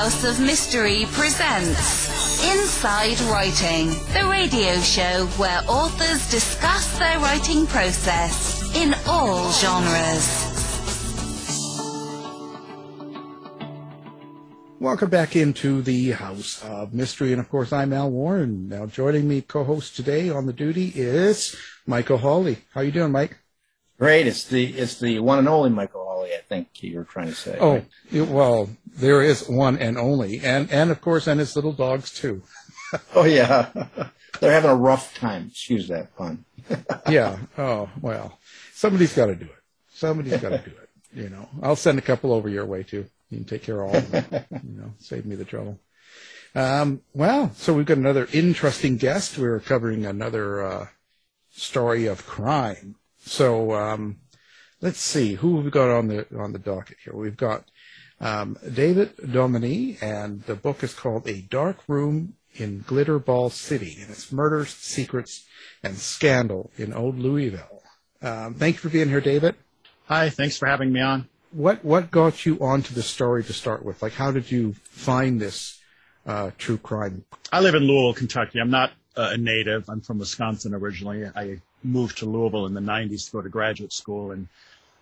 House 0.00 0.24
of 0.24 0.40
Mystery 0.40 1.04
presents 1.10 2.42
Inside 2.42 3.20
Writing, 3.30 3.88
the 4.14 4.26
radio 4.30 4.80
show 4.80 5.26
where 5.36 5.60
authors 5.68 6.30
discuss 6.30 6.98
their 6.98 7.18
writing 7.18 7.66
process 7.66 8.74
in 8.74 8.94
all 9.06 9.52
genres. 9.52 10.46
Welcome 14.80 15.10
back 15.10 15.36
into 15.36 15.82
the 15.82 16.12
House 16.12 16.64
of 16.64 16.94
Mystery, 16.94 17.32
and 17.32 17.40
of 17.40 17.50
course, 17.50 17.70
I'm 17.70 17.92
Al 17.92 18.10
Warren. 18.10 18.70
Now, 18.70 18.86
joining 18.86 19.28
me, 19.28 19.42
co-host 19.42 19.96
today 19.96 20.30
on 20.30 20.46
the 20.46 20.54
duty 20.54 20.94
is 20.94 21.54
Michael 21.84 22.16
Hawley. 22.16 22.56
How 22.72 22.80
are 22.80 22.84
you 22.84 22.90
doing, 22.90 23.12
Mike? 23.12 23.36
Great. 23.98 24.26
It's 24.26 24.44
the 24.44 24.64
it's 24.64 24.98
the 24.98 25.18
one 25.18 25.40
and 25.40 25.46
only 25.46 25.68
Michael 25.68 26.09
I 26.28 26.40
think 26.48 26.82
you 26.82 26.96
were 26.96 27.04
trying 27.04 27.28
to 27.28 27.34
say. 27.34 27.56
Oh, 27.60 27.74
right? 27.74 27.86
you- 28.10 28.24
well, 28.24 28.70
there 28.96 29.22
is 29.22 29.48
one 29.48 29.78
and 29.78 29.96
only, 29.98 30.40
and 30.40 30.70
and 30.70 30.90
of 30.90 31.00
course, 31.00 31.26
and 31.26 31.40
his 31.40 31.54
little 31.56 31.72
dogs 31.72 32.12
too. 32.12 32.42
oh 33.14 33.24
yeah. 33.24 33.70
They're 34.40 34.52
having 34.52 34.70
a 34.70 34.74
rough 34.76 35.14
time. 35.18 35.48
Excuse 35.50 35.88
that 35.88 36.16
pun. 36.16 36.44
Yeah. 37.08 37.38
Oh 37.58 37.88
well, 38.00 38.38
somebody's 38.72 39.14
got 39.14 39.26
to 39.26 39.34
do 39.34 39.46
it. 39.46 39.62
Somebody's 39.92 40.40
got 40.40 40.50
to 40.50 40.58
do 40.58 40.70
it. 40.70 40.88
You 41.12 41.28
know, 41.28 41.48
I'll 41.62 41.76
send 41.76 41.98
a 41.98 42.02
couple 42.02 42.32
over 42.32 42.48
your 42.48 42.64
way 42.64 42.82
too. 42.84 43.06
You 43.30 43.38
can 43.38 43.44
take 43.44 43.62
care 43.64 43.82
of 43.82 43.90
all 43.90 43.96
of 43.96 44.10
them. 44.10 44.44
You 44.50 44.80
know, 44.80 44.92
save 44.98 45.26
me 45.26 45.34
the 45.36 45.44
trouble. 45.44 45.78
Um, 46.54 47.02
well, 47.14 47.52
so 47.54 47.74
we've 47.74 47.86
got 47.86 47.98
another 47.98 48.28
interesting 48.32 48.96
guest. 48.96 49.38
We're 49.38 49.60
covering 49.60 50.04
another 50.06 50.62
uh, 50.64 50.86
story 51.50 52.06
of 52.06 52.26
crime. 52.26 52.96
So 53.24 53.72
um, 53.74 54.16
let's 54.80 55.00
see 55.00 55.34
who 55.34 55.56
we've 55.56 55.66
we 55.66 55.70
got 55.70 55.90
on 55.90 56.08
the 56.08 56.26
on 56.38 56.52
the 56.52 56.58
docket 56.58 56.98
here. 57.04 57.14
We've 57.14 57.36
got 57.36 57.64
um, 58.20 58.56
David 58.72 59.16
Dominé, 59.16 60.00
and 60.02 60.42
the 60.42 60.54
book 60.54 60.82
is 60.82 60.94
called 60.94 61.26
A 61.28 61.40
Dark 61.42 61.78
Room 61.88 62.34
in 62.54 62.82
Glitterball 62.84 63.50
City, 63.50 63.98
and 64.00 64.10
it's 64.10 64.32
murders, 64.32 64.70
secrets, 64.70 65.46
and 65.82 65.96
scandal 65.96 66.70
in 66.76 66.92
Old 66.92 67.18
Louisville. 67.18 67.82
Um, 68.22 68.54
thank 68.54 68.76
you 68.76 68.80
for 68.80 68.88
being 68.88 69.08
here, 69.08 69.20
David. 69.20 69.54
Hi, 70.06 70.28
thanks 70.28 70.58
for 70.58 70.66
having 70.66 70.92
me 70.92 71.00
on. 71.00 71.28
What 71.52 71.84
what 71.84 72.10
got 72.10 72.46
you 72.46 72.58
onto 72.60 72.94
the 72.94 73.02
story 73.02 73.42
to 73.44 73.52
start 73.52 73.84
with? 73.84 74.02
Like, 74.02 74.12
how 74.12 74.30
did 74.30 74.50
you 74.50 74.74
find 74.84 75.40
this 75.40 75.80
uh, 76.26 76.50
true 76.58 76.78
crime? 76.78 77.24
I 77.52 77.60
live 77.60 77.74
in 77.74 77.82
Louisville, 77.82 78.14
Kentucky. 78.14 78.60
I'm 78.60 78.70
not 78.70 78.92
uh, 79.16 79.30
a 79.32 79.36
native. 79.36 79.88
I'm 79.88 80.00
from 80.00 80.18
Wisconsin 80.18 80.74
originally. 80.74 81.26
I 81.26 81.60
moved 81.82 82.18
to 82.18 82.26
Louisville 82.26 82.66
in 82.66 82.74
the 82.74 82.80
90s 82.80 83.26
to 83.26 83.32
go 83.32 83.42
to 83.42 83.48
graduate 83.48 83.92
school, 83.92 84.32
and 84.32 84.46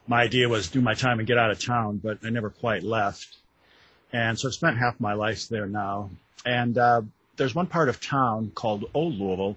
my 0.09 0.23
idea 0.23 0.49
was 0.49 0.69
do 0.69 0.81
my 0.81 0.95
time 0.95 1.19
and 1.19 1.29
get 1.29 1.39
out 1.39 1.51
of 1.51 1.63
town, 1.63 1.99
but 2.03 2.19
I 2.25 2.31
never 2.31 2.51
quite 2.51 2.83
left. 2.83 3.37
And 4.13 4.39
so 4.39 4.49
I've 4.49 4.55
spent 4.55 4.79
half 4.79 4.99
my 4.99 5.13
life 5.13 5.49
there 5.49 5.67
now. 5.67 6.11
And 6.47 6.79
uh, 6.79 7.03
there's 7.37 7.55
one 7.55 7.67
part 7.67 7.91
of 7.91 8.01
town 8.01 8.51
called 8.55 8.87
Old 8.95 9.19
Louisville, 9.19 9.57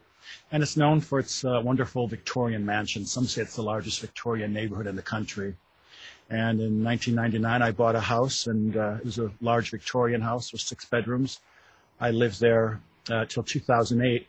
and 0.51 0.61
it's 0.61 0.75
known 0.75 0.99
for 0.99 1.19
its 1.19 1.45
uh, 1.45 1.61
wonderful 1.63 2.05
Victorian 2.07 2.65
mansion. 2.65 3.05
Some 3.05 3.25
say 3.25 3.41
it's 3.43 3.55
the 3.55 3.63
largest 3.63 4.01
Victorian 4.01 4.53
neighborhood 4.53 4.87
in 4.87 4.95
the 4.95 5.01
country. 5.01 5.55
And 6.29 6.59
in 6.59 6.83
1999, 6.83 7.61
I 7.61 7.71
bought 7.71 7.95
a 7.95 8.01
house, 8.01 8.47
and 8.47 8.75
uh, 8.75 8.97
it 8.99 9.05
was 9.05 9.19
a 9.19 9.31
large 9.41 9.71
Victorian 9.71 10.21
house 10.21 10.51
with 10.51 10.61
six 10.61 10.85
bedrooms. 10.85 11.39
I 11.99 12.11
lived 12.11 12.39
there 12.39 12.81
uh, 13.09 13.25
till 13.25 13.43
2008. 13.43 14.27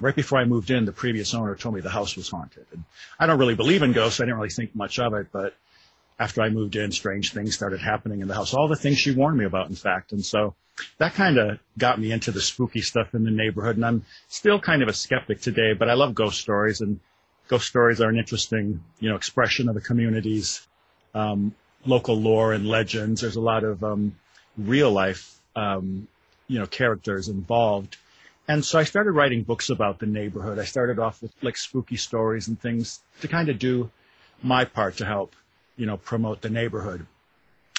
Right 0.00 0.14
before 0.14 0.38
I 0.38 0.44
moved 0.44 0.70
in, 0.70 0.84
the 0.84 0.92
previous 0.92 1.34
owner 1.34 1.54
told 1.54 1.74
me 1.74 1.80
the 1.80 1.88
house 1.88 2.16
was 2.16 2.28
haunted. 2.28 2.66
And 2.72 2.84
I 3.18 3.26
don't 3.26 3.38
really 3.38 3.54
believe 3.54 3.82
in 3.82 3.92
ghosts. 3.92 4.20
I 4.20 4.24
didn't 4.24 4.36
really 4.36 4.50
think 4.50 4.74
much 4.74 4.98
of 4.98 5.14
it, 5.14 5.28
but 5.32 5.54
after 6.18 6.42
I 6.42 6.48
moved 6.48 6.76
in, 6.76 6.90
strange 6.92 7.32
things 7.32 7.54
started 7.54 7.80
happening 7.80 8.20
in 8.20 8.28
the 8.28 8.34
house. 8.34 8.54
All 8.54 8.68
the 8.68 8.76
things 8.76 8.98
she 8.98 9.12
warned 9.12 9.38
me 9.38 9.44
about, 9.44 9.68
in 9.68 9.76
fact. 9.76 10.12
And 10.12 10.24
so 10.24 10.54
that 10.98 11.14
kind 11.14 11.38
of 11.38 11.58
got 11.78 12.00
me 12.00 12.12
into 12.12 12.32
the 12.32 12.40
spooky 12.40 12.80
stuff 12.80 13.14
in 13.14 13.24
the 13.24 13.30
neighborhood. 13.30 13.76
And 13.76 13.84
I'm 13.84 14.04
still 14.28 14.60
kind 14.60 14.82
of 14.82 14.88
a 14.88 14.92
skeptic 14.92 15.40
today, 15.40 15.74
but 15.74 15.88
I 15.88 15.94
love 15.94 16.14
ghost 16.14 16.40
stories 16.40 16.80
and 16.80 16.98
ghost 17.48 17.66
stories 17.66 18.00
are 18.00 18.08
an 18.08 18.18
interesting, 18.18 18.82
you 19.00 19.10
know, 19.10 19.16
expression 19.16 19.68
of 19.68 19.74
the 19.74 19.80
community's 19.80 20.66
um, 21.14 21.54
local 21.86 22.16
lore 22.16 22.52
and 22.52 22.66
legends. 22.66 23.20
There's 23.20 23.36
a 23.36 23.40
lot 23.40 23.64
of 23.64 23.84
um, 23.84 24.16
real 24.56 24.90
life, 24.90 25.38
um, 25.54 26.08
you 26.48 26.58
know, 26.58 26.66
characters 26.66 27.28
involved. 27.28 27.96
And 28.46 28.64
so 28.64 28.78
I 28.78 28.84
started 28.84 29.12
writing 29.12 29.42
books 29.42 29.70
about 29.70 29.98
the 29.98 30.06
neighborhood. 30.06 30.58
I 30.58 30.64
started 30.64 30.98
off 30.98 31.22
with 31.22 31.32
like 31.42 31.56
spooky 31.56 31.96
stories 31.96 32.48
and 32.48 32.60
things 32.60 33.00
to 33.20 33.28
kind 33.28 33.48
of 33.48 33.58
do 33.58 33.90
my 34.42 34.64
part 34.64 34.98
to 34.98 35.06
help, 35.06 35.34
you 35.76 35.86
know, 35.86 35.96
promote 35.96 36.42
the 36.42 36.50
neighborhood. 36.50 37.06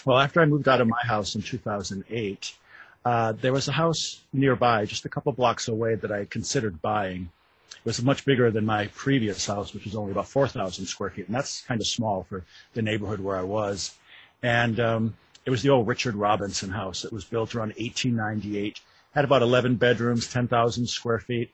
Well, 0.06 0.20
after 0.20 0.42
I 0.42 0.46
moved 0.46 0.68
out 0.68 0.82
of 0.82 0.88
my 0.88 1.02
house 1.04 1.36
in 1.36 1.42
2008, 1.42 2.54
uh, 3.06 3.34
there 3.34 3.54
was 3.54 3.68
a 3.68 3.72
house 3.72 4.22
nearby, 4.34 4.86
just 4.86 5.06
a 5.06 5.10
couple 5.10 5.32
blocks 5.32 5.68
away, 5.68 5.96
that 5.96 6.12
I 6.12 6.26
considered 6.26 6.82
buying. 6.82 7.30
It 7.70 7.86
was 7.86 8.02
much 8.02 8.26
bigger 8.26 8.50
than 8.50 8.66
my 8.66 8.88
previous 8.88 9.46
house, 9.46 9.74
which 9.74 9.86
was 9.86 9.96
only 9.96 10.12
about 10.12 10.28
4,000 10.28 10.88
square 10.88 11.12
feet, 11.12 11.28
and 11.28 11.36
that's 11.36 11.62
kind 11.62 11.80
of 11.80 11.86
small 11.86 12.24
for 12.24 12.44
the 12.74 12.82
neighborhood 12.82 13.20
where 13.20 13.38
I 13.38 13.44
was. 13.44 13.94
And 14.42 14.80
um, 14.80 15.14
it 15.46 15.52
was 15.52 15.62
the 15.62 15.70
old 15.70 15.88
Richard 15.88 16.16
Robinson 16.16 16.72
house. 16.72 17.06
It 17.06 17.14
was 17.14 17.26
built 17.26 17.54
around 17.54 17.74
1898, 17.78 18.80
had 19.16 19.26
about 19.26 19.42
11 19.42 19.78
bedrooms, 19.78 20.32
10,000 20.32 20.88
square 20.88 21.20
feet, 21.20 21.52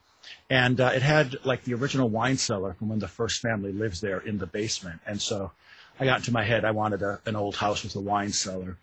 and 0.50 0.82
uh, 0.82 0.92
it 0.94 1.02
had 1.02 1.38
like 1.46 1.64
the 1.64 1.74
original 1.76 2.10
wine 2.10 2.38
cellar 2.38 2.74
from 2.74 2.90
when 2.90 3.00
the 3.00 3.08
first 3.08 3.40
family 3.42 3.72
lives 3.72 4.02
there 4.02 4.20
in 4.20 4.38
the 4.38 4.48
basement. 4.48 5.00
And 5.06 5.22
so 5.22 5.52
I 6.00 6.06
got 6.06 6.20
into 6.20 6.34
my 6.34 6.44
head 6.44 6.66
I 6.66 6.72
wanted 6.72 7.02
a, 7.04 7.20
an 7.26 7.36
old 7.36 7.56
house 7.56 7.84
with 7.84 7.96
a 7.96 8.00
wine 8.00 8.32
cellar. 8.32 8.78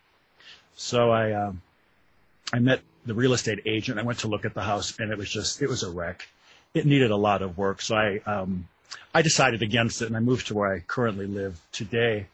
So 0.76 1.10
I 1.10 1.32
um, 1.32 1.60
I 2.52 2.60
met 2.60 2.80
the 3.04 3.14
real 3.14 3.32
estate 3.32 3.60
agent. 3.66 3.98
I 3.98 4.02
went 4.02 4.20
to 4.20 4.28
look 4.28 4.44
at 4.44 4.54
the 4.54 4.62
house, 4.62 4.96
and 4.98 5.10
it 5.10 5.18
was 5.18 5.28
just 5.28 5.60
it 5.60 5.68
was 5.68 5.82
a 5.82 5.90
wreck. 5.90 6.28
It 6.74 6.86
needed 6.86 7.10
a 7.10 7.16
lot 7.16 7.42
of 7.42 7.58
work, 7.58 7.82
so 7.82 7.96
I 7.96 8.20
um, 8.26 8.68
I 9.12 9.22
decided 9.22 9.62
against 9.62 10.00
it, 10.02 10.06
and 10.06 10.16
I 10.16 10.20
moved 10.20 10.46
to 10.48 10.54
where 10.54 10.72
I 10.72 10.78
currently 10.80 11.26
live 11.26 11.60
today. 11.72 12.26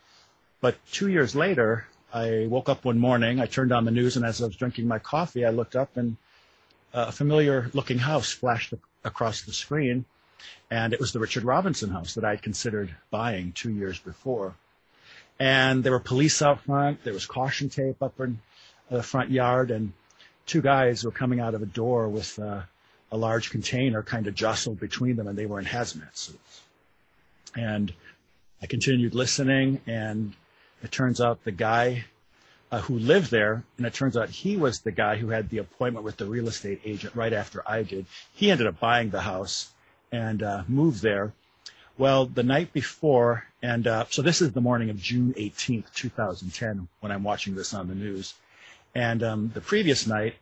But 0.60 0.76
two 0.92 1.08
years 1.08 1.34
later, 1.34 1.86
I 2.12 2.46
woke 2.48 2.68
up 2.68 2.84
one 2.84 2.98
morning. 2.98 3.40
I 3.40 3.46
turned 3.46 3.72
on 3.72 3.84
the 3.86 3.90
news, 3.90 4.16
and 4.16 4.26
as 4.26 4.42
I 4.42 4.46
was 4.46 4.56
drinking 4.56 4.86
my 4.86 4.98
coffee, 4.98 5.44
I 5.46 5.50
looked 5.50 5.76
up, 5.76 5.96
and 5.96 6.16
a 6.94 7.12
familiar-looking 7.12 7.98
house 7.98 8.32
flashed 8.32 8.72
across 9.02 9.42
the 9.42 9.52
screen, 9.52 10.04
and 10.70 10.92
it 10.92 11.00
was 11.00 11.12
the 11.12 11.18
Richard 11.18 11.44
Robinson 11.44 11.90
house 11.90 12.14
that 12.14 12.24
I 12.24 12.30
had 12.30 12.42
considered 12.42 12.94
buying 13.10 13.52
two 13.52 13.70
years 13.70 13.98
before. 13.98 14.54
And 15.38 15.82
there 15.82 15.92
were 15.92 16.00
police 16.00 16.40
out 16.40 16.60
front. 16.62 17.02
There 17.02 17.12
was 17.12 17.26
caution 17.26 17.68
tape 17.68 18.00
up 18.00 18.20
in 18.20 18.38
the 18.88 19.02
front 19.02 19.30
yard, 19.30 19.72
and 19.72 19.92
two 20.46 20.62
guys 20.62 21.04
were 21.04 21.10
coming 21.10 21.40
out 21.40 21.54
of 21.54 21.62
a 21.62 21.66
door 21.66 22.08
with 22.08 22.38
uh, 22.38 22.62
a 23.10 23.16
large 23.16 23.50
container 23.50 24.02
kind 24.02 24.28
of 24.28 24.34
jostled 24.36 24.78
between 24.78 25.16
them, 25.16 25.26
and 25.26 25.36
they 25.36 25.46
were 25.46 25.58
in 25.58 25.66
hazmat 25.66 26.16
suits. 26.16 26.62
And 27.56 27.92
I 28.62 28.66
continued 28.66 29.14
listening, 29.14 29.80
and 29.86 30.34
it 30.82 30.92
turns 30.92 31.20
out 31.20 31.42
the 31.42 31.52
guy 31.52 32.04
uh, 32.74 32.80
who 32.80 32.98
lived 32.98 33.30
there, 33.30 33.62
and 33.76 33.86
it 33.86 33.94
turns 33.94 34.16
out 34.16 34.28
he 34.28 34.56
was 34.56 34.80
the 34.80 34.90
guy 34.90 35.14
who 35.16 35.28
had 35.28 35.48
the 35.48 35.58
appointment 35.58 36.04
with 36.04 36.16
the 36.16 36.26
real 36.26 36.48
estate 36.48 36.80
agent 36.84 37.14
right 37.14 37.32
after 37.32 37.62
I 37.64 37.84
did. 37.84 38.04
He 38.34 38.50
ended 38.50 38.66
up 38.66 38.80
buying 38.80 39.10
the 39.10 39.20
house 39.20 39.70
and 40.10 40.42
uh, 40.42 40.64
moved 40.66 41.00
there. 41.00 41.32
Well, 41.96 42.26
the 42.26 42.42
night 42.42 42.72
before, 42.72 43.44
and 43.62 43.86
uh, 43.86 44.06
so 44.10 44.22
this 44.22 44.42
is 44.42 44.50
the 44.50 44.60
morning 44.60 44.90
of 44.90 44.98
June 45.00 45.34
18th, 45.34 45.94
2010, 45.94 46.88
when 46.98 47.12
I'm 47.12 47.22
watching 47.22 47.54
this 47.54 47.72
on 47.72 47.86
the 47.86 47.94
news. 47.94 48.34
And 48.92 49.22
um, 49.22 49.52
the 49.54 49.60
previous 49.60 50.04
night, 50.08 50.34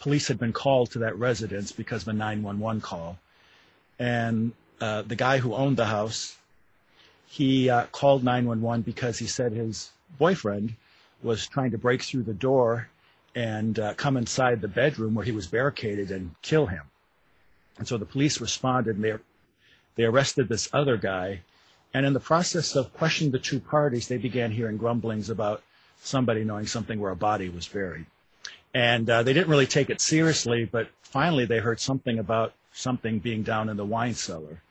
police 0.00 0.26
had 0.26 0.40
been 0.40 0.52
called 0.52 0.90
to 0.92 0.98
that 1.00 1.16
residence 1.16 1.70
because 1.70 2.02
of 2.02 2.08
a 2.08 2.14
911 2.14 2.80
call. 2.80 3.16
And 3.96 4.54
uh, 4.80 5.02
the 5.02 5.14
guy 5.14 5.38
who 5.38 5.54
owned 5.54 5.76
the 5.76 5.86
house, 5.86 6.36
he 7.28 7.70
uh, 7.70 7.84
called 7.92 8.24
911 8.24 8.82
because 8.82 9.20
he 9.20 9.28
said 9.28 9.52
his 9.52 9.90
boyfriend 10.18 10.74
was 11.22 11.46
trying 11.46 11.70
to 11.72 11.78
break 11.78 12.02
through 12.02 12.22
the 12.24 12.34
door 12.34 12.88
and 13.34 13.78
uh, 13.78 13.94
come 13.94 14.16
inside 14.16 14.60
the 14.60 14.68
bedroom 14.68 15.14
where 15.14 15.24
he 15.24 15.32
was 15.32 15.46
barricaded 15.46 16.10
and 16.10 16.34
kill 16.42 16.66
him. 16.66 16.82
And 17.78 17.86
so 17.86 17.96
the 17.96 18.04
police 18.06 18.40
responded 18.40 18.96
and 18.96 19.04
they, 19.04 19.14
they 19.96 20.04
arrested 20.04 20.48
this 20.48 20.68
other 20.72 20.96
guy. 20.96 21.42
And 21.94 22.06
in 22.06 22.12
the 22.12 22.20
process 22.20 22.76
of 22.76 22.92
questioning 22.92 23.32
the 23.32 23.38
two 23.38 23.60
parties, 23.60 24.08
they 24.08 24.18
began 24.18 24.50
hearing 24.50 24.76
grumblings 24.76 25.30
about 25.30 25.62
somebody 26.02 26.44
knowing 26.44 26.66
something 26.66 26.98
where 27.00 27.10
a 27.10 27.16
body 27.16 27.48
was 27.48 27.68
buried. 27.68 28.06
And 28.72 29.08
uh, 29.10 29.22
they 29.22 29.32
didn't 29.32 29.50
really 29.50 29.66
take 29.66 29.90
it 29.90 30.00
seriously, 30.00 30.64
but 30.64 30.88
finally 31.02 31.44
they 31.44 31.58
heard 31.58 31.80
something 31.80 32.18
about 32.18 32.54
something 32.72 33.18
being 33.18 33.42
down 33.42 33.68
in 33.68 33.76
the 33.76 33.84
wine 33.84 34.14
cellar. 34.14 34.62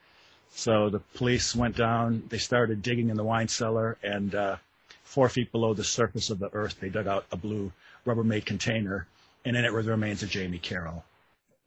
So 0.52 0.88
the 0.90 1.00
police 1.14 1.54
went 1.54 1.76
down, 1.76 2.24
they 2.28 2.38
started 2.38 2.82
digging 2.82 3.10
in 3.10 3.16
the 3.16 3.24
wine 3.24 3.48
cellar, 3.48 3.98
and 4.02 4.34
uh, 4.34 4.56
four 5.10 5.28
feet 5.28 5.50
below 5.50 5.74
the 5.74 5.82
surface 5.82 6.30
of 6.30 6.38
the 6.38 6.54
earth, 6.54 6.78
they 6.78 6.88
dug 6.88 7.08
out 7.08 7.26
a 7.32 7.36
blue 7.36 7.72
Rubbermaid 8.06 8.46
container, 8.46 9.08
and 9.44 9.56
in 9.56 9.64
it 9.64 9.72
were 9.72 9.82
the 9.82 9.90
remains 9.90 10.22
of 10.22 10.30
Jamie 10.30 10.58
Carroll. 10.58 11.04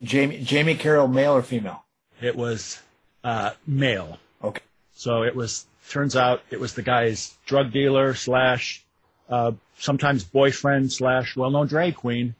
Jamie 0.01 0.41
Jamie 0.41 0.75
Carroll, 0.75 1.09
male 1.09 1.33
or 1.33 1.41
female? 1.41 1.83
It 2.21 2.37
was 2.37 2.81
uh, 3.21 3.51
male. 3.67 4.17
Okay. 4.41 4.61
So 4.95 5.23
it 5.23 5.35
was, 5.35 5.65
turns 5.89 6.15
out 6.15 6.41
it 6.51 6.59
was 6.61 6.73
the 6.73 6.83
guy's 6.83 7.35
drug 7.45 7.73
dealer 7.73 8.13
slash 8.13 8.81
uh, 9.29 9.51
sometimes 9.77 10.23
boyfriend 10.23 10.93
slash 10.93 11.35
well-known 11.35 11.67
drag 11.67 11.95
queen, 11.95 12.35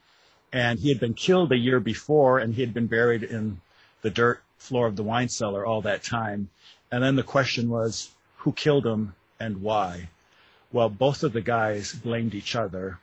and 0.54 0.80
he 0.80 0.88
had 0.88 1.02
been 1.02 1.16
killed 1.16 1.52
a 1.52 1.58
year 1.58 1.82
before, 1.82 2.40
and 2.40 2.54
he 2.54 2.62
had 2.62 2.74
been 2.74 2.88
buried 2.88 3.24
in 3.24 3.60
the 4.04 4.10
dirt 4.10 4.42
floor 4.58 4.88
of 4.88 4.96
the 4.96 5.04
wine 5.04 5.28
cellar 5.28 5.66
all 5.66 5.82
that 5.82 6.02
time. 6.02 6.50
And 6.92 7.04
then 7.04 7.18
the 7.18 7.24
question 7.24 7.70
was, 7.70 8.12
who 8.38 8.54
killed 8.54 8.86
him 8.86 9.16
and 9.38 9.62
why? 9.62 10.08
Well, 10.74 10.90
both 10.90 11.22
of 11.22 11.34
the 11.34 11.42
guys 11.42 11.94
blamed 11.94 12.34
each 12.34 12.56
other, 12.56 12.98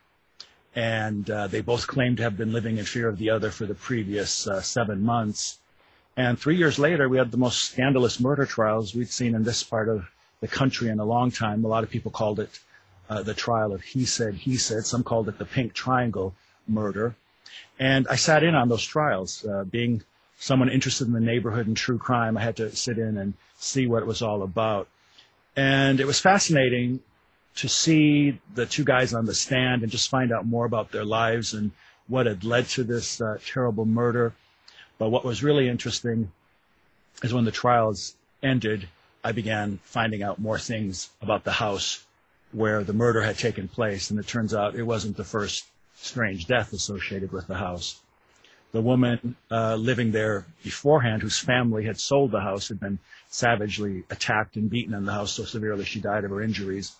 and 0.75 1.29
uh, 1.31 1.47
they 1.47 1.61
both 1.61 1.87
claimed 1.87 2.17
to 2.17 2.23
have 2.23 2.35
been 2.35 2.51
living 2.51 2.77
in 2.77 2.83
fear 2.83 3.07
of 3.07 3.17
the 3.17 3.29
other 3.29 3.49
for 3.49 3.65
the 3.65 3.73
previous 3.73 4.45
uh, 4.45 4.59
seven 4.59 5.01
months. 5.01 5.57
And 6.17 6.37
three 6.37 6.57
years 6.57 6.77
later, 6.77 7.07
we 7.07 7.17
had 7.17 7.31
the 7.31 7.37
most 7.37 7.61
scandalous 7.71 8.19
murder 8.19 8.45
trials 8.45 8.93
we'd 8.93 9.09
seen 9.09 9.35
in 9.35 9.43
this 9.43 9.63
part 9.63 9.87
of 9.87 10.05
the 10.41 10.49
country 10.49 10.89
in 10.89 10.99
a 10.99 11.05
long 11.05 11.31
time. 11.31 11.63
A 11.63 11.69
lot 11.69 11.85
of 11.85 11.89
people 11.89 12.11
called 12.11 12.41
it 12.41 12.59
uh, 13.09 13.23
the 13.23 13.33
trial 13.33 13.71
of 13.71 13.81
he 13.81 14.03
said, 14.03 14.33
he 14.33 14.57
said. 14.57 14.85
Some 14.85 15.05
called 15.05 15.29
it 15.29 15.37
the 15.37 15.45
pink 15.45 15.71
triangle 15.71 16.35
murder. 16.67 17.15
And 17.79 18.05
I 18.09 18.17
sat 18.17 18.43
in 18.43 18.53
on 18.53 18.67
those 18.67 18.83
trials. 18.83 19.45
Uh, 19.45 19.63
being 19.63 20.03
someone 20.37 20.67
interested 20.67 21.07
in 21.07 21.13
the 21.13 21.21
neighborhood 21.21 21.67
and 21.67 21.77
true 21.77 21.97
crime, 21.97 22.37
I 22.37 22.41
had 22.41 22.57
to 22.57 22.75
sit 22.75 22.97
in 22.97 23.17
and 23.17 23.33
see 23.59 23.87
what 23.87 24.03
it 24.03 24.07
was 24.07 24.21
all 24.21 24.43
about. 24.43 24.89
And 25.55 26.01
it 26.01 26.05
was 26.05 26.19
fascinating 26.19 26.99
to 27.55 27.67
see 27.67 28.39
the 28.55 28.65
two 28.65 28.83
guys 28.83 29.13
on 29.13 29.25
the 29.25 29.35
stand 29.35 29.83
and 29.83 29.91
just 29.91 30.09
find 30.09 30.31
out 30.31 30.45
more 30.45 30.65
about 30.65 30.91
their 30.91 31.05
lives 31.05 31.53
and 31.53 31.71
what 32.07 32.25
had 32.25 32.43
led 32.43 32.67
to 32.67 32.83
this 32.83 33.21
uh, 33.21 33.37
terrible 33.45 33.85
murder. 33.85 34.33
But 34.97 35.09
what 35.09 35.25
was 35.25 35.43
really 35.43 35.67
interesting 35.67 36.31
is 37.23 37.33
when 37.33 37.45
the 37.45 37.51
trials 37.51 38.15
ended, 38.41 38.87
I 39.23 39.31
began 39.31 39.79
finding 39.83 40.23
out 40.23 40.39
more 40.39 40.59
things 40.59 41.09
about 41.21 41.43
the 41.43 41.51
house 41.51 42.05
where 42.51 42.83
the 42.83 42.93
murder 42.93 43.21
had 43.21 43.37
taken 43.37 43.67
place. 43.67 44.09
And 44.09 44.19
it 44.19 44.27
turns 44.27 44.53
out 44.53 44.75
it 44.75 44.83
wasn't 44.83 45.17
the 45.17 45.23
first 45.23 45.65
strange 45.95 46.47
death 46.47 46.73
associated 46.73 47.31
with 47.31 47.47
the 47.47 47.55
house. 47.55 48.01
The 48.71 48.81
woman 48.81 49.35
uh, 49.49 49.75
living 49.75 50.11
there 50.11 50.45
beforehand, 50.63 51.21
whose 51.21 51.37
family 51.37 51.85
had 51.85 51.99
sold 51.99 52.31
the 52.31 52.39
house, 52.39 52.69
had 52.69 52.79
been 52.79 52.99
savagely 53.29 54.03
attacked 54.09 54.55
and 54.55 54.69
beaten 54.69 54.93
in 54.93 55.05
the 55.05 55.13
house 55.13 55.33
so 55.33 55.43
severely 55.43 55.83
she 55.83 55.99
died 55.99 56.23
of 56.23 56.31
her 56.31 56.41
injuries. 56.41 56.95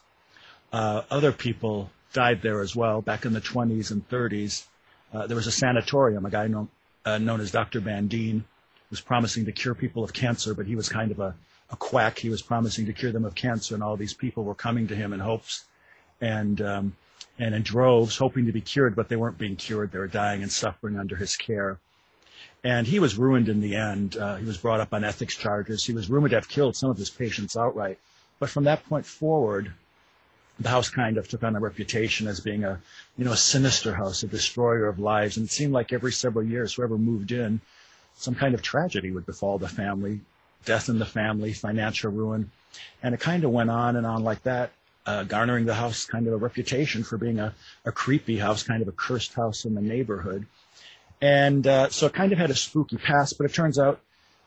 Uh, 0.71 1.01
other 1.09 1.31
people 1.31 1.89
died 2.13 2.41
there 2.41 2.61
as 2.61 2.75
well 2.75 3.01
back 3.01 3.25
in 3.25 3.33
the 3.33 3.41
20s 3.41 3.91
and 3.91 4.07
30s. 4.09 4.65
Uh, 5.13 5.27
there 5.27 5.35
was 5.35 5.47
a 5.47 5.51
sanatorium, 5.51 6.25
a 6.25 6.29
guy 6.29 6.47
known, 6.47 6.69
uh, 7.05 7.17
known 7.17 7.41
as 7.41 7.51
Dr. 7.51 7.81
Bandine, 7.81 8.43
was 8.89 9.01
promising 9.01 9.45
to 9.45 9.51
cure 9.51 9.75
people 9.75 10.03
of 10.03 10.13
cancer, 10.13 10.53
but 10.53 10.65
he 10.65 10.75
was 10.75 10.89
kind 10.89 11.11
of 11.11 11.19
a, 11.19 11.35
a 11.69 11.75
quack. 11.75 12.19
He 12.19 12.29
was 12.29 12.41
promising 12.41 12.85
to 12.85 12.93
cure 12.93 13.11
them 13.11 13.25
of 13.25 13.35
cancer, 13.35 13.73
and 13.73 13.83
all 13.83 13.97
these 13.97 14.13
people 14.13 14.43
were 14.43 14.55
coming 14.55 14.87
to 14.87 14.95
him 14.95 15.13
in 15.13 15.19
hopes 15.19 15.65
and 16.19 16.61
um, 16.61 16.95
and 17.39 17.55
in 17.55 17.63
droves, 17.63 18.17
hoping 18.17 18.45
to 18.45 18.51
be 18.51 18.61
cured, 18.61 18.95
but 18.95 19.09
they 19.09 19.15
weren't 19.15 19.37
being 19.37 19.55
cured. 19.55 19.91
They 19.91 19.99
were 19.99 20.07
dying 20.07 20.43
and 20.43 20.51
suffering 20.51 20.97
under 20.97 21.15
his 21.15 21.35
care. 21.35 21.79
And 22.63 22.85
he 22.85 22.99
was 22.99 23.17
ruined 23.17 23.49
in 23.49 23.61
the 23.61 23.75
end. 23.75 24.15
Uh, 24.17 24.35
he 24.35 24.45
was 24.45 24.57
brought 24.57 24.79
up 24.79 24.93
on 24.93 25.03
ethics 25.03 25.35
charges. 25.35 25.83
He 25.83 25.93
was 25.93 26.09
rumored 26.09 26.31
to 26.31 26.37
have 26.37 26.47
killed 26.47 26.75
some 26.75 26.91
of 26.91 26.97
his 26.97 27.09
patients 27.09 27.57
outright. 27.57 27.97
But 28.37 28.49
from 28.49 28.65
that 28.65 28.85
point 28.87 29.05
forward, 29.05 29.73
the 30.63 30.69
house 30.69 30.89
kind 30.89 31.17
of 31.17 31.27
took 31.27 31.43
on 31.43 31.55
a 31.55 31.59
reputation 31.59 32.27
as 32.27 32.39
being 32.39 32.63
a, 32.63 32.79
you 33.17 33.25
know, 33.25 33.31
a 33.31 33.37
sinister 33.37 33.93
house, 33.93 34.23
a 34.23 34.27
destroyer 34.27 34.87
of 34.87 34.99
lives. 34.99 35.37
And 35.37 35.47
it 35.47 35.51
seemed 35.51 35.73
like 35.73 35.93
every 35.93 36.11
several 36.11 36.45
years, 36.45 36.73
whoever 36.73 36.97
moved 36.97 37.31
in, 37.31 37.61
some 38.15 38.35
kind 38.35 38.53
of 38.53 38.61
tragedy 38.61 39.11
would 39.11 39.25
befall 39.25 39.57
the 39.57 39.67
family, 39.67 40.21
death 40.65 40.89
in 40.89 40.99
the 40.99 41.05
family, 41.05 41.53
financial 41.53 42.11
ruin. 42.11 42.51
And 43.01 43.13
it 43.13 43.19
kind 43.19 43.43
of 43.43 43.51
went 43.51 43.69
on 43.69 43.95
and 43.95 44.05
on 44.05 44.23
like 44.23 44.43
that, 44.43 44.71
uh, 45.05 45.23
garnering 45.23 45.65
the 45.65 45.73
house 45.73 46.05
kind 46.05 46.27
of 46.27 46.33
a 46.33 46.37
reputation 46.37 47.03
for 47.03 47.17
being 47.17 47.39
a, 47.39 47.53
a 47.85 47.91
creepy 47.91 48.37
house, 48.37 48.63
kind 48.63 48.81
of 48.81 48.87
a 48.87 48.93
cursed 48.93 49.33
house 49.33 49.65
in 49.65 49.75
the 49.75 49.81
neighborhood. 49.81 50.45
And 51.21 51.65
uh, 51.67 51.89
so 51.89 52.07
it 52.07 52.13
kind 52.13 52.31
of 52.31 52.37
had 52.37 52.49
a 52.49 52.55
spooky 52.55 52.97
past, 52.97 53.37
but 53.37 53.45
it 53.45 53.53
turns 53.53 53.77
out 53.77 53.99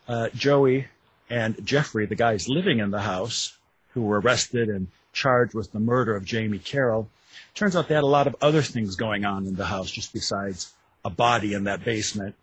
uh, 0.09 0.29
Joey 0.35 0.87
and 1.31 1.65
Jeffrey, 1.65 2.07
the 2.07 2.15
guys 2.15 2.49
living 2.49 2.79
in 2.79 2.91
the 2.91 3.01
house 3.01 3.57
who 3.95 4.03
were 4.03 4.21
arrested 4.21 4.69
and 4.69 4.89
charged 5.15 5.55
with 5.55 5.73
the 5.73 5.81
murder 5.81 6.15
of 6.15 6.25
Jamie 6.25 6.59
Carroll, 6.59 7.09
turns 7.55 7.75
out 7.75 7.89
they 7.89 7.95
had 7.95 8.05
a 8.05 8.07
lot 8.07 8.27
of 8.27 8.37
other 8.43 8.63
things 8.63 8.97
going 8.97 9.25
on 9.25 9.47
in 9.47 9.55
the 9.55 9.65
house 9.65 9.91
just 9.91 10.13
besides 10.13 10.73
a 11.05 11.11
body 11.11 11.55
in 11.55 11.65
that 11.65 11.85
basement. 11.85 12.35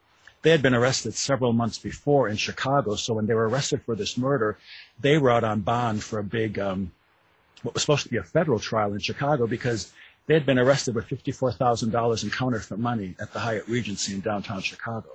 They 0.42 0.50
had 0.50 0.62
been 0.62 0.74
arrested 0.74 1.14
several 1.14 1.54
months 1.54 1.78
before 1.78 2.28
in 2.28 2.38
Chicago, 2.38 2.96
so 2.96 3.14
when 3.14 3.28
they 3.28 3.36
were 3.36 3.48
arrested 3.48 3.84
for 3.84 3.96
this 3.96 4.18
murder, 4.18 4.58
they 5.00 5.18
were 5.18 5.30
out 5.30 5.44
on 5.44 5.62
bond 5.62 6.04
for 6.04 6.18
a 6.18 6.24
big, 6.24 6.58
um, 6.58 6.92
what 7.62 7.76
was 7.76 7.84
supposed 7.84 8.04
to 8.04 8.10
be 8.10 8.18
a 8.18 8.24
federal 8.24 8.58
trial 8.58 8.94
in 8.94 9.00
Chicago 9.00 9.46
because 9.46 9.92
they 10.26 10.34
had 10.34 10.46
been 10.46 10.58
arrested 10.58 10.96
with 10.96 11.08
$54,000 11.08 12.24
in 12.24 12.30
counterfeit 12.32 12.80
money 12.80 13.16
at 13.20 13.34
the 13.34 13.40
Hyatt 13.40 13.68
Regency 13.68 14.14
in 14.14 14.22
downtown 14.22 14.62
Chicago. 14.62 15.10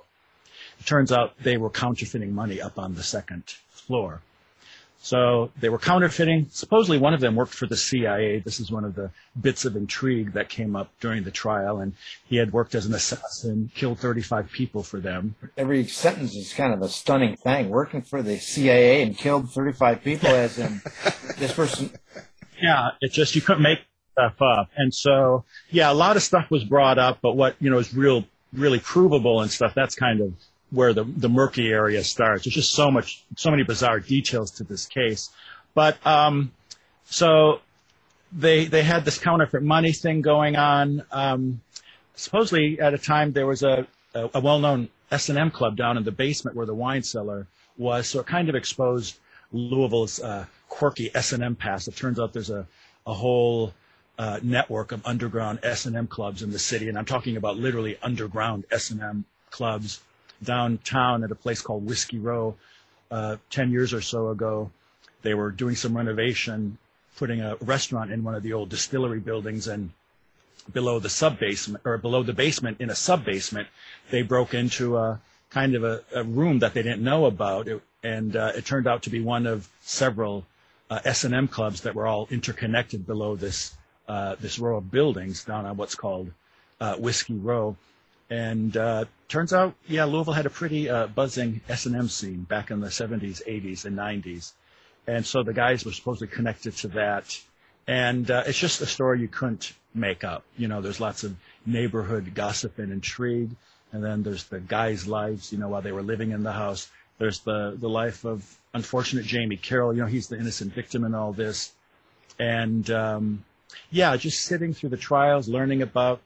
It 0.79 0.85
turns 0.85 1.11
out 1.11 1.33
they 1.41 1.57
were 1.57 1.69
counterfeiting 1.69 2.33
money 2.33 2.61
up 2.61 2.77
on 2.77 2.95
the 2.95 3.03
second 3.03 3.43
floor. 3.69 4.21
So 4.99 5.51
they 5.59 5.69
were 5.69 5.77
counterfeiting. 5.77 6.47
Supposedly 6.49 6.97
one 6.97 7.13
of 7.13 7.21
them 7.21 7.35
worked 7.35 7.53
for 7.53 7.65
the 7.65 7.77
CIA. 7.77 8.39
This 8.39 8.59
is 8.59 8.71
one 8.71 8.83
of 8.83 8.95
the 8.95 9.11
bits 9.39 9.63
of 9.63 9.75
intrigue 9.75 10.33
that 10.33 10.49
came 10.49 10.75
up 10.75 10.89
during 10.99 11.23
the 11.23 11.31
trial. 11.31 11.79
And 11.79 11.93
he 12.25 12.37
had 12.37 12.51
worked 12.51 12.75
as 12.75 12.85
an 12.85 12.93
assassin, 12.93 13.71
killed 13.73 13.99
35 13.99 14.51
people 14.51 14.83
for 14.83 14.99
them. 14.99 15.35
Every 15.57 15.85
sentence 15.85 16.35
is 16.35 16.53
kind 16.53 16.73
of 16.73 16.81
a 16.81 16.89
stunning 16.89 17.35
thing. 17.37 17.69
Working 17.69 18.01
for 18.01 18.21
the 18.21 18.37
CIA 18.37 19.03
and 19.03 19.17
killed 19.17 19.51
35 19.51 20.03
people 20.03 20.29
as 20.29 20.57
in 20.57 20.81
this 21.37 21.53
person. 21.53 21.91
Yeah, 22.61 22.89
it's 23.01 23.15
just, 23.15 23.35
you 23.35 23.41
couldn't 23.41 23.63
make 23.63 23.79
stuff 24.13 24.41
up. 24.41 24.69
And 24.75 24.93
so, 24.93 25.45
yeah, 25.69 25.91
a 25.91 25.93
lot 25.93 26.17
of 26.17 26.23
stuff 26.23 26.49
was 26.49 26.63
brought 26.63 26.97
up, 26.97 27.19
but 27.21 27.35
what, 27.35 27.55
you 27.59 27.69
know, 27.69 27.77
is 27.77 27.93
real, 27.93 28.25
really 28.51 28.79
provable 28.79 29.41
and 29.41 29.51
stuff, 29.51 29.73
that's 29.75 29.95
kind 29.95 30.21
of 30.21 30.33
where 30.71 30.93
the, 30.93 31.03
the 31.03 31.29
murky 31.29 31.69
area 31.69 32.03
starts. 32.03 32.43
There's 32.43 32.55
just 32.55 32.73
so 32.73 32.91
much, 32.91 33.23
so 33.35 33.49
many 33.51 33.63
bizarre 33.63 33.99
details 33.99 34.51
to 34.51 34.63
this 34.63 34.85
case. 34.85 35.29
But, 35.73 36.05
um, 36.05 36.51
so 37.05 37.61
they, 38.31 38.65
they 38.65 38.83
had 38.83 39.05
this 39.05 39.17
counterfeit 39.17 39.63
money 39.63 39.93
thing 39.93 40.21
going 40.21 40.55
on. 40.55 41.03
Um, 41.11 41.61
supposedly 42.15 42.79
at 42.81 42.93
a 42.93 42.97
time 42.97 43.31
there 43.31 43.47
was 43.47 43.63
a, 43.63 43.87
a, 44.13 44.29
a 44.35 44.39
well-known 44.41 44.89
S&M 45.11 45.51
club 45.51 45.77
down 45.77 45.95
in 45.95 46.03
the 46.03 46.11
basement 46.11 46.57
where 46.57 46.65
the 46.65 46.73
wine 46.75 47.03
cellar 47.03 47.47
was. 47.77 48.07
So 48.09 48.19
it 48.19 48.25
kind 48.27 48.49
of 48.49 48.55
exposed 48.55 49.17
Louisville's, 49.53 50.19
uh, 50.19 50.45
quirky 50.67 51.09
S&M 51.15 51.55
past. 51.55 51.87
It 51.87 51.95
turns 51.95 52.19
out 52.19 52.33
there's 52.33 52.49
a, 52.49 52.67
a 53.05 53.13
whole, 53.13 53.73
uh, 54.19 54.39
network 54.41 54.91
of 54.91 55.05
underground 55.05 55.59
S&M 55.63 56.07
clubs 56.07 56.41
in 56.41 56.51
the 56.51 56.59
city. 56.59 56.89
And 56.89 56.97
I'm 56.97 57.05
talking 57.05 57.37
about 57.37 57.55
literally 57.57 57.97
underground 58.01 58.65
S&M 58.71 59.23
clubs 59.51 60.01
downtown 60.43 61.23
at 61.23 61.31
a 61.31 61.35
place 61.35 61.61
called 61.61 61.85
Whiskey 61.85 62.19
Row 62.19 62.55
uh, 63.11 63.37
10 63.49 63.71
years 63.71 63.93
or 63.93 64.01
so 64.01 64.29
ago. 64.29 64.71
They 65.21 65.33
were 65.33 65.51
doing 65.51 65.75
some 65.75 65.95
renovation, 65.95 66.77
putting 67.17 67.41
a 67.41 67.55
restaurant 67.57 68.11
in 68.11 68.23
one 68.23 68.35
of 68.35 68.43
the 68.43 68.53
old 68.53 68.69
distillery 68.69 69.19
buildings 69.19 69.67
and 69.67 69.91
below 70.73 70.99
the 70.99 71.09
sub 71.09 71.39
basement 71.39 71.83
or 71.85 71.97
below 71.97 72.23
the 72.23 72.33
basement 72.33 72.79
in 72.79 72.89
a 72.89 72.95
sub 72.95 73.25
basement, 73.25 73.67
they 74.11 74.21
broke 74.21 74.53
into 74.53 74.97
a 74.97 75.19
kind 75.49 75.75
of 75.75 75.83
a, 75.83 76.01
a 76.13 76.23
room 76.23 76.59
that 76.59 76.73
they 76.73 76.83
didn't 76.83 77.03
know 77.03 77.25
about. 77.25 77.67
It, 77.67 77.81
and 78.03 78.35
uh, 78.35 78.51
it 78.55 78.65
turned 78.65 78.87
out 78.87 79.03
to 79.03 79.09
be 79.09 79.21
one 79.21 79.47
of 79.47 79.69
several 79.81 80.45
uh, 80.89 80.99
S&M 81.03 81.47
clubs 81.47 81.81
that 81.81 81.95
were 81.95 82.07
all 82.07 82.27
interconnected 82.31 83.05
below 83.05 83.35
this 83.35 83.75
uh, 84.07 84.35
this 84.39 84.57
row 84.57 84.77
of 84.77 84.89
buildings 84.89 85.43
down 85.43 85.65
on 85.65 85.75
what's 85.75 85.95
called 85.95 86.31
uh, 86.79 86.95
Whiskey 86.95 87.33
Row. 87.33 87.75
And 88.29 88.75
uh, 88.75 89.05
turns 89.29 89.53
out, 89.53 89.75
yeah, 89.87 90.03
Louisville 90.03 90.33
had 90.33 90.45
a 90.45 90.49
pretty 90.49 90.89
uh, 90.89 91.07
buzzing 91.07 91.61
S&M 91.69 92.09
scene 92.09 92.43
back 92.43 92.71
in 92.71 92.81
the 92.81 92.87
70s, 92.87 93.41
80s, 93.47 93.85
and 93.85 93.97
90s. 93.97 94.53
And 95.07 95.25
so 95.25 95.43
the 95.43 95.53
guys 95.53 95.85
were 95.85 95.93
supposedly 95.93 96.27
connected 96.27 96.75
to 96.77 96.89
that. 96.89 97.39
And 97.87 98.29
uh, 98.29 98.43
it's 98.45 98.59
just 98.59 98.81
a 98.81 98.85
story 98.85 99.21
you 99.21 99.29
couldn't 99.29 99.73
make 99.93 100.25
up. 100.25 100.43
You 100.57 100.67
know, 100.67 100.81
there's 100.81 100.99
lots 100.99 101.23
of 101.23 101.35
neighborhood 101.65 102.33
gossip 102.35 102.79
and 102.79 102.91
intrigue. 102.91 103.51
And 103.93 104.03
then 104.03 104.23
there's 104.23 104.43
the 104.45 104.59
guys' 104.59 105.07
lives, 105.07 105.53
you 105.53 105.57
know, 105.57 105.69
while 105.69 105.81
they 105.81 105.93
were 105.93 106.03
living 106.03 106.31
in 106.31 106.43
the 106.43 106.51
house. 106.51 106.89
There's 107.19 107.39
the, 107.39 107.77
the 107.79 107.87
life 107.87 108.25
of 108.25 108.59
unfortunate 108.73 109.25
Jamie 109.25 109.55
Carroll. 109.55 109.93
You 109.93 110.01
know, 110.01 110.07
he's 110.07 110.27
the 110.27 110.37
innocent 110.37 110.73
victim 110.73 111.05
in 111.05 111.15
all 111.15 111.31
this. 111.31 111.71
And, 112.37 112.89
um, 112.91 113.45
yeah, 113.89 114.15
just 114.17 114.43
sitting 114.43 114.73
through 114.73 114.89
the 114.89 114.97
trials, 114.97 115.47
learning 115.47 115.81
about 115.81 116.21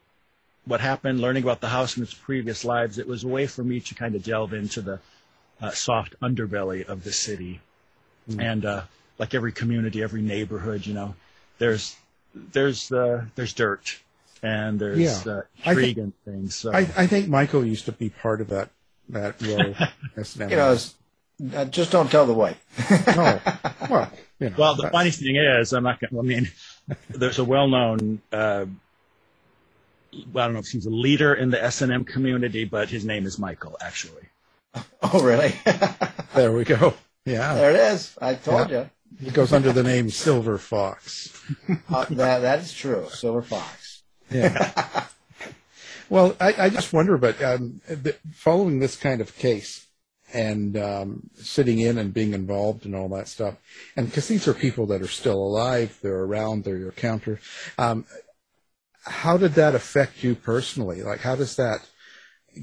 what 0.71 0.79
happened, 0.79 1.19
learning 1.19 1.43
about 1.43 1.59
the 1.59 1.67
house 1.67 1.97
and 1.97 2.03
its 2.05 2.13
previous 2.13 2.63
lives, 2.63 2.97
it 2.97 3.05
was 3.05 3.25
a 3.25 3.27
way 3.27 3.45
for 3.45 3.61
me 3.61 3.81
to 3.81 3.93
kind 3.93 4.15
of 4.15 4.23
delve 4.23 4.53
into 4.53 4.81
the 4.81 4.99
uh, 5.61 5.69
soft 5.71 6.15
underbelly 6.21 6.87
of 6.87 7.03
the 7.03 7.11
city. 7.11 7.59
Mm. 8.29 8.41
And 8.41 8.65
uh, 8.65 8.81
like 9.19 9.33
every 9.33 9.51
community, 9.51 10.01
every 10.01 10.21
neighborhood, 10.21 10.85
you 10.85 10.93
know, 10.93 11.13
there's 11.57 11.97
there's 12.33 12.89
uh, 12.89 13.25
there's 13.35 13.51
dirt 13.51 13.99
and 14.41 14.79
there's 14.79 14.97
Yeah. 14.97 15.33
uh, 15.33 15.41
intrigue 15.65 15.95
thi- 15.95 16.01
and 16.01 16.13
things. 16.23 16.55
So. 16.55 16.71
I, 16.71 16.79
I 16.95 17.05
think 17.05 17.27
Michael 17.27 17.65
used 17.65 17.85
to 17.85 17.91
be 17.91 18.09
part 18.09 18.39
of 18.39 18.47
that 18.47 18.69
that 19.09 19.41
row. 19.41 19.75
S&M. 20.17 20.49
You 20.49 20.55
know, 20.55 20.71
it's, 20.71 20.95
uh, 21.53 21.65
just 21.65 21.91
don't 21.91 22.09
tell 22.09 22.25
the 22.25 22.33
wife. 22.33 22.59
no. 23.17 23.39
Well, 23.89 24.11
you 24.39 24.49
know. 24.51 24.55
Well, 24.57 24.75
the 24.75 24.89
funny 24.89 25.11
thing 25.11 25.35
is, 25.35 25.73
I'm 25.73 25.83
not 25.83 25.99
going. 25.99 26.11
to 26.11 26.19
I 26.19 26.21
mean, 26.23 26.49
there's 27.09 27.39
a 27.39 27.43
well-known. 27.43 28.21
Uh, 28.31 28.65
I 30.13 30.17
don't 30.33 30.53
know 30.53 30.59
if 30.59 30.67
he's 30.67 30.85
a 30.85 30.89
leader 30.89 31.33
in 31.33 31.49
the 31.49 31.63
S 31.63 31.81
and 31.81 31.91
M 31.91 32.03
community, 32.03 32.65
but 32.65 32.89
his 32.89 33.05
name 33.05 33.25
is 33.25 33.39
Michael. 33.39 33.77
Actually, 33.81 34.27
Oh, 35.01 35.21
really? 35.21 35.53
There 36.33 36.51
we 36.53 36.63
go. 36.63 36.93
Yeah. 37.25 37.53
there 37.55 37.71
it 37.71 37.93
is. 37.93 38.17
I 38.21 38.35
told 38.35 38.69
Yeah. 38.69 38.85
He 39.19 39.29
goes 39.29 39.51
under 39.51 39.73
the 39.73 39.83
name 39.83 40.09
Silver 40.09 40.57
Fox. 40.57 41.37
Uh, 41.89 42.05
that 42.11 42.39
that 42.39 42.59
is 42.59 42.73
true. 42.73 43.07
Silver 43.11 43.41
Fox. 43.41 44.03
Yeah. 44.31 45.05
well, 46.09 46.35
I, 46.39 46.53
I 46.57 46.69
just 46.69 46.93
wonder, 46.93 47.17
but 47.17 47.41
um, 47.43 47.81
following 48.33 48.79
this 48.79 48.95
kind 48.95 49.19
of 49.19 49.37
case 49.37 49.85
and 50.33 50.77
um, 50.77 51.29
sitting 51.35 51.79
in 51.79 51.97
and 51.97 52.13
being 52.13 52.33
involved 52.33 52.85
and 52.85 52.95
all 52.95 53.09
that 53.09 53.27
stuff, 53.27 53.55
and 53.97 54.07
because 54.07 54.29
these 54.29 54.47
are 54.47 54.53
people 54.53 54.85
that 54.87 55.01
are 55.01 55.07
still 55.07 55.37
alive, 55.37 55.99
they're 56.01 56.23
around, 56.23 56.63
they're 56.63 56.77
your 56.77 56.93
counter. 56.93 57.41
Um, 57.77 58.05
how 59.03 59.37
did 59.37 59.53
that 59.53 59.75
affect 59.75 60.23
you 60.23 60.35
personally? 60.35 61.01
Like, 61.01 61.19
how 61.19 61.35
does 61.35 61.55
that 61.55 61.87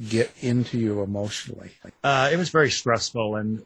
get 0.09 0.31
into 0.41 0.79
you 0.79 1.03
emotionally? 1.03 1.71
uh, 2.05 2.31
it 2.33 2.37
was 2.37 2.51
very 2.51 2.71
stressful, 2.71 3.37
and 3.37 3.65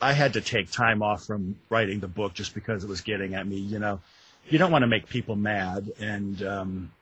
I 0.00 0.12
had 0.12 0.34
to 0.34 0.40
take 0.40 0.70
time 0.70 1.02
off 1.02 1.24
from 1.24 1.56
writing 1.70 2.00
the 2.00 2.08
book 2.08 2.34
just 2.34 2.54
because 2.54 2.84
it 2.84 2.88
was 2.88 3.00
getting 3.00 3.34
at 3.34 3.46
me. 3.46 3.56
You 3.56 3.78
know, 3.78 4.00
you 4.48 4.58
don't 4.58 4.70
want 4.70 4.82
to 4.82 4.86
make 4.86 5.08
people 5.08 5.36
mad, 5.36 5.90
and 5.98 6.42
um, 6.42 6.92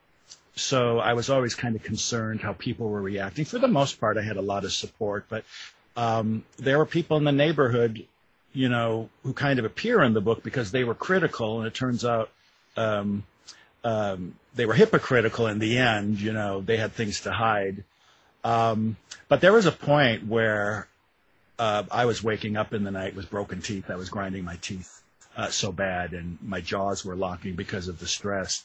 so 0.55 0.99
I 0.99 1.15
was 1.15 1.29
always 1.31 1.55
kind 1.55 1.77
of 1.77 1.83
concerned 1.83 2.41
how 2.41 2.53
people 2.53 2.89
were 2.89 3.03
reacting. 3.03 3.45
For 3.45 3.59
the 3.59 3.69
most 3.69 4.01
part, 4.01 4.17
I 4.17 4.23
had 4.23 4.37
a 4.37 4.43
lot 4.43 4.65
of 4.65 4.73
support, 4.73 5.27
but 5.29 5.45
um, 5.97 6.45
there 6.57 6.79
were 6.79 6.87
people 6.87 7.17
in 7.17 7.25
the 7.25 7.33
neighborhood, 7.33 8.07
you 8.53 8.69
know, 8.69 9.11
who 9.25 9.33
kind 9.33 9.59
of 9.59 9.65
appear 9.65 10.03
in 10.03 10.15
the 10.15 10.21
book 10.21 10.43
because 10.43 10.71
they 10.71 10.85
were 10.85 10.95
critical, 10.95 11.59
and 11.59 11.67
it 11.67 11.75
turns 11.75 12.05
out 12.05 12.31
um, 12.77 13.25
um, 13.85 14.35
they 14.55 14.67
were 14.67 14.75
hypocritical 14.75 15.47
in 15.47 15.59
the 15.59 15.79
end. 15.79 16.21
You 16.21 16.33
know, 16.33 16.61
they 16.61 16.77
had 16.77 16.93
things 16.93 17.21
to 17.23 17.33
hide. 17.33 17.85
Um, 18.45 18.97
but 19.29 19.41
there 19.41 19.53
was 19.53 19.67
a 19.67 19.73
point 19.73 20.27
where 20.27 20.89
uh, 21.59 21.85
I 21.91 22.07
was 22.07 22.23
waking 22.23 22.57
up 22.57 22.75
in 22.75 22.85
the 22.85 22.91
night 22.91 23.15
with 23.15 23.31
broken 23.31 23.63
teeth. 23.63 23.91
I 23.91 23.97
was 23.97 24.09
grinding 24.09 24.45
my 24.45 24.57
teeth 24.57 25.03
uh, 25.37 25.49
so 25.49 25.73
bad, 25.73 26.13
and 26.13 26.39
my 26.43 26.61
jaws 26.61 27.05
were 27.05 27.17
locking 27.17 27.55
because 27.55 27.89
of 27.89 27.99
the 27.99 28.07
stress. 28.07 28.65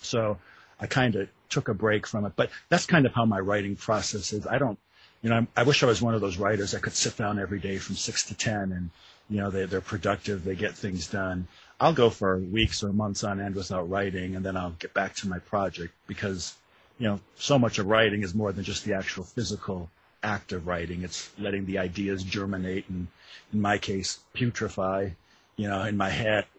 So 0.00 0.38
I 0.80 0.86
kind 0.86 1.14
of 1.16 1.28
took 1.48 1.68
a 1.68 1.74
break 1.74 2.06
from 2.06 2.24
it. 2.24 2.32
But 2.36 2.50
that's 2.68 2.86
kind 2.86 3.06
of 3.06 3.14
how 3.14 3.24
my 3.24 3.38
writing 3.38 3.76
process 3.76 4.32
is. 4.32 4.46
I 4.46 4.58
don't, 4.58 4.78
you 5.22 5.30
know, 5.30 5.36
I'm, 5.36 5.48
I 5.56 5.62
wish 5.62 5.82
I 5.82 5.86
was 5.86 6.02
one 6.02 6.14
of 6.14 6.20
those 6.20 6.36
writers 6.36 6.72
that 6.72 6.82
could 6.82 6.94
sit 6.94 7.16
down 7.16 7.38
every 7.38 7.60
day 7.60 7.78
from 7.78 7.96
six 7.96 8.24
to 8.24 8.34
ten, 8.34 8.72
and 8.72 8.90
you 9.28 9.38
know, 9.38 9.50
they, 9.50 9.66
they're 9.66 9.80
productive, 9.80 10.44
they 10.44 10.54
get 10.54 10.74
things 10.74 11.08
done. 11.08 11.48
I'll 11.78 11.92
go 11.92 12.08
for 12.08 12.38
weeks 12.38 12.82
or 12.82 12.92
months 12.92 13.22
on 13.22 13.40
end 13.40 13.54
without 13.54 13.90
writing, 13.90 14.34
and 14.34 14.44
then 14.44 14.56
I'll 14.56 14.70
get 14.78 14.94
back 14.94 15.14
to 15.16 15.28
my 15.28 15.38
project 15.38 15.92
because, 16.06 16.54
you 16.98 17.06
know, 17.06 17.20
so 17.36 17.58
much 17.58 17.78
of 17.78 17.86
writing 17.86 18.22
is 18.22 18.34
more 18.34 18.52
than 18.52 18.64
just 18.64 18.84
the 18.84 18.94
actual 18.94 19.24
physical 19.24 19.90
act 20.22 20.52
of 20.52 20.66
writing. 20.66 21.02
It's 21.02 21.30
letting 21.38 21.66
the 21.66 21.78
ideas 21.78 22.22
germinate 22.22 22.88
and, 22.88 23.08
in 23.52 23.60
my 23.60 23.76
case, 23.76 24.20
putrefy, 24.34 25.12
you 25.56 25.68
know, 25.68 25.82
in 25.82 25.96
my 25.96 26.10
head. 26.10 26.46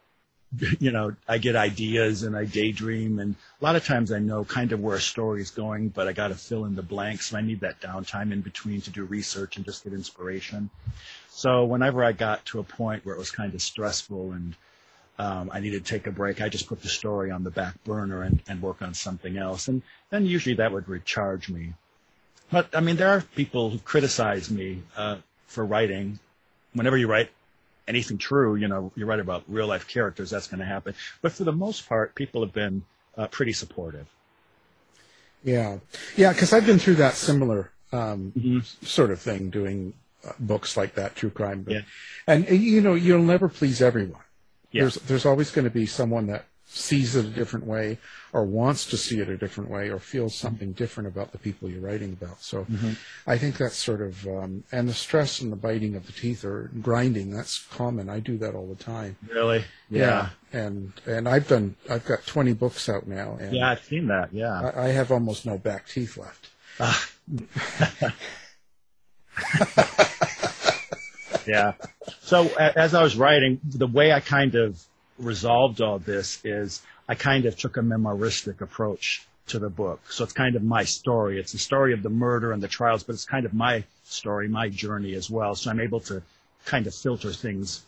You 0.79 0.91
know, 0.91 1.13
I 1.27 1.39
get 1.39 1.57
ideas 1.57 2.23
and 2.23 2.33
I 2.33 2.45
daydream, 2.45 3.19
and 3.19 3.35
a 3.59 3.65
lot 3.65 3.75
of 3.75 3.85
times 3.85 4.13
I 4.13 4.19
know 4.19 4.45
kind 4.45 4.71
of 4.71 4.79
where 4.79 4.95
a 4.95 5.01
story 5.01 5.41
is 5.41 5.51
going, 5.51 5.89
but 5.89 6.07
I 6.07 6.13
got 6.13 6.29
to 6.29 6.35
fill 6.35 6.63
in 6.63 6.75
the 6.75 6.81
blanks. 6.81 7.27
So 7.27 7.37
I 7.37 7.41
need 7.41 7.59
that 7.59 7.81
downtime 7.81 8.31
in 8.31 8.39
between 8.39 8.79
to 8.81 8.89
do 8.89 9.03
research 9.03 9.57
and 9.57 9.65
just 9.65 9.83
get 9.83 9.91
inspiration. 9.91 10.69
So 11.27 11.65
whenever 11.65 12.01
I 12.01 12.13
got 12.13 12.45
to 12.45 12.59
a 12.59 12.63
point 12.63 13.05
where 13.05 13.13
it 13.13 13.19
was 13.19 13.29
kind 13.29 13.53
of 13.53 13.61
stressful 13.61 14.31
and 14.31 14.55
um, 15.19 15.49
I 15.53 15.59
needed 15.59 15.85
to 15.85 15.91
take 15.91 16.07
a 16.07 16.11
break, 16.11 16.41
I 16.41 16.49
just 16.49 16.67
put 16.67 16.81
the 16.81 16.89
story 16.89 17.31
on 17.31 17.43
the 17.43 17.51
back 17.51 17.83
burner 17.83 18.21
and, 18.23 18.41
and 18.47 18.61
work 18.61 18.81
on 18.81 18.93
something 18.93 19.37
else. 19.37 19.67
And 19.67 19.81
then 20.09 20.25
usually 20.25 20.55
that 20.55 20.71
would 20.71 20.87
recharge 20.87 21.49
me. 21.49 21.73
But 22.51 22.69
I 22.73 22.79
mean, 22.79 22.95
there 22.95 23.09
are 23.09 23.21
people 23.21 23.69
who 23.69 23.79
criticize 23.79 24.49
me 24.49 24.83
uh, 24.95 25.17
for 25.47 25.65
writing. 25.65 26.19
Whenever 26.73 26.97
you 26.97 27.07
write 27.07 27.31
anything 27.87 28.17
true, 28.17 28.55
you 28.55 28.67
know, 28.67 28.91
you 28.95 29.05
write 29.05 29.19
about 29.19 29.43
real 29.47 29.67
life 29.67 29.87
characters, 29.87 30.29
that's 30.29 30.47
going 30.47 30.59
to 30.59 30.65
happen. 30.65 30.93
But 31.21 31.31
for 31.31 31.43
the 31.43 31.51
most 31.51 31.87
part, 31.89 32.15
people 32.15 32.41
have 32.41 32.53
been 32.53 32.83
uh, 33.17 33.27
pretty 33.27 33.53
supportive. 33.53 34.07
Yeah, 35.43 35.79
yeah, 36.15 36.33
because 36.33 36.53
I've 36.53 36.65
been 36.65 36.79
through 36.79 36.95
that 36.95 37.13
similar 37.13 37.71
um, 37.91 38.33
Mhm. 38.37 38.65
sort 38.85 39.11
of 39.11 39.19
thing, 39.19 39.49
doing 39.49 39.93
uh, 40.27 40.33
books 40.39 40.75
like 40.75 40.95
that, 40.95 41.15
true 41.15 41.29
crime. 41.29 41.63
But, 41.63 41.73
Yeah. 41.73 41.81
and 42.27 42.49
you 42.49 42.81
know, 42.81 42.95
you'll 42.95 43.23
never 43.23 43.47
please 43.47 43.81
everyone. 43.81 44.21
Yeah. 44.71 44.81
There's 44.83 44.95
there's 44.95 45.25
always 45.25 45.51
going 45.51 45.65
to 45.65 45.71
be 45.71 45.85
someone 45.85 46.27
that 46.27 46.45
sees 46.69 47.15
it 47.15 47.23
a 47.25 47.29
different 47.29 47.65
way, 47.65 47.97
or 48.33 48.43
wants 48.43 48.85
to 48.87 48.97
see 48.97 49.19
it 49.21 49.29
a 49.29 49.37
different 49.37 49.69
way, 49.69 49.89
or 49.89 49.99
feels 49.99 50.35
something 50.35 50.73
different 50.73 51.07
about 51.07 51.31
the 51.31 51.37
people 51.37 51.69
you're 51.69 51.79
writing 51.79 52.11
about. 52.11 52.41
So, 52.43 52.65
Mm-hmm. 52.65 52.91
I 53.25 53.37
think 53.37 53.55
that's 53.57 53.77
sort 53.77 54.01
of 54.01 54.27
um, 54.27 54.65
and 54.73 54.89
the 54.89 54.93
stress 54.93 55.39
and 55.39 55.49
the 55.49 55.55
biting 55.55 55.95
of 55.95 56.05
the 56.05 56.11
teeth 56.11 56.43
or 56.43 56.69
grinding. 56.81 57.31
That's 57.31 57.57
common. 57.71 58.09
I 58.09 58.19
do 58.19 58.37
that 58.39 58.53
all 58.53 58.67
the 58.67 58.83
time. 58.83 59.15
Really? 59.29 59.63
Yeah. 59.89 60.29
and 60.51 60.91
and 61.05 61.29
I've 61.29 61.47
done. 61.47 61.77
I've 61.89 62.03
got 62.05 62.25
20 62.25 62.51
books 62.53 62.89
out 62.89 63.07
now, 63.07 63.37
and 63.39 63.55
Yeah, 63.55 63.69
I've 63.71 63.83
seen 63.85 64.07
that. 64.07 64.33
Yeah. 64.33 64.71
I, 64.75 64.87
I 64.87 64.87
have 64.89 65.09
almost 65.11 65.45
no 65.45 65.57
back 65.57 65.87
teeth 65.87 66.17
left. 66.17 66.49
Yeah. 71.47 71.73
So 72.21 72.47
as 72.57 72.93
I 72.93 73.01
was 73.01 73.15
writing, 73.15 73.59
the 73.63 73.87
way 73.87 74.11
I 74.11 74.19
kind 74.19 74.55
of 74.55 74.83
resolved 75.17 75.81
all 75.81 75.99
this 75.99 76.43
is 76.43 76.81
I 77.07 77.15
kind 77.15 77.45
of 77.45 77.57
took 77.57 77.77
a 77.77 77.81
memoristic 77.81 78.61
approach 78.61 79.25
to 79.47 79.59
the 79.59 79.69
book. 79.69 80.11
So 80.11 80.23
it's 80.23 80.33
kind 80.33 80.55
of 80.55 80.63
my 80.63 80.83
story. 80.83 81.39
It's 81.39 81.53
the 81.53 81.57
story 81.57 81.93
of 81.93 82.03
the 82.03 82.09
murder 82.09 82.51
and 82.51 82.61
the 82.61 82.67
trials, 82.67 83.03
but 83.03 83.13
it's 83.13 83.25
kind 83.25 83.45
of 83.45 83.53
my 83.53 83.85
story, 84.03 84.47
my 84.47 84.67
journey 84.69 85.13
as 85.15 85.29
well. 85.29 85.55
So 85.55 85.71
I'm 85.71 85.79
able 85.79 86.01
to 86.01 86.21
kind 86.65 86.85
of 86.85 86.93
filter 86.93 87.31
things 87.31 87.83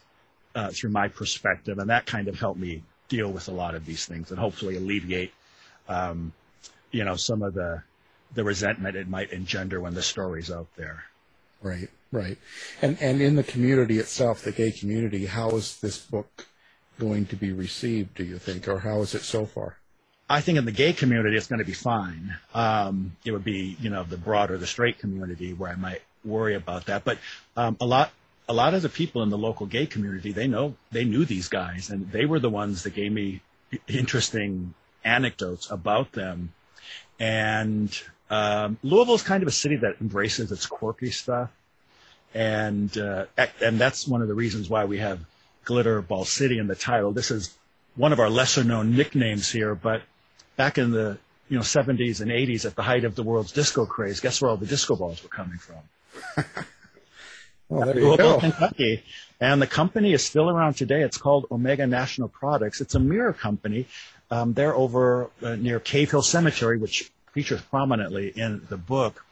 uh, 0.56 0.70
through 0.72 0.92
my 0.92 1.10
perspective, 1.10 1.78
and 1.80 1.90
that 1.90 2.06
kind 2.06 2.28
of 2.28 2.40
helped 2.40 2.60
me 2.60 2.82
deal 3.10 3.32
with 3.32 3.48
a 3.50 3.52
lot 3.52 3.76
of 3.76 3.86
these 3.86 4.06
things 4.06 4.32
and 4.32 4.40
hopefully 4.40 4.78
alleviate, 4.78 5.34
um, 5.88 6.32
you 6.92 7.04
know, 7.04 7.16
some 7.16 7.42
of 7.42 7.54
the 7.54 7.82
the 8.36 8.44
resentment 8.44 8.96
it 8.96 9.08
might 9.08 9.32
engender 9.32 9.80
when 9.82 9.96
the 9.96 10.04
story's 10.04 10.52
out 10.52 10.68
there. 10.76 11.04
Right, 11.62 11.90
right. 12.12 12.38
And 12.82 12.98
and 13.02 13.22
in 13.22 13.36
the 13.36 13.44
community 13.44 14.00
itself, 14.00 14.44
the 14.44 14.52
gay 14.52 14.72
community, 14.72 15.26
how 15.26 15.50
is 15.52 15.80
this 15.80 15.98
book 15.98 16.48
going 17.00 17.26
to 17.28 17.36
be 17.36 17.52
received? 17.52 18.16
Do 18.16 18.24
you 18.24 18.38
think, 18.38 18.68
or 18.68 18.80
how 18.80 19.02
is 19.02 19.16
it 19.16 19.24
so 19.24 19.46
far? 19.46 19.78
I 20.30 20.42
think 20.42 20.60
in 20.60 20.66
the 20.66 20.72
gay 20.72 20.94
community, 20.94 21.36
it's 21.36 21.48
going 21.48 21.60
to 21.60 21.66
be 21.66 21.74
fine. 21.74 22.38
Um, 22.54 23.18
it 23.26 23.32
would 23.32 23.44
be, 23.44 23.76
you 23.82 23.90
know, 23.90 24.04
the 24.04 24.18
broader, 24.18 24.58
the 24.58 24.68
straight 24.68 25.00
community 25.00 25.54
where 25.54 25.72
I 25.72 25.76
might 25.76 26.02
worry 26.24 26.54
about 26.54 26.86
that. 26.86 27.04
But 27.04 27.18
um, 27.58 27.78
a 27.82 27.86
lot, 27.86 28.12
a 28.48 28.54
lot 28.54 28.76
of 28.76 28.84
the 28.84 28.90
people 28.90 29.24
in 29.24 29.30
the 29.30 29.38
local 29.38 29.66
gay 29.66 29.88
community, 29.88 30.32
they 30.32 30.48
know, 30.48 30.76
they 30.92 31.04
knew 31.04 31.26
these 31.26 31.48
guys, 31.48 31.90
and 31.90 32.12
they 32.12 32.26
were 32.26 32.40
the 32.40 32.50
ones 32.50 32.84
that 32.84 32.94
gave 32.94 33.12
me 33.12 33.42
interesting 33.88 34.76
anecdotes 35.04 35.72
about 35.72 36.12
them. 36.12 36.54
And 37.20 38.00
um, 38.30 38.78
Louisville 38.84 39.16
is 39.16 39.24
kind 39.24 39.44
of 39.44 39.50
a 39.50 39.54
city 39.54 39.78
that 39.78 39.96
embraces 40.02 40.52
its 40.52 40.66
quirky 40.66 41.12
stuff, 41.12 41.52
and 42.34 42.96
uh, 42.98 43.26
and 43.62 43.80
that's 43.80 44.08
one 44.08 44.22
of 44.22 44.28
the 44.28 44.36
reasons 44.36 44.70
why 44.70 44.86
we 44.86 45.00
have 45.00 45.20
Glitter 45.66 46.02
Ball 46.02 46.26
City 46.26 46.58
in 46.60 46.68
the 46.68 46.76
title. 46.76 47.12
This 47.12 47.32
is 47.32 47.56
one 47.96 48.14
of 48.14 48.20
our 48.20 48.30
lesser 48.30 48.64
known 48.64 48.96
nicknames 48.96 49.50
here, 49.50 49.76
but 49.76 50.02
back 50.56 50.78
in 50.78 50.92
the 50.92 51.18
you 51.50 51.58
know 51.58 51.64
70s 51.64 52.22
and 52.22 52.32
80s 52.32 52.66
at 52.66 52.76
the 52.76 52.84
height 52.84 53.04
of 53.04 53.16
the 53.16 53.24
world's 53.24 53.52
disco 53.52 53.86
craze, 53.86 54.20
guess 54.20 54.42
where 54.42 54.52
all 54.52 54.58
the 54.58 54.68
disco 54.68 54.96
balls 54.96 55.24
were 55.24 55.30
coming 55.30 55.58
from? 55.58 56.46
Well, 57.70 57.86
there 57.86 58.00
you 58.00 58.08
Louisville, 58.08 58.34
go. 58.36 58.40
Kentucky. 58.40 59.04
And 59.40 59.62
the 59.62 59.68
company 59.68 60.12
is 60.12 60.26
still 60.26 60.50
around 60.50 60.74
today. 60.74 61.04
It's 61.04 61.18
called 61.18 61.46
Omega 61.52 61.86
National 61.86 62.28
Products. 62.28 62.82
It's 62.82 62.96
a 62.96 63.00
mirror 63.00 63.32
company. 63.32 63.86
Um, 64.32 64.54
they're 64.54 64.76
over 64.76 65.30
uh, 65.42 65.56
near 65.56 65.80
Cave 65.80 66.12
Hill 66.12 66.24
Cemetery, 66.24 66.78
which 66.78 67.12
features 67.32 67.62
prominently 67.62 68.30
in 68.30 68.66
the 68.70 68.78
book. 68.78 69.26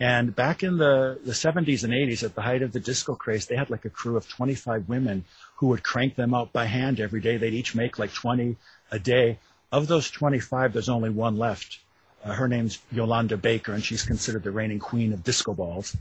And 0.00 0.34
back 0.34 0.62
in 0.62 0.78
the, 0.78 1.18
the 1.24 1.32
70s 1.32 1.84
and 1.84 1.92
80s, 1.92 2.22
at 2.22 2.34
the 2.34 2.42
height 2.42 2.62
of 2.62 2.72
the 2.72 2.80
disco 2.80 3.14
craze, 3.14 3.46
they 3.46 3.56
had 3.56 3.70
like 3.70 3.84
a 3.84 3.90
crew 3.90 4.16
of 4.16 4.28
25 4.28 4.88
women 4.88 5.24
who 5.56 5.68
would 5.68 5.82
crank 5.82 6.14
them 6.14 6.34
out 6.34 6.52
by 6.52 6.64
hand 6.64 7.00
every 7.00 7.20
day. 7.20 7.36
They'd 7.36 7.54
each 7.54 7.74
make 7.74 7.98
like 7.98 8.12
20 8.12 8.56
a 8.90 8.98
day. 8.98 9.38
Of 9.72 9.88
those 9.88 10.10
25, 10.10 10.72
there's 10.72 10.88
only 10.88 11.10
one 11.10 11.36
left. 11.36 11.80
Uh, 12.24 12.32
her 12.32 12.48
name's 12.48 12.78
Yolanda 12.90 13.36
Baker, 13.36 13.72
and 13.72 13.84
she's 13.84 14.02
considered 14.02 14.44
the 14.44 14.50
reigning 14.50 14.78
queen 14.78 15.12
of 15.12 15.22
disco 15.24 15.54
balls. 15.54 15.96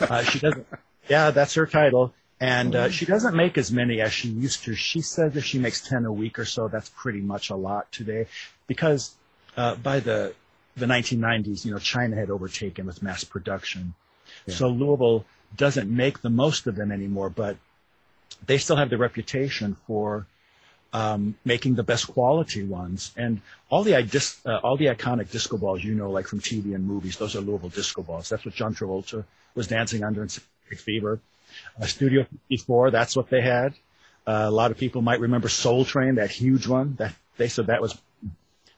Uh, 0.00 0.22
she 0.22 0.38
doesn't. 0.38 0.66
Yeah, 1.06 1.32
that's 1.32 1.52
her 1.56 1.66
title. 1.66 2.14
And 2.40 2.74
uh, 2.74 2.88
she 2.88 3.04
doesn't 3.04 3.34
make 3.34 3.58
as 3.58 3.70
many 3.70 4.00
as 4.00 4.10
she 4.10 4.28
used 4.28 4.64
to. 4.64 4.74
She 4.74 5.02
says 5.02 5.36
if 5.36 5.44
she 5.44 5.58
makes 5.58 5.86
10 5.86 6.06
a 6.06 6.12
week 6.12 6.38
or 6.38 6.46
so, 6.46 6.68
that's 6.68 6.88
pretty 6.96 7.20
much 7.20 7.50
a 7.50 7.56
lot 7.56 7.92
today. 7.92 8.26
Because 8.66 9.14
uh, 9.56 9.74
by 9.76 10.00
the, 10.00 10.34
the 10.76 10.86
1990s, 10.86 11.64
you 11.64 11.72
know, 11.72 11.78
China 11.78 12.16
had 12.16 12.30
overtaken 12.30 12.86
with 12.86 13.02
mass 13.02 13.24
production. 13.24 13.94
So 14.48 14.68
Louisville 14.68 15.24
doesn't 15.56 15.88
make 15.88 16.20
the 16.20 16.30
most 16.30 16.66
of 16.66 16.76
them 16.76 16.90
anymore, 16.90 17.30
but 17.30 17.56
they 18.46 18.58
still 18.58 18.76
have 18.76 18.90
the 18.90 18.98
reputation 18.98 19.76
for 19.86 20.26
um, 20.92 21.34
making 21.44 21.74
the 21.74 21.82
best 21.82 22.08
quality 22.08 22.62
ones. 22.62 23.12
And 23.16 23.40
all 23.68 23.84
the 23.84 23.94
uh, 23.94 24.56
all 24.58 24.76
the 24.76 24.86
iconic 24.86 25.30
disco 25.30 25.56
balls 25.56 25.82
you 25.82 25.94
know, 25.94 26.10
like 26.10 26.26
from 26.26 26.40
TV 26.40 26.74
and 26.74 26.86
movies, 26.86 27.16
those 27.16 27.36
are 27.36 27.40
Louisville 27.40 27.68
disco 27.68 28.02
balls. 28.02 28.28
That's 28.28 28.44
what 28.44 28.54
John 28.54 28.74
Travolta 28.74 29.24
was 29.54 29.66
dancing 29.66 30.04
under 30.04 30.22
in 30.22 30.28
Fever. 30.28 31.20
Uh, 31.80 31.86
Studio 31.86 32.26
54, 32.48 32.90
that's 32.90 33.16
what 33.16 33.30
they 33.30 33.40
had. 33.40 33.74
Uh, 34.26 34.46
a 34.46 34.50
lot 34.50 34.70
of 34.70 34.78
people 34.78 35.02
might 35.02 35.20
remember 35.20 35.48
Soul 35.48 35.84
Train, 35.84 36.16
that 36.16 36.30
huge 36.30 36.66
one. 36.66 36.94
That 36.96 37.14
they 37.36 37.48
said 37.48 37.66
that 37.66 37.82
was 37.82 37.96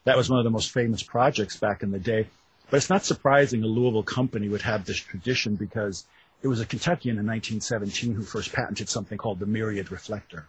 that 0.07 0.15
was 0.15 0.29
one 0.29 0.39
of 0.39 0.45
the 0.45 0.49
most 0.49 0.71
famous 0.71 1.03
projects 1.03 1.57
back 1.57 1.83
in 1.83 1.91
the 1.91 1.99
day. 1.99 2.27
But 2.69 2.77
it's 2.77 2.89
not 2.89 3.03
surprising 3.03 3.61
a 3.61 3.67
Louisville 3.67 4.03
company 4.03 4.47
would 4.47 4.61
have 4.61 4.85
this 4.85 4.95
tradition 4.95 5.55
because 5.55 6.05
it 6.41 6.47
was 6.47 6.61
a 6.61 6.65
Kentuckian 6.65 7.17
in 7.19 7.27
1917 7.27 8.13
who 8.13 8.23
first 8.23 8.53
patented 8.53 8.87
something 8.87 9.17
called 9.17 9.39
the 9.39 9.45
myriad 9.45 9.91
reflector. 9.91 10.45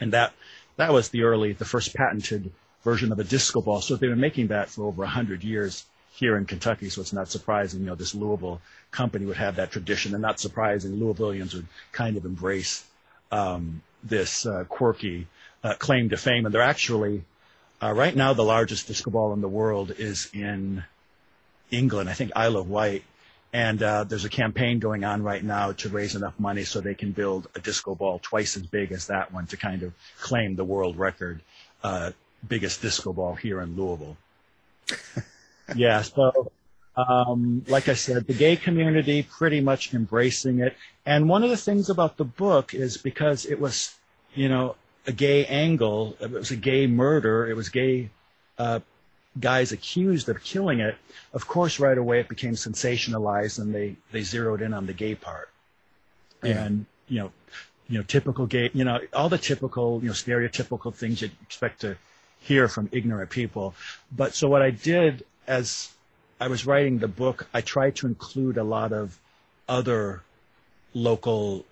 And 0.00 0.12
that, 0.12 0.34
that 0.76 0.92
was 0.92 1.08
the 1.08 1.24
early, 1.24 1.52
the 1.52 1.64
first 1.64 1.96
patented 1.96 2.52
version 2.84 3.10
of 3.10 3.18
a 3.18 3.24
disco 3.24 3.60
ball. 3.60 3.80
So 3.80 3.96
they've 3.96 4.08
been 4.08 4.20
making 4.20 4.46
that 4.48 4.70
for 4.70 4.84
over 4.84 5.02
100 5.02 5.42
years 5.42 5.84
here 6.12 6.36
in 6.36 6.44
Kentucky. 6.44 6.90
So 6.90 7.00
it's 7.00 7.12
not 7.12 7.28
surprising, 7.28 7.80
you 7.80 7.86
know, 7.86 7.96
this 7.96 8.14
Louisville 8.14 8.60
company 8.92 9.26
would 9.26 9.36
have 9.36 9.56
that 9.56 9.72
tradition. 9.72 10.14
And 10.14 10.22
not 10.22 10.38
surprising, 10.38 10.92
Louisvillians 10.92 11.54
would 11.54 11.66
kind 11.90 12.16
of 12.16 12.24
embrace 12.24 12.84
um, 13.32 13.82
this 14.04 14.46
uh, 14.46 14.62
quirky 14.68 15.26
uh, 15.64 15.74
claim 15.74 16.08
to 16.10 16.16
fame. 16.16 16.46
And 16.46 16.54
they're 16.54 16.62
actually, 16.62 17.24
uh, 17.82 17.92
right 17.92 18.14
now, 18.14 18.32
the 18.32 18.44
largest 18.44 18.86
disco 18.86 19.10
ball 19.10 19.32
in 19.32 19.40
the 19.40 19.48
world 19.48 19.92
is 19.96 20.30
in 20.32 20.84
England. 21.70 22.08
I 22.08 22.14
think 22.14 22.32
Isle 22.36 22.56
of 22.56 22.68
Wight. 22.68 23.04
And 23.52 23.82
uh, 23.82 24.04
there's 24.04 24.24
a 24.24 24.28
campaign 24.28 24.78
going 24.78 25.02
on 25.02 25.24
right 25.24 25.42
now 25.42 25.72
to 25.72 25.88
raise 25.88 26.14
enough 26.14 26.38
money 26.38 26.62
so 26.62 26.80
they 26.80 26.94
can 26.94 27.10
build 27.10 27.48
a 27.56 27.58
disco 27.58 27.96
ball 27.96 28.20
twice 28.22 28.56
as 28.56 28.64
big 28.64 28.92
as 28.92 29.08
that 29.08 29.32
one 29.32 29.46
to 29.48 29.56
kind 29.56 29.82
of 29.82 29.92
claim 30.20 30.54
the 30.54 30.64
world 30.64 30.96
record 30.96 31.40
uh, 31.82 32.12
biggest 32.46 32.82
disco 32.82 33.12
ball 33.12 33.34
here 33.34 33.60
in 33.60 33.76
Louisville. 33.76 34.16
yeah, 35.74 36.02
so 36.02 36.52
um, 36.96 37.64
like 37.68 37.88
I 37.88 37.94
said, 37.94 38.26
the 38.26 38.34
gay 38.34 38.56
community 38.56 39.22
pretty 39.22 39.60
much 39.60 39.94
embracing 39.94 40.60
it. 40.60 40.76
And 41.06 41.28
one 41.28 41.42
of 41.42 41.50
the 41.50 41.56
things 41.56 41.90
about 41.90 42.16
the 42.16 42.24
book 42.24 42.74
is 42.74 42.96
because 42.96 43.46
it 43.46 43.60
was, 43.60 43.94
you 44.34 44.48
know, 44.48 44.76
a 45.06 45.12
gay 45.12 45.46
angle, 45.46 46.16
it 46.20 46.30
was 46.30 46.50
a 46.50 46.56
gay 46.56 46.86
murder, 46.86 47.46
it 47.48 47.56
was 47.56 47.68
gay 47.68 48.10
uh, 48.58 48.80
guys 49.38 49.72
accused 49.72 50.28
of 50.28 50.42
killing 50.42 50.80
it, 50.80 50.96
of 51.32 51.46
course, 51.46 51.78
right 51.78 51.96
away 51.96 52.20
it 52.20 52.28
became 52.28 52.54
sensationalized 52.54 53.58
and 53.58 53.74
they, 53.74 53.96
they 54.12 54.22
zeroed 54.22 54.60
in 54.62 54.74
on 54.74 54.86
the 54.86 54.92
gay 54.92 55.14
part. 55.14 55.48
Yeah. 56.42 56.64
And, 56.64 56.86
you 57.08 57.20
know, 57.20 57.32
you 57.88 57.98
know, 57.98 58.04
typical 58.04 58.46
gay, 58.46 58.70
you 58.72 58.84
know, 58.84 59.00
all 59.12 59.28
the 59.28 59.38
typical, 59.38 60.00
you 60.00 60.08
know, 60.08 60.14
stereotypical 60.14 60.94
things 60.94 61.22
you'd 61.22 61.32
expect 61.42 61.80
to 61.82 61.96
hear 62.40 62.68
from 62.68 62.88
ignorant 62.92 63.30
people. 63.30 63.74
But 64.12 64.34
so 64.34 64.48
what 64.48 64.62
I 64.62 64.70
did 64.70 65.24
as 65.46 65.90
I 66.40 66.48
was 66.48 66.64
writing 66.66 66.98
the 66.98 67.08
book, 67.08 67.48
I 67.52 67.60
tried 67.60 67.96
to 67.96 68.06
include 68.06 68.56
a 68.56 68.64
lot 68.64 68.92
of 68.92 69.18
other 69.68 70.22
local 70.94 71.64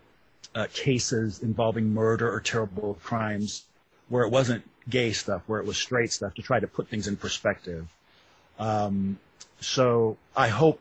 uh, 0.54 0.66
cases 0.72 1.42
involving 1.42 1.92
murder 1.92 2.32
or 2.32 2.40
terrible 2.40 2.98
crimes 3.02 3.64
where 4.08 4.24
it 4.24 4.30
wasn't 4.30 4.62
gay 4.88 5.12
stuff, 5.12 5.42
where 5.46 5.60
it 5.60 5.66
was 5.66 5.76
straight 5.76 6.12
stuff, 6.12 6.34
to 6.34 6.42
try 6.42 6.58
to 6.58 6.66
put 6.66 6.88
things 6.88 7.06
in 7.06 7.16
perspective. 7.16 7.86
Um, 8.58 9.18
so 9.60 10.16
I 10.36 10.48
hope 10.48 10.80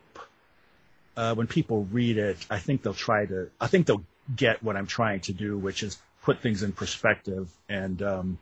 uh, 1.15 1.35
when 1.35 1.47
people 1.47 1.87
read 1.91 2.17
it, 2.17 2.37
I 2.49 2.59
think 2.59 2.83
they'll 2.83 2.93
try 2.93 3.25
to, 3.25 3.49
I 3.59 3.67
think 3.67 3.87
they'll 3.87 4.05
get 4.35 4.63
what 4.63 4.75
I'm 4.75 4.87
trying 4.87 5.21
to 5.21 5.33
do, 5.33 5.57
which 5.57 5.83
is 5.83 5.97
put 6.21 6.41
things 6.41 6.63
in 6.63 6.71
perspective. 6.71 7.49
And, 7.67 8.01
um, 8.01 8.39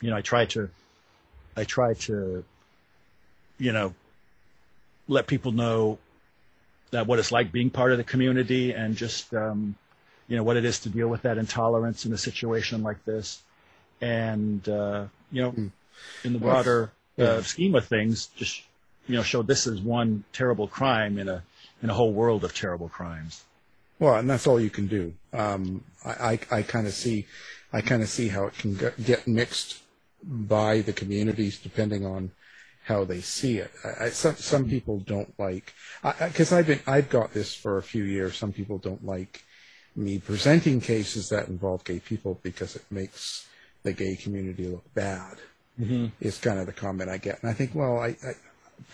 you 0.00 0.10
know, 0.10 0.16
I 0.16 0.22
try 0.22 0.46
to, 0.46 0.70
I 1.56 1.64
try 1.64 1.94
to, 1.94 2.44
you 3.58 3.72
know, 3.72 3.94
let 5.08 5.26
people 5.26 5.52
know 5.52 5.98
that 6.90 7.06
what 7.06 7.18
it's 7.18 7.32
like 7.32 7.52
being 7.52 7.70
part 7.70 7.92
of 7.92 7.98
the 7.98 8.04
community 8.04 8.72
and 8.72 8.96
just, 8.96 9.32
um, 9.34 9.76
you 10.30 10.36
know, 10.36 10.42
what 10.42 10.56
it 10.56 10.64
is 10.64 10.78
to 10.78 10.88
deal 10.88 11.08
with 11.08 11.22
that 11.22 11.36
intolerance 11.36 12.06
in 12.06 12.12
a 12.12 12.18
situation 12.18 12.82
like 12.82 13.04
this 13.04 13.42
and 14.00 14.66
uh, 14.68 15.04
you 15.30 15.42
know, 15.42 15.52
mm. 15.52 15.70
in 16.24 16.32
the 16.32 16.38
broader 16.38 16.92
uh, 17.18 17.22
yeah. 17.22 17.40
scheme 17.42 17.74
of 17.74 17.86
things, 17.86 18.26
just 18.36 18.62
you 19.06 19.16
know, 19.16 19.22
show 19.22 19.42
this 19.42 19.66
is 19.66 19.80
one 19.80 20.24
terrible 20.32 20.68
crime 20.68 21.18
in 21.18 21.28
a 21.28 21.42
in 21.82 21.90
a 21.90 21.94
whole 21.94 22.12
world 22.12 22.44
of 22.44 22.54
terrible 22.54 22.88
crimes. 22.88 23.44
Well, 23.98 24.14
and 24.14 24.30
that's 24.30 24.46
all 24.46 24.60
you 24.60 24.70
can 24.70 24.86
do. 24.86 25.12
Um, 25.32 25.84
I, 26.04 26.10
I, 26.10 26.58
I 26.58 26.62
kind 26.62 26.86
of 26.86 26.94
see, 26.94 27.26
I 27.72 27.82
kind 27.82 28.02
of 28.02 28.08
see 28.08 28.28
how 28.28 28.46
it 28.46 28.56
can 28.56 28.78
get 29.04 29.26
mixed 29.26 29.82
by 30.22 30.80
the 30.80 30.92
communities 30.92 31.58
depending 31.58 32.06
on 32.06 32.30
how 32.84 33.04
they 33.04 33.20
see 33.20 33.58
it. 33.58 33.70
I, 33.84 34.04
I, 34.04 34.10
some 34.10 34.36
some 34.36 34.68
people 34.68 35.00
don't 35.00 35.38
like 35.38 35.74
because 36.02 36.52
I've 36.52 36.66
been 36.66 36.80
I've 36.86 37.10
got 37.10 37.34
this 37.34 37.54
for 37.54 37.78
a 37.78 37.82
few 37.82 38.04
years. 38.04 38.36
Some 38.36 38.52
people 38.52 38.78
don't 38.78 39.04
like 39.04 39.44
me 39.96 40.18
presenting 40.18 40.80
cases 40.80 41.28
that 41.28 41.48
involve 41.48 41.84
gay 41.84 42.00
people 42.00 42.38
because 42.42 42.76
it 42.76 42.84
makes 42.90 43.46
the 43.82 43.92
gay 43.92 44.16
community 44.16 44.66
look 44.66 44.94
bad. 44.94 45.36
Mm-hmm. 45.80 46.06
Is 46.20 46.36
kind 46.36 46.58
of 46.58 46.66
the 46.66 46.72
comment 46.72 47.08
I 47.08 47.16
get, 47.16 47.40
and 47.40 47.50
I 47.50 47.54
think, 47.54 47.74
well, 47.74 47.98
I, 47.98 48.08
I, 48.08 48.32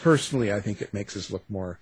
personally, 0.02 0.52
I 0.52 0.60
think 0.60 0.80
it 0.80 0.94
makes 0.94 1.16
us 1.16 1.32
look 1.32 1.42
more 1.48 1.80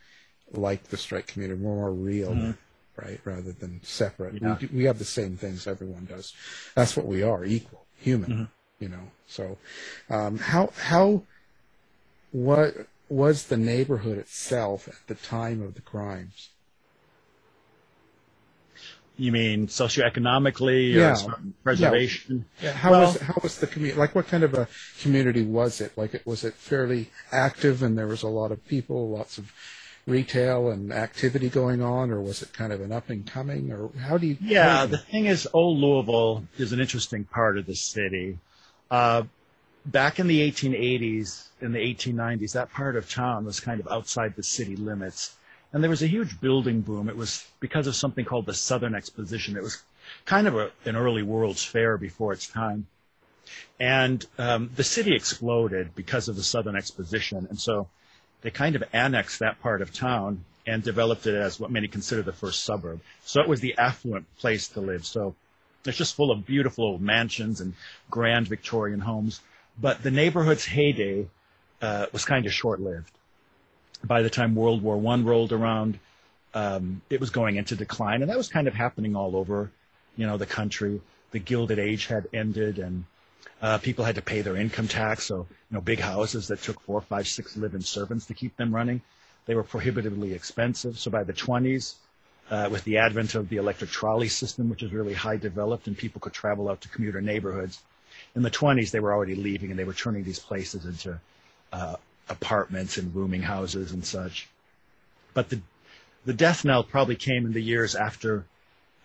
like 0.50 0.84
the 0.84 0.96
straight 0.96 1.26
community, 1.26 1.60
more 1.60 1.92
real, 1.92 2.30
mm-hmm. 2.30 2.52
right, 2.96 3.20
rather 3.24 3.52
than 3.52 3.80
separate. 3.82 4.40
Yeah. 4.40 4.56
We, 4.60 4.68
we 4.68 4.84
have 4.84 4.98
the 4.98 5.04
same 5.04 5.36
things 5.36 5.66
everyone 5.66 6.06
does. 6.06 6.32
That's 6.74 6.96
what 6.96 7.04
we 7.04 7.22
are, 7.22 7.44
equal, 7.44 7.84
human. 7.98 8.30
Mm-hmm. 8.30 8.44
You 8.80 8.88
know, 8.88 9.10
so 9.26 9.58
um, 10.08 10.38
how 10.38 10.72
how 10.78 11.22
what 12.32 12.74
was 13.08 13.46
the 13.46 13.56
neighborhood 13.56 14.18
itself 14.18 14.88
at 14.88 15.06
the 15.06 15.14
time 15.14 15.62
of 15.62 15.74
the 15.74 15.82
crimes? 15.82 16.50
You 19.16 19.30
mean 19.30 19.68
socioeconomically 19.68 20.94
yeah. 20.94 21.16
or 21.24 21.38
preservation? 21.62 22.46
Yeah. 22.60 22.72
How 22.72 22.90
well, 22.90 23.12
was 23.12 23.20
how 23.20 23.34
was 23.42 23.58
the 23.58 23.68
community? 23.68 23.98
Like, 23.98 24.14
what 24.14 24.26
kind 24.26 24.42
of 24.42 24.54
a 24.54 24.66
community 25.00 25.44
was 25.44 25.80
it? 25.80 25.96
Like, 25.96 26.14
it 26.14 26.26
was 26.26 26.42
it 26.42 26.54
fairly 26.54 27.10
active, 27.30 27.82
and 27.82 27.96
there 27.96 28.08
was 28.08 28.24
a 28.24 28.28
lot 28.28 28.50
of 28.50 28.66
people, 28.66 29.10
lots 29.10 29.38
of 29.38 29.52
retail 30.06 30.68
and 30.68 30.92
activity 30.92 31.48
going 31.48 31.80
on, 31.80 32.10
or 32.10 32.20
was 32.20 32.42
it 32.42 32.52
kind 32.52 32.72
of 32.72 32.80
an 32.80 32.90
up 32.90 33.08
and 33.08 33.24
coming, 33.24 33.72
or 33.72 33.90
how 34.00 34.18
do 34.18 34.26
you? 34.26 34.36
Yeah, 34.40 34.84
do 34.84 34.90
you... 34.90 34.96
the 34.96 35.02
thing 35.04 35.26
is, 35.26 35.46
old 35.52 35.78
Louisville 35.78 36.44
is 36.58 36.72
an 36.72 36.80
interesting 36.80 37.24
part 37.24 37.56
of 37.56 37.66
the 37.66 37.76
city. 37.76 38.38
Uh, 38.90 39.22
back 39.86 40.18
in 40.18 40.26
the 40.26 40.50
1880s, 40.50 41.46
in 41.60 41.72
the 41.72 41.78
1890s, 41.78 42.52
that 42.52 42.72
part 42.72 42.96
of 42.96 43.08
town 43.08 43.44
was 43.44 43.60
kind 43.60 43.80
of 43.80 43.86
outside 43.88 44.34
the 44.36 44.42
city 44.42 44.76
limits 44.76 45.36
and 45.74 45.82
there 45.82 45.90
was 45.90 46.04
a 46.04 46.06
huge 46.06 46.40
building 46.40 46.82
boom. 46.82 47.08
It 47.08 47.16
was 47.16 47.44
because 47.58 47.88
of 47.88 47.96
something 47.96 48.24
called 48.24 48.46
the 48.46 48.54
Southern 48.54 48.94
Exposition. 48.94 49.56
It 49.56 49.62
was 49.62 49.82
kind 50.24 50.46
of 50.46 50.54
a, 50.54 50.70
an 50.84 50.94
early 50.94 51.24
World's 51.24 51.64
Fair 51.64 51.98
before 51.98 52.32
its 52.32 52.46
time. 52.46 52.86
And 53.80 54.24
um, 54.38 54.70
the 54.76 54.84
city 54.84 55.16
exploded 55.16 55.96
because 55.96 56.28
of 56.28 56.36
the 56.36 56.44
Southern 56.44 56.76
Exposition. 56.76 57.48
And 57.50 57.58
so 57.58 57.88
they 58.42 58.52
kind 58.52 58.76
of 58.76 58.84
annexed 58.92 59.40
that 59.40 59.60
part 59.60 59.82
of 59.82 59.92
town 59.92 60.44
and 60.64 60.80
developed 60.80 61.26
it 61.26 61.34
as 61.34 61.58
what 61.58 61.72
many 61.72 61.88
consider 61.88 62.22
the 62.22 62.32
first 62.32 62.62
suburb. 62.62 63.00
So 63.24 63.40
it 63.40 63.48
was 63.48 63.58
the 63.58 63.76
affluent 63.76 64.26
place 64.38 64.68
to 64.68 64.80
live. 64.80 65.04
So 65.04 65.34
it's 65.84 65.98
just 65.98 66.14
full 66.14 66.30
of 66.30 66.46
beautiful 66.46 66.84
old 66.84 67.02
mansions 67.02 67.60
and 67.60 67.74
grand 68.12 68.46
Victorian 68.46 69.00
homes. 69.00 69.40
But 69.80 70.04
the 70.04 70.12
neighborhood's 70.12 70.66
heyday 70.66 71.26
uh, 71.82 72.06
was 72.12 72.24
kind 72.24 72.46
of 72.46 72.52
short 72.52 72.80
lived 72.80 73.10
by 74.04 74.22
the 74.22 74.30
time 74.30 74.54
World 74.54 74.82
War 74.82 74.96
One 74.96 75.24
rolled 75.24 75.52
around, 75.52 75.98
um, 76.54 77.02
it 77.10 77.20
was 77.20 77.30
going 77.30 77.56
into 77.56 77.74
decline, 77.76 78.22
and 78.22 78.30
that 78.30 78.36
was 78.36 78.48
kind 78.48 78.68
of 78.68 78.74
happening 78.74 79.16
all 79.16 79.36
over, 79.36 79.70
you 80.16 80.26
know, 80.26 80.36
the 80.36 80.46
country. 80.46 81.00
The 81.32 81.38
Gilded 81.40 81.78
Age 81.78 82.06
had 82.06 82.28
ended, 82.32 82.78
and 82.78 83.04
uh, 83.60 83.78
people 83.78 84.04
had 84.04 84.14
to 84.14 84.22
pay 84.22 84.42
their 84.42 84.56
income 84.56 84.86
tax. 84.86 85.24
So, 85.24 85.38
you 85.38 85.74
know, 85.74 85.80
big 85.80 85.98
houses 85.98 86.48
that 86.48 86.62
took 86.62 86.80
four, 86.80 87.00
five, 87.00 87.26
six 87.26 87.56
live-in 87.56 87.80
servants 87.80 88.26
to 88.26 88.34
keep 88.34 88.56
them 88.56 88.74
running, 88.74 89.02
they 89.46 89.54
were 89.54 89.64
prohibitively 89.64 90.32
expensive. 90.32 90.98
So 90.98 91.10
by 91.10 91.24
the 91.24 91.32
20s, 91.32 91.94
uh, 92.50 92.68
with 92.70 92.84
the 92.84 92.98
advent 92.98 93.34
of 93.34 93.48
the 93.48 93.56
electric 93.56 93.90
trolley 93.90 94.28
system, 94.28 94.70
which 94.70 94.82
is 94.82 94.92
really 94.92 95.14
high 95.14 95.36
developed, 95.36 95.86
and 95.86 95.96
people 95.96 96.20
could 96.20 96.32
travel 96.32 96.68
out 96.68 96.80
to 96.82 96.88
commuter 96.88 97.20
neighborhoods, 97.20 97.82
in 98.36 98.42
the 98.42 98.50
20s 98.50 98.90
they 98.90 99.00
were 99.00 99.12
already 99.12 99.34
leaving, 99.34 99.70
and 99.70 99.78
they 99.78 99.84
were 99.84 99.94
turning 99.94 100.24
these 100.24 100.38
places 100.38 100.84
into 100.84 101.18
uh, 101.72 101.96
apartments 102.28 102.96
and 102.96 103.14
rooming 103.14 103.42
houses 103.42 103.92
and 103.92 104.04
such. 104.04 104.48
But 105.32 105.50
the 105.50 105.60
the 106.24 106.32
death 106.32 106.64
knell 106.64 106.82
probably 106.82 107.16
came 107.16 107.44
in 107.44 107.52
the 107.52 107.62
years 107.62 107.94
after 107.94 108.46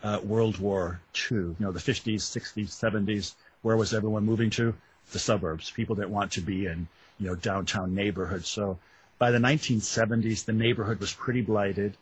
uh, 0.04 0.22
World 0.24 0.58
War 0.58 1.02
II. 1.30 1.38
You 1.38 1.56
know, 1.60 1.72
the 1.74 1.80
50s, 1.80 2.22
60s, 2.22 2.70
70s. 2.70 3.34
Where 3.62 3.76
was 3.76 3.94
everyone 3.94 4.24
moving 4.26 4.50
to? 4.52 4.74
The 5.12 5.20
suburbs. 5.20 5.70
People 5.70 5.96
that 5.96 6.10
want 6.10 6.32
to 6.34 6.42
be 6.42 6.66
in 6.66 6.88
you 7.20 7.28
know 7.28 7.36
downtown 7.36 7.94
neighborhoods. 7.94 8.48
So 8.48 8.78
by 9.18 9.32
the 9.32 9.38
1970s, 9.38 10.46
the 10.46 10.54
neighborhood 10.54 11.00
was 11.00 11.14
pretty 11.14 11.42
blighted. 11.42 11.98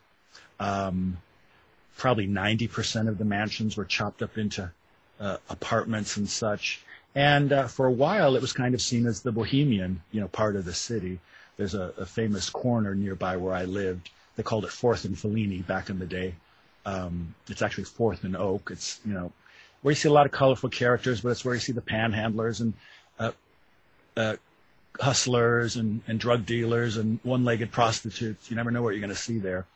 Um, 0.60 1.17
probably 1.97 2.27
90% 2.27 3.08
of 3.08 3.17
the 3.17 3.25
mansions 3.25 3.75
were 3.75 3.86
chopped 3.86 4.21
up 4.21 4.38
into 4.38 4.71
uh, 5.19 5.38
apartments 5.49 6.17
and 6.17 6.30
such. 6.30 6.82
And 7.17 7.51
uh, 7.51 7.65
for 7.65 7.88
a 7.88 7.91
while, 7.91 8.36
it 8.36 8.43
was 8.43 8.53
kind 8.53 8.75
of 8.75 8.82
seen 8.82 9.08
as 9.08 9.21
the 9.21 9.32
bohemian, 9.32 10.03
you 10.12 10.21
know, 10.21 10.27
part 10.27 10.56
of 10.56 10.65
the 10.65 10.73
city. 10.73 11.19
There's 11.58 11.73
a, 11.73 11.91
a 11.97 12.06
famous 12.06 12.47
corner 12.47 12.93
nearby 12.93 13.38
where 13.38 13.56
I 13.56 13.65
lived. 13.65 14.12
They 14.36 14.43
called 14.43 14.65
it 14.65 14.69
Fourth 14.69 15.03
and 15.03 15.15
Fellini 15.15 15.65
back 15.65 15.89
in 15.89 15.97
the 15.97 16.06
day. 16.06 16.36
Um, 16.86 17.34
it's 17.49 17.63
actually 17.63 17.86
Fourth 17.86 18.23
and 18.23 18.38
Oak. 18.38 18.69
It's 18.71 18.99
you 19.03 19.15
know 19.15 19.32
where 19.82 19.93
you 19.93 19.95
see 19.95 20.10
a 20.10 20.13
lot 20.13 20.27
of 20.27 20.32
colorful 20.32 20.69
characters, 20.69 21.21
but 21.21 21.30
it's 21.30 21.43
where 21.43 21.56
you 21.56 21.60
see 21.60 21.71
the 21.71 21.82
panhandlers 21.82 22.62
and 22.62 22.73
uh, 23.17 23.32
uh, 24.15 24.36
hustlers 24.99 25.75
and, 25.75 26.03
and 26.08 26.19
drug 26.19 26.45
dealers 26.45 26.97
and 26.97 27.19
one-legged 27.23 27.71
prostitutes. 27.71 28.51
You 28.51 28.56
never 28.56 28.69
know 28.69 28.84
what 28.84 28.91
you're 28.91 29.01
going 29.01 29.10
to 29.10 29.15
see 29.15 29.39
there. 29.39 29.65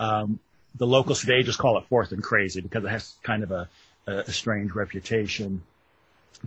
Um, 0.00 0.38
the 0.76 0.86
local 0.86 1.14
just 1.14 1.58
call 1.58 1.76
it 1.76 1.84
Fourth 1.88 2.12
and 2.12 2.22
Crazy 2.22 2.62
because 2.62 2.84
it 2.84 2.88
has 2.88 3.14
kind 3.22 3.42
of 3.42 3.50
a, 3.50 3.68
a 4.06 4.32
strange 4.32 4.72
reputation. 4.72 5.62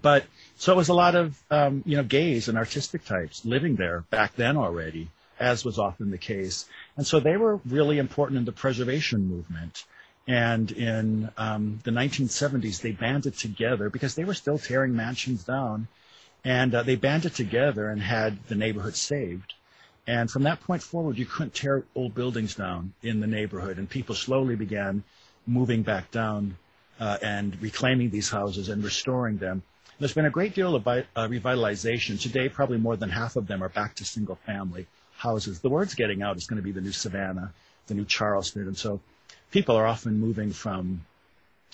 But 0.01 0.25
so 0.57 0.73
it 0.73 0.77
was 0.77 0.89
a 0.89 0.93
lot 0.93 1.15
of 1.15 1.37
um, 1.51 1.83
you 1.85 1.97
know 1.97 2.03
gays 2.03 2.47
and 2.47 2.57
artistic 2.57 3.05
types 3.05 3.45
living 3.45 3.75
there 3.75 4.05
back 4.09 4.35
then 4.35 4.57
already, 4.57 5.09
as 5.39 5.65
was 5.65 5.77
often 5.77 6.11
the 6.11 6.17
case. 6.17 6.65
And 6.97 7.05
so 7.05 7.19
they 7.19 7.37
were 7.37 7.57
really 7.65 7.97
important 7.97 8.39
in 8.39 8.45
the 8.45 8.51
preservation 8.51 9.27
movement. 9.27 9.85
And 10.27 10.71
in 10.71 11.29
um, 11.37 11.79
the 11.83 11.91
1970s, 11.91 12.81
they 12.81 12.91
banded 12.91 13.37
together 13.37 13.89
because 13.89 14.15
they 14.15 14.23
were 14.23 14.35
still 14.35 14.59
tearing 14.59 14.95
mansions 14.95 15.43
down 15.43 15.87
and 16.43 16.73
uh, 16.73 16.83
they 16.83 16.95
banded 16.95 17.35
together 17.35 17.89
and 17.89 18.01
had 18.01 18.47
the 18.47 18.55
neighborhood 18.55 18.95
saved. 18.95 19.53
And 20.07 20.29
from 20.29 20.43
that 20.43 20.61
point 20.61 20.81
forward, 20.81 21.17
you 21.17 21.25
couldn't 21.25 21.53
tear 21.53 21.83
old 21.95 22.15
buildings 22.15 22.55
down 22.55 22.93
in 23.03 23.19
the 23.19 23.27
neighborhood, 23.27 23.77
and 23.77 23.89
people 23.89 24.15
slowly 24.15 24.55
began 24.55 25.03
moving 25.45 25.83
back 25.83 26.09
down 26.11 26.57
uh, 26.99 27.17
and 27.21 27.61
reclaiming 27.61 28.09
these 28.09 28.29
houses 28.29 28.69
and 28.69 28.83
restoring 28.83 29.37
them. 29.37 29.61
There's 30.01 30.15
been 30.15 30.25
a 30.25 30.31
great 30.31 30.55
deal 30.55 30.73
of 30.73 30.87
uh, 30.87 31.03
revitalization. 31.15 32.19
Today, 32.19 32.49
probably 32.49 32.79
more 32.79 32.97
than 32.97 33.11
half 33.11 33.35
of 33.35 33.45
them 33.45 33.63
are 33.63 33.69
back 33.69 33.93
to 33.95 34.03
single 34.03 34.35
family 34.35 34.87
houses. 35.15 35.59
The 35.59 35.69
word's 35.69 35.93
getting 35.93 36.23
out 36.23 36.37
it's 36.37 36.47
going 36.47 36.57
to 36.57 36.63
be 36.63 36.71
the 36.71 36.81
new 36.81 36.91
Savannah, 36.91 37.53
the 37.85 37.93
new 37.93 38.05
Charleston. 38.05 38.63
And 38.63 38.75
so 38.75 38.99
people 39.51 39.75
are 39.75 39.85
often 39.85 40.19
moving 40.19 40.53
from 40.53 41.05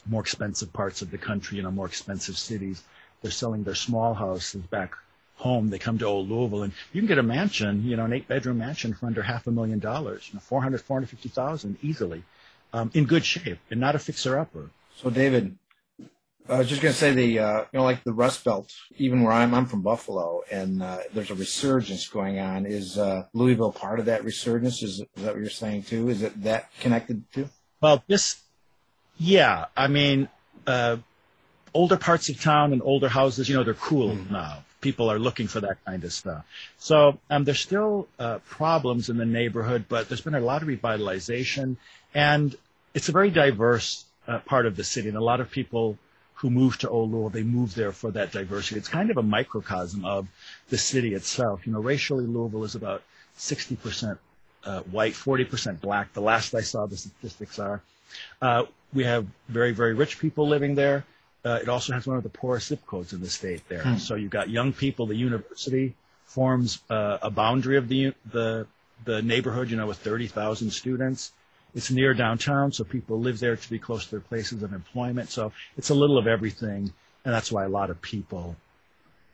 more 0.05 0.19
expensive 0.19 0.73
parts 0.73 1.01
of 1.01 1.09
the 1.09 1.17
country, 1.17 1.55
you 1.55 1.63
know, 1.63 1.71
more 1.71 1.85
expensive 1.85 2.37
cities 2.37 2.83
they're 3.21 3.31
selling 3.31 3.63
their 3.63 3.75
small 3.75 4.13
houses 4.13 4.61
back 4.63 4.93
home. 5.37 5.69
They 5.69 5.79
come 5.79 5.97
to 5.99 6.05
old 6.05 6.29
Louisville 6.29 6.63
and 6.63 6.73
you 6.93 7.01
can 7.01 7.07
get 7.07 7.19
a 7.19 7.23
mansion, 7.23 7.85
you 7.85 7.95
know, 7.95 8.05
an 8.05 8.13
eight 8.13 8.27
bedroom 8.27 8.57
mansion 8.57 8.93
for 8.93 9.05
under 9.05 9.21
half 9.21 9.47
a 9.47 9.51
million 9.51 9.79
dollars, 9.79 10.27
you 10.27 10.35
know, 10.35 10.41
400, 10.41 10.81
450,000 10.81 11.77
easily, 11.81 12.23
um, 12.73 12.91
in 12.93 13.05
good 13.05 13.23
shape 13.23 13.59
and 13.71 13.79
not 13.79 13.95
a 13.95 13.99
fixer 13.99 14.37
upper. 14.37 14.69
So 14.97 15.09
David, 15.09 15.57
I 16.49 16.59
was 16.59 16.69
just 16.69 16.81
going 16.81 16.93
to 16.93 16.97
say 16.97 17.11
the, 17.11 17.39
uh, 17.39 17.57
you 17.71 17.79
know, 17.79 17.83
like 17.83 18.03
the 18.03 18.13
Rust 18.13 18.43
Belt, 18.43 18.71
even 18.97 19.23
where 19.23 19.33
I'm, 19.33 19.53
I'm 19.53 19.65
from 19.65 19.81
Buffalo 19.81 20.41
and, 20.49 20.81
uh, 20.81 20.99
there's 21.13 21.29
a 21.29 21.35
resurgence 21.35 22.07
going 22.07 22.39
on. 22.39 22.65
Is, 22.65 22.97
uh, 22.97 23.23
Louisville 23.33 23.71
part 23.71 23.99
of 23.99 24.05
that 24.05 24.23
resurgence? 24.23 24.81
Is, 24.81 24.99
is 24.99 25.23
that 25.23 25.33
what 25.33 25.41
you're 25.41 25.49
saying 25.49 25.83
too? 25.83 26.09
Is 26.09 26.21
it 26.21 26.43
that 26.43 26.71
connected 26.79 27.23
to? 27.33 27.49
Well, 27.81 28.03
this, 28.07 28.41
yeah, 29.17 29.65
I 29.75 29.87
mean, 29.87 30.29
uh, 30.65 30.97
older 31.73 31.97
parts 31.97 32.29
of 32.29 32.41
town 32.41 32.73
and 32.73 32.81
older 32.81 33.09
houses, 33.09 33.49
you 33.49 33.55
know, 33.55 33.63
they're 33.63 33.73
cool 33.73 34.11
mm-hmm. 34.11 34.33
now. 34.33 34.63
People 34.79 35.11
are 35.11 35.19
looking 35.19 35.47
for 35.47 35.59
that 35.61 35.83
kind 35.85 36.03
of 36.03 36.13
stuff. 36.13 36.45
So 36.77 37.19
um, 37.29 37.43
there's 37.43 37.59
still 37.59 38.07
uh, 38.19 38.39
problems 38.47 39.09
in 39.09 39.17
the 39.17 39.25
neighborhood, 39.25 39.85
but 39.89 40.07
there's 40.07 40.21
been 40.21 40.35
a 40.35 40.39
lot 40.39 40.61
of 40.61 40.67
revitalization, 40.67 41.77
and 42.13 42.55
it's 42.93 43.09
a 43.09 43.11
very 43.11 43.31
diverse 43.31 44.05
uh, 44.27 44.39
part 44.39 44.65
of 44.65 44.75
the 44.75 44.83
city. 44.83 45.09
And 45.09 45.17
a 45.17 45.23
lot 45.23 45.39
of 45.39 45.49
people 45.49 45.97
who 46.37 46.49
move 46.49 46.77
to 46.79 46.89
Old 46.89 47.11
Louisville, 47.11 47.29
they 47.29 47.43
move 47.43 47.75
there 47.75 47.91
for 47.91 48.11
that 48.11 48.31
diversity. 48.31 48.77
It's 48.79 48.87
kind 48.87 49.09
of 49.09 49.17
a 49.17 49.23
microcosm 49.23 50.05
of 50.05 50.27
the 50.69 50.77
city 50.77 51.13
itself. 51.13 51.65
You 51.65 51.73
know, 51.73 51.79
racially, 51.79 52.25
Louisville 52.25 52.63
is 52.63 52.75
about 52.75 53.03
60% 53.37 54.17
uh, 54.63 54.81
white, 54.81 55.13
40% 55.13 55.81
black. 55.81 56.13
The 56.13 56.21
last 56.21 56.53
I 56.53 56.61
saw, 56.61 56.85
the 56.85 56.97
statistics 56.97 57.59
are. 57.59 57.81
Uh, 58.41 58.63
we 58.93 59.03
have 59.03 59.25
very, 59.49 59.71
very 59.71 59.93
rich 59.93 60.19
people 60.19 60.47
living 60.47 60.75
there 60.75 61.05
uh, 61.47 61.59
it 61.61 61.69
also 61.69 61.93
has 61.93 62.05
one 62.05 62.17
of 62.17 62.23
the 62.23 62.29
poorest 62.29 62.67
zip 62.67 62.85
codes 62.85 63.13
in 63.13 63.21
the 63.21 63.29
state 63.29 63.67
there. 63.69 63.83
Hmm. 63.83 63.97
So 63.97 64.15
you've 64.15 64.31
got 64.31 64.49
young 64.49 64.73
people. 64.73 65.05
The 65.05 65.15
university 65.15 65.95
forms 66.25 66.79
uh, 66.89 67.19
a 67.21 67.29
boundary 67.29 67.77
of 67.77 67.87
the 67.87 68.13
the 68.31 68.67
the 69.05 69.21
neighborhood. 69.21 69.69
You 69.69 69.77
know, 69.77 69.87
with 69.87 69.99
30,000 69.99 70.71
students. 70.71 71.31
It's 71.75 71.91
near 71.91 72.13
downtown, 72.13 72.71
so 72.71 72.83
people 72.83 73.19
live 73.19 73.39
there 73.39 73.55
to 73.55 73.69
be 73.69 73.77
close 73.77 74.05
to 74.05 74.11
their 74.11 74.19
places 74.19 74.63
of 74.63 74.73
employment. 74.73 75.29
So 75.29 75.51
it's 75.77 75.89
a 75.89 75.95
little 75.95 76.17
of 76.17 76.27
everything, 76.27 76.91
and 77.25 77.33
that's 77.33 77.51
why 77.51 77.65
a 77.65 77.69
lot 77.69 77.89
of 77.89 78.01
people 78.01 78.55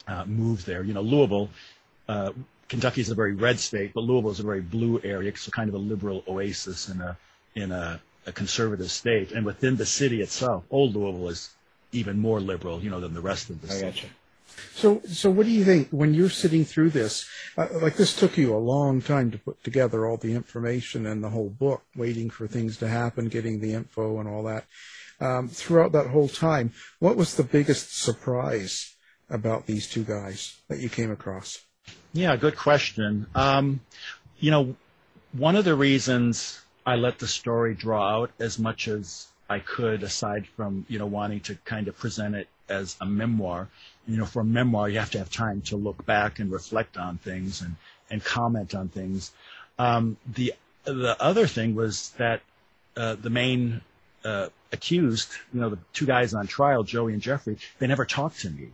uh, 0.08 0.26
move 0.26 0.66
there. 0.66 0.84
You 0.84 0.94
know, 0.94 1.02
Louisville. 1.02 1.50
Uh, 2.08 2.32
Kentucky 2.70 3.02
is 3.02 3.10
a 3.10 3.16
very 3.16 3.34
red 3.34 3.60
state, 3.60 3.94
but 3.94 4.02
Louisville 4.02 4.32
is 4.32 4.40
a 4.40 4.44
very 4.44 4.62
blue 4.62 5.00
area, 5.04 5.36
so 5.38 5.52
kind 5.52 5.70
of 5.70 5.76
a 5.76 5.78
liberal 5.78 6.24
oasis 6.28 6.90
in 6.90 7.02
a 7.02 7.18
in 7.56 7.72
a, 7.72 8.02
a 8.26 8.32
conservative 8.32 8.90
state. 8.90 9.32
And 9.32 9.46
within 9.46 9.76
the 9.76 9.86
city 9.86 10.22
itself, 10.22 10.64
Old 10.72 10.96
Louisville 10.96 11.30
is 11.30 11.52
even 11.92 12.18
more 12.18 12.42
liberal, 12.42 12.82
you 12.84 12.90
know, 12.90 13.00
than 13.00 13.14
the 13.14 13.22
rest 13.22 13.50
of 13.50 13.62
the 13.62 13.68
I 13.68 13.72
city. 13.72 13.86
gotcha. 13.86 14.08
So, 14.76 15.02
so 15.08 15.30
what 15.30 15.46
do 15.46 15.52
you 15.52 15.64
think 15.64 15.90
when 15.90 16.14
you're 16.14 16.30
sitting 16.30 16.66
through 16.66 16.92
this? 16.92 17.28
Uh, 17.58 17.68
like 17.74 17.96
this 17.96 18.16
took 18.16 18.38
you 18.38 18.56
a 18.56 18.58
long 18.58 19.02
time 19.02 19.32
to 19.32 19.38
put 19.38 19.64
together 19.64 20.06
all 20.06 20.18
the 20.18 20.34
information 20.34 21.06
and 21.06 21.24
the 21.24 21.30
whole 21.30 21.50
book, 21.50 21.84
waiting 21.96 22.30
for 22.30 22.48
things 22.48 22.78
to 22.78 22.88
happen, 22.88 23.28
getting 23.30 23.60
the 23.60 23.74
info 23.74 24.20
and 24.20 24.28
all 24.28 24.44
that. 24.44 24.66
Um, 25.20 25.48
throughout 25.48 25.92
that 25.94 26.08
whole 26.08 26.28
time, 26.28 26.74
what 27.00 27.16
was 27.16 27.36
the 27.36 27.44
biggest 27.44 27.98
surprise 28.02 28.94
about 29.30 29.68
these 29.68 29.88
two 29.88 30.04
guys 30.04 30.60
that 30.68 30.80
you 30.80 30.90
came 30.90 31.12
across? 31.12 31.60
Yeah, 32.12 32.36
good 32.36 32.58
question. 32.58 33.28
Um, 33.36 33.82
you 34.40 34.52
know, 34.52 34.76
one 35.32 35.56
of 35.56 35.66
the 35.66 35.76
reasons 35.76 36.62
I 36.86 36.96
let 36.96 37.20
the 37.20 37.28
story 37.28 37.74
draw 37.74 38.22
out 38.22 38.32
as 38.40 38.60
much 38.60 38.88
as 38.88 39.28
I 39.50 39.60
could, 39.60 40.04
aside 40.04 40.48
from 40.48 40.86
you 40.90 41.00
know 41.00 41.06
wanting 41.06 41.40
to 41.42 41.56
kind 41.66 41.88
of 41.88 41.98
present 41.98 42.36
it 42.36 42.48
as 42.70 42.96
a 43.02 43.06
memoir. 43.06 43.70
You 44.08 44.18
know, 44.18 44.26
for 44.26 44.42
a 44.42 44.46
memoir, 44.46 44.90
you 44.90 45.00
have 45.00 45.12
to 45.12 45.18
have 45.18 45.30
time 45.30 45.62
to 45.64 45.78
look 45.78 46.06
back 46.06 46.40
and 46.40 46.52
reflect 46.52 46.98
on 46.98 47.18
things 47.18 47.62
and 47.62 47.76
and 48.10 48.24
comment 48.24 48.76
on 48.76 48.90
things. 48.90 49.32
Um, 49.80 50.18
the 50.28 50.54
the 50.84 51.16
other 51.22 51.48
thing 51.48 51.76
was 51.76 52.10
that 52.18 52.42
uh, 52.98 53.16
the 53.16 53.30
main 53.30 53.82
uh, 54.26 54.50
accused, 54.72 55.32
you 55.54 55.62
know, 55.62 55.70
the 55.70 55.80
two 55.94 56.06
guys 56.06 56.34
on 56.34 56.48
trial, 56.48 56.84
Joey 56.84 57.14
and 57.14 57.22
Jeffrey, 57.22 57.58
they 57.80 57.88
never 57.88 58.06
talked 58.06 58.42
to 58.42 58.50
me. 58.50 58.70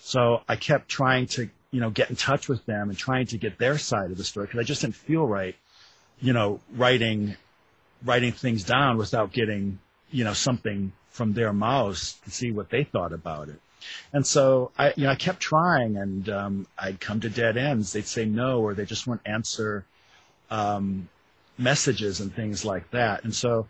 So 0.00 0.42
I 0.48 0.56
kept 0.56 0.88
trying 0.88 1.26
to, 1.28 1.48
you 1.70 1.80
know, 1.80 1.90
get 1.90 2.10
in 2.10 2.16
touch 2.16 2.48
with 2.48 2.64
them 2.66 2.88
and 2.88 2.98
trying 2.98 3.26
to 3.26 3.38
get 3.38 3.58
their 3.58 3.78
side 3.78 4.10
of 4.10 4.16
the 4.16 4.24
story 4.24 4.46
because 4.46 4.60
I 4.60 4.64
just 4.64 4.80
didn't 4.80 4.96
feel 4.96 5.26
right, 5.26 5.56
you 6.20 6.32
know, 6.32 6.60
writing 6.74 7.36
writing 8.02 8.32
things 8.32 8.64
down 8.64 8.96
without 8.96 9.30
getting 9.30 9.78
you 10.10 10.24
know, 10.24 10.32
something 10.32 10.92
from 11.10 11.32
their 11.32 11.52
mouths 11.52 12.14
to 12.24 12.30
see 12.30 12.50
what 12.50 12.70
they 12.70 12.84
thought 12.84 13.12
about 13.12 13.48
it. 13.48 13.60
And 14.12 14.26
so 14.26 14.72
I, 14.78 14.92
you 14.96 15.04
know, 15.04 15.10
I 15.10 15.14
kept 15.14 15.40
trying, 15.40 15.96
and 15.96 16.28
um, 16.28 16.66
I'd 16.78 17.00
come 17.00 17.20
to 17.20 17.30
dead 17.30 17.56
ends. 17.56 17.92
They'd 17.92 18.06
say 18.06 18.24
no, 18.24 18.60
or 18.60 18.74
they 18.74 18.84
just 18.84 19.06
wouldn't 19.06 19.26
answer 19.26 19.84
um, 20.50 21.08
messages 21.58 22.20
and 22.20 22.34
things 22.34 22.64
like 22.64 22.90
that. 22.90 23.24
And 23.24 23.34
so 23.34 23.66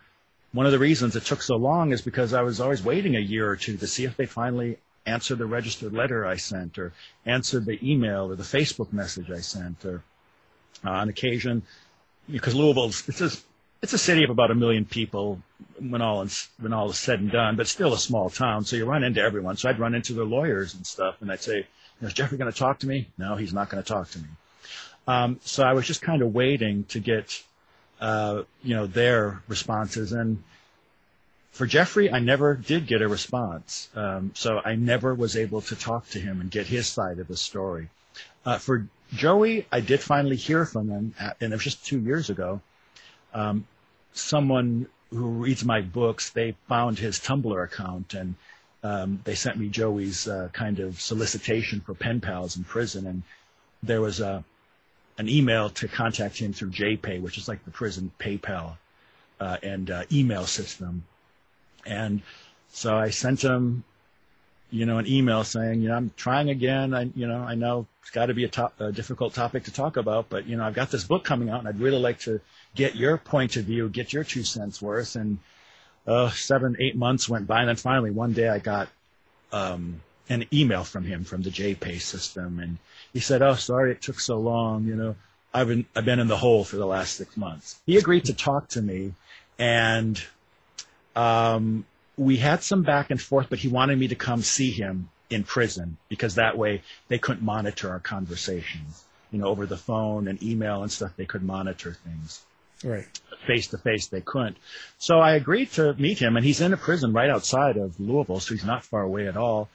one 0.52 0.66
of 0.66 0.72
the 0.72 0.78
reasons 0.78 1.16
it 1.16 1.24
took 1.24 1.42
so 1.42 1.56
long 1.56 1.92
is 1.92 2.02
because 2.02 2.32
I 2.34 2.42
was 2.42 2.60
always 2.60 2.82
waiting 2.82 3.16
a 3.16 3.20
year 3.20 3.48
or 3.48 3.56
two 3.56 3.76
to 3.76 3.86
see 3.86 4.04
if 4.04 4.16
they 4.16 4.26
finally 4.26 4.78
answered 5.06 5.38
the 5.38 5.46
registered 5.46 5.92
letter 5.92 6.26
I 6.26 6.36
sent, 6.36 6.78
or 6.78 6.92
answered 7.24 7.64
the 7.64 7.78
email 7.88 8.30
or 8.30 8.36
the 8.36 8.42
Facebook 8.42 8.92
message 8.92 9.30
I 9.30 9.40
sent, 9.40 9.84
or 9.84 10.02
uh, 10.84 10.90
on 10.90 11.08
occasion, 11.08 11.62
because 12.30 12.54
Louisville's 12.54 13.08
it's 13.08 13.20
a 13.20 13.30
it's 13.82 13.92
a 13.92 13.98
city 13.98 14.24
of 14.24 14.30
about 14.30 14.50
a 14.50 14.54
million 14.54 14.84
people 14.84 15.40
when 15.78 16.02
all 16.02 16.22
is, 16.22 16.48
when 16.58 16.72
all 16.72 16.90
is 16.90 16.98
said 16.98 17.20
and 17.20 17.30
done, 17.30 17.56
but 17.56 17.66
still 17.66 17.94
a 17.94 17.98
small 17.98 18.28
town. 18.28 18.64
So 18.64 18.76
you 18.76 18.84
run 18.84 19.04
into 19.04 19.22
everyone. 19.22 19.56
So 19.56 19.68
I'd 19.68 19.78
run 19.78 19.94
into 19.94 20.12
their 20.12 20.24
lawyers 20.24 20.74
and 20.74 20.86
stuff, 20.86 21.16
and 21.20 21.32
I'd 21.32 21.42
say, 21.42 21.66
"Is 22.02 22.12
Jeffrey 22.12 22.36
going 22.36 22.52
to 22.52 22.58
talk 22.58 22.80
to 22.80 22.86
me?" 22.86 23.08
No, 23.16 23.36
he's 23.36 23.54
not 23.54 23.70
going 23.70 23.82
to 23.82 23.88
talk 23.88 24.10
to 24.10 24.18
me. 24.18 24.28
Um, 25.08 25.40
so 25.44 25.64
I 25.64 25.72
was 25.72 25.86
just 25.86 26.02
kind 26.02 26.20
of 26.20 26.34
waiting 26.34 26.84
to 26.84 27.00
get, 27.00 27.42
uh, 28.00 28.42
you 28.62 28.74
know, 28.74 28.86
their 28.86 29.42
responses. 29.48 30.12
And 30.12 30.42
for 31.52 31.66
Jeffrey, 31.66 32.12
I 32.12 32.18
never 32.18 32.54
did 32.54 32.86
get 32.86 33.00
a 33.00 33.08
response. 33.08 33.88
Um, 33.94 34.32
so 34.34 34.60
I 34.62 34.76
never 34.76 35.14
was 35.14 35.36
able 35.36 35.62
to 35.62 35.74
talk 35.74 36.08
to 36.10 36.20
him 36.20 36.40
and 36.40 36.50
get 36.50 36.66
his 36.66 36.86
side 36.86 37.18
of 37.18 37.28
the 37.28 37.36
story. 37.36 37.88
Uh, 38.44 38.58
for 38.58 38.86
Joey, 39.14 39.66
I 39.72 39.80
did 39.80 40.00
finally 40.00 40.36
hear 40.36 40.64
from 40.66 40.90
him, 40.90 41.14
at, 41.18 41.38
and 41.40 41.52
it 41.52 41.56
was 41.56 41.64
just 41.64 41.84
two 41.84 41.98
years 41.98 42.28
ago 42.30 42.60
um, 43.34 43.66
someone 44.12 44.86
who 45.10 45.26
reads 45.28 45.64
my 45.64 45.80
books, 45.80 46.30
they 46.30 46.54
found 46.68 46.98
his 46.98 47.18
Tumblr 47.18 47.64
account 47.64 48.14
and 48.14 48.34
um, 48.82 49.20
they 49.24 49.34
sent 49.34 49.58
me 49.58 49.68
Joey's 49.68 50.26
uh, 50.26 50.48
kind 50.52 50.80
of 50.80 51.00
solicitation 51.00 51.80
for 51.80 51.94
pen 51.94 52.20
pals 52.20 52.56
in 52.56 52.64
prison, 52.64 53.06
and 53.06 53.22
there 53.82 54.00
was 54.00 54.20
a 54.20 54.42
an 55.18 55.28
email 55.28 55.68
to 55.68 55.86
contact 55.86 56.38
him 56.38 56.54
through 56.54 56.70
JPay, 56.70 57.20
which 57.20 57.36
is 57.36 57.46
like 57.46 57.62
the 57.66 57.70
prison 57.70 58.10
PayPal 58.18 58.78
uh, 59.38 59.58
and 59.62 59.90
uh, 59.90 60.04
email 60.10 60.46
system. 60.46 61.04
And 61.84 62.22
so 62.70 62.96
I 62.96 63.10
sent 63.10 63.42
him, 63.42 63.84
you 64.70 64.86
know, 64.86 64.96
an 64.96 65.06
email 65.06 65.44
saying, 65.44 65.82
you 65.82 65.88
know, 65.88 65.96
I'm 65.96 66.10
trying 66.16 66.48
again. 66.48 66.94
I, 66.94 67.10
you 67.14 67.26
know, 67.26 67.42
I 67.42 67.54
know 67.54 67.86
it's 68.00 68.10
got 68.10 68.26
to 68.26 68.34
be 68.34 68.46
a, 68.46 68.70
a 68.78 68.92
difficult 68.92 69.34
topic 69.34 69.64
to 69.64 69.72
talk 69.72 69.98
about, 69.98 70.30
but 70.30 70.46
you 70.46 70.56
know, 70.56 70.64
I've 70.64 70.74
got 70.74 70.90
this 70.90 71.04
book 71.04 71.22
coming 71.22 71.50
out, 71.50 71.58
and 71.58 71.68
I'd 71.68 71.80
really 71.80 71.98
like 72.00 72.20
to 72.20 72.40
get 72.74 72.96
your 72.96 73.18
point 73.18 73.56
of 73.56 73.64
view, 73.64 73.88
get 73.88 74.12
your 74.12 74.24
two 74.24 74.44
cents 74.44 74.80
worth. 74.80 75.16
And 75.16 75.38
uh, 76.06 76.30
seven, 76.30 76.76
eight 76.80 76.96
months 76.96 77.28
went 77.28 77.46
by, 77.46 77.60
and 77.60 77.68
then 77.68 77.76
finally 77.76 78.10
one 78.10 78.32
day 78.32 78.48
I 78.48 78.58
got 78.58 78.88
um, 79.52 80.00
an 80.28 80.46
email 80.52 80.84
from 80.84 81.04
him 81.04 81.24
from 81.24 81.42
the 81.42 81.50
JPay 81.50 82.00
system, 82.00 82.58
and 82.58 82.78
he 83.12 83.20
said, 83.20 83.42
"Oh, 83.42 83.54
sorry, 83.54 83.92
it 83.92 84.02
took 84.02 84.20
so 84.20 84.38
long. 84.38 84.84
You 84.84 84.96
know, 84.96 85.16
I've 85.52 85.68
been 85.68 85.86
I've 85.94 86.04
been 86.04 86.20
in 86.20 86.28
the 86.28 86.36
hole 86.36 86.64
for 86.64 86.76
the 86.76 86.86
last 86.86 87.16
six 87.16 87.36
months." 87.36 87.78
He 87.86 87.96
agreed 87.96 88.24
to 88.26 88.34
talk 88.34 88.68
to 88.68 88.82
me, 88.82 89.14
and 89.58 90.22
um, 91.14 91.84
we 92.16 92.38
had 92.38 92.62
some 92.62 92.82
back 92.82 93.10
and 93.10 93.20
forth, 93.20 93.48
but 93.50 93.58
he 93.58 93.68
wanted 93.68 93.98
me 93.98 94.08
to 94.08 94.14
come 94.14 94.42
see 94.42 94.70
him 94.70 95.10
in 95.28 95.44
prison 95.44 95.96
because 96.08 96.34
that 96.36 96.58
way 96.58 96.82
they 97.08 97.18
couldn't 97.18 97.42
monitor 97.42 97.90
our 97.90 98.00
conversations. 98.00 99.04
You 99.30 99.38
know, 99.38 99.46
over 99.46 99.66
the 99.66 99.76
phone 99.76 100.26
and 100.26 100.42
email 100.42 100.82
and 100.82 100.90
stuff, 100.90 101.12
they 101.16 101.24
could 101.24 101.42
monitor 101.42 101.96
things. 102.04 102.42
Right. 102.84 103.06
Face 103.46 103.68
to 103.68 103.78
face, 103.78 104.06
they 104.08 104.20
couldn't. 104.20 104.56
So 104.98 105.18
I 105.18 105.34
agreed 105.34 105.72
to 105.72 105.94
meet 105.94 106.18
him, 106.18 106.36
and 106.36 106.44
he's 106.44 106.60
in 106.60 106.72
a 106.72 106.76
prison 106.76 107.12
right 107.12 107.30
outside 107.30 107.76
of 107.76 107.98
Louisville, 108.00 108.40
so 108.40 108.54
he's 108.54 108.64
not 108.64 108.84
far 108.84 109.02
away 109.02 109.28
at 109.28 109.36
all. 109.36 109.68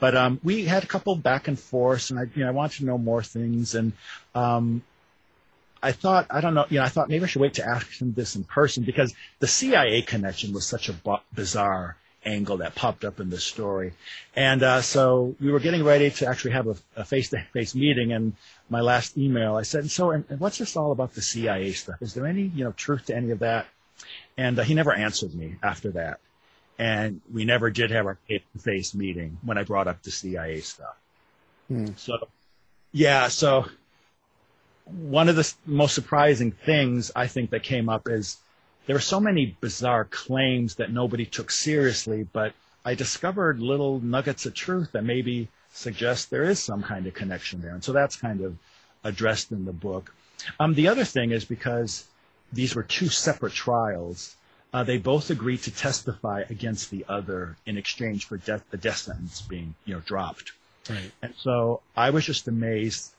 But 0.00 0.16
um, 0.16 0.40
we 0.44 0.64
had 0.64 0.84
a 0.84 0.86
couple 0.86 1.16
back 1.16 1.48
and 1.48 1.58
forths, 1.58 2.10
and 2.10 2.18
I, 2.18 2.24
you 2.34 2.42
know, 2.42 2.48
I 2.48 2.52
wanted 2.52 2.78
to 2.78 2.84
know 2.84 2.98
more 2.98 3.22
things, 3.22 3.74
and 3.74 3.92
um, 4.34 4.82
I 5.82 5.92
thought, 5.92 6.26
I 6.30 6.40
don't 6.40 6.54
know, 6.54 6.66
you 6.68 6.78
know, 6.78 6.84
I 6.84 6.88
thought 6.88 7.08
maybe 7.08 7.24
I 7.24 7.28
should 7.28 7.42
wait 7.42 7.54
to 7.54 7.66
ask 7.66 8.00
him 8.00 8.12
this 8.12 8.36
in 8.36 8.44
person 8.44 8.84
because 8.84 9.12
the 9.40 9.46
CIA 9.46 10.02
connection 10.02 10.52
was 10.52 10.66
such 10.66 10.88
a 10.88 10.92
b- 10.92 11.16
bizarre 11.34 11.96
angle 12.24 12.58
that 12.58 12.74
popped 12.74 13.04
up 13.04 13.20
in 13.20 13.30
the 13.30 13.38
story. 13.38 13.92
And 14.34 14.62
uh, 14.62 14.82
so 14.82 15.36
we 15.40 15.50
were 15.50 15.60
getting 15.60 15.84
ready 15.84 16.10
to 16.10 16.26
actually 16.26 16.52
have 16.52 16.66
a, 16.96 17.04
face-to-face 17.04 17.74
meeting. 17.74 18.12
And 18.12 18.34
my 18.68 18.80
last 18.80 19.16
email, 19.16 19.56
I 19.56 19.62
said, 19.62 19.90
"So, 19.90 20.10
and, 20.10 20.24
and 20.28 20.40
what's 20.40 20.58
this 20.58 20.76
all 20.76 20.92
about 20.92 21.14
the 21.14 21.22
CIA 21.22 21.72
stuff? 21.72 22.00
Is 22.00 22.14
there 22.14 22.26
any, 22.26 22.42
you 22.42 22.64
know, 22.64 22.72
truth 22.72 23.06
to 23.06 23.16
any 23.16 23.30
of 23.30 23.40
that?" 23.40 23.66
And 24.36 24.58
uh, 24.58 24.62
he 24.62 24.74
never 24.74 24.92
answered 24.92 25.34
me 25.34 25.56
after 25.62 25.90
that. 25.92 26.20
And 26.78 27.20
we 27.32 27.44
never 27.44 27.70
did 27.70 27.90
have 27.90 28.06
our 28.06 28.18
face-to-face 28.28 28.94
meeting 28.94 29.38
when 29.42 29.58
I 29.58 29.64
brought 29.64 29.88
up 29.88 30.02
the 30.02 30.12
CIA 30.12 30.60
stuff. 30.60 30.96
Hmm. 31.66 31.88
So, 31.96 32.28
yeah, 32.92 33.28
so 33.28 33.66
one 34.84 35.28
of 35.28 35.36
the 35.36 35.52
most 35.66 35.94
surprising 35.94 36.52
things 36.52 37.10
I 37.14 37.26
think 37.26 37.50
that 37.50 37.62
came 37.62 37.88
up 37.88 38.08
is 38.08 38.38
there 38.88 38.96
were 38.96 39.00
so 39.00 39.20
many 39.20 39.54
bizarre 39.60 40.06
claims 40.06 40.76
that 40.76 40.90
nobody 40.90 41.26
took 41.26 41.50
seriously, 41.50 42.26
but 42.32 42.54
I 42.86 42.94
discovered 42.94 43.60
little 43.60 44.00
nuggets 44.00 44.46
of 44.46 44.54
truth 44.54 44.92
that 44.92 45.04
maybe 45.04 45.48
suggest 45.74 46.30
there 46.30 46.44
is 46.44 46.58
some 46.58 46.82
kind 46.82 47.06
of 47.06 47.12
connection 47.12 47.60
there. 47.60 47.74
And 47.74 47.84
so 47.84 47.92
that's 47.92 48.16
kind 48.16 48.40
of 48.40 48.56
addressed 49.04 49.52
in 49.52 49.66
the 49.66 49.74
book. 49.74 50.14
Um, 50.58 50.72
the 50.72 50.88
other 50.88 51.04
thing 51.04 51.32
is 51.32 51.44
because 51.44 52.06
these 52.50 52.74
were 52.74 52.82
two 52.82 53.08
separate 53.08 53.52
trials, 53.52 54.34
uh, 54.72 54.84
they 54.84 54.96
both 54.96 55.28
agreed 55.28 55.62
to 55.64 55.70
testify 55.70 56.44
against 56.48 56.90
the 56.90 57.04
other 57.10 57.56
in 57.66 57.76
exchange 57.76 58.24
for 58.24 58.38
death, 58.38 58.64
the 58.70 58.78
death 58.78 58.96
sentence 58.96 59.42
being, 59.42 59.74
you 59.84 59.96
know, 59.96 60.00
dropped. 60.00 60.52
Right. 60.88 61.12
And 61.20 61.34
so 61.36 61.82
I 61.94 62.08
was 62.08 62.24
just 62.24 62.48
amazed 62.48 63.12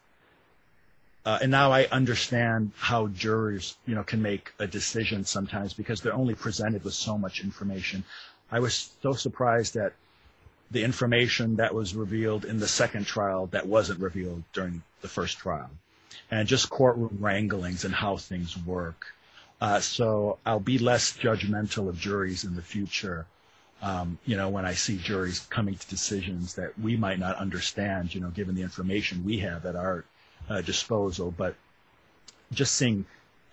uh, 1.30 1.38
and 1.44 1.52
now 1.52 1.72
I 1.72 1.86
understand 1.92 2.72
how 2.76 3.06
jurors, 3.06 3.78
you 3.86 3.94
know, 3.94 4.02
can 4.02 4.20
make 4.20 4.52
a 4.58 4.66
decision 4.66 5.24
sometimes 5.26 5.74
because 5.76 6.02
they're 6.02 6.12
only 6.24 6.34
presented 6.34 6.84
with 6.84 6.96
so 6.96 7.20
much 7.20 7.44
information. 7.44 8.04
I 8.52 8.60
was 8.60 8.90
so 9.04 9.14
surprised 9.14 9.76
that 9.76 9.94
the 10.72 10.84
information 10.84 11.58
that 11.58 11.76
was 11.76 11.94
revealed 11.94 12.46
in 12.46 12.58
the 12.58 12.68
second 12.68 13.06
trial 13.06 13.46
that 13.52 13.68
wasn't 13.68 14.00
revealed 14.00 14.42
during 14.54 14.82
the 15.02 15.08
first 15.08 15.38
trial, 15.38 15.70
and 16.32 16.48
just 16.48 16.72
courtroom 16.72 17.16
wranglings 17.22 17.86
and 17.86 17.94
how 17.94 18.18
things 18.18 18.58
work. 18.66 19.06
Uh, 19.62 19.80
so 19.80 20.40
I'll 20.48 20.60
be 20.60 20.80
less 20.80 21.16
judgmental 21.16 21.90
of 21.90 22.00
juries 22.00 22.44
in 22.44 22.56
the 22.56 22.64
future. 22.64 23.28
Um, 23.84 24.18
you 24.26 24.36
know, 24.36 24.50
when 24.50 24.66
I 24.66 24.74
see 24.74 24.98
juries 24.98 25.46
coming 25.52 25.76
to 25.76 25.88
decisions 25.90 26.56
that 26.56 26.80
we 26.80 26.98
might 26.98 27.20
not 27.20 27.36
understand, 27.36 28.16
you 28.16 28.20
know, 28.20 28.30
given 28.32 28.56
the 28.56 28.64
information 28.64 29.24
we 29.24 29.38
have 29.40 29.68
at 29.68 29.76
our 29.76 30.06
uh, 30.50 30.62
disposal, 30.62 31.32
but 31.32 31.56
just 32.52 32.76
seeing 32.76 33.06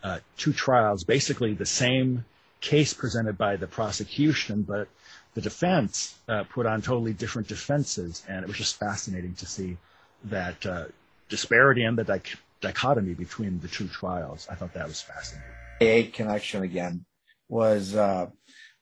uh, 0.02 0.20
two 0.36 0.52
trials, 0.52 1.04
basically 1.04 1.54
the 1.54 1.66
same 1.66 2.24
case 2.60 2.94
presented 2.94 3.36
by 3.36 3.56
the 3.56 3.66
prosecution, 3.66 4.62
but 4.62 4.88
the 5.34 5.40
defense 5.40 6.16
uh, 6.28 6.44
put 6.44 6.66
on 6.66 6.80
totally 6.80 7.12
different 7.12 7.48
defenses, 7.48 8.24
and 8.28 8.42
it 8.42 8.48
was 8.48 8.56
just 8.56 8.78
fascinating 8.78 9.34
to 9.34 9.46
see 9.46 9.76
that 10.24 10.64
uh, 10.64 10.84
disparity 11.28 11.84
and 11.84 11.98
the 11.98 12.04
dich- 12.04 12.38
dichotomy 12.60 13.14
between 13.14 13.60
the 13.60 13.68
two 13.68 13.86
trials. 13.88 14.46
I 14.50 14.54
thought 14.54 14.72
that 14.74 14.86
was 14.86 15.02
fascinating. 15.02 15.50
A 15.80 16.04
connection 16.04 16.62
again 16.62 17.04
was, 17.48 17.94
uh, 17.94 18.30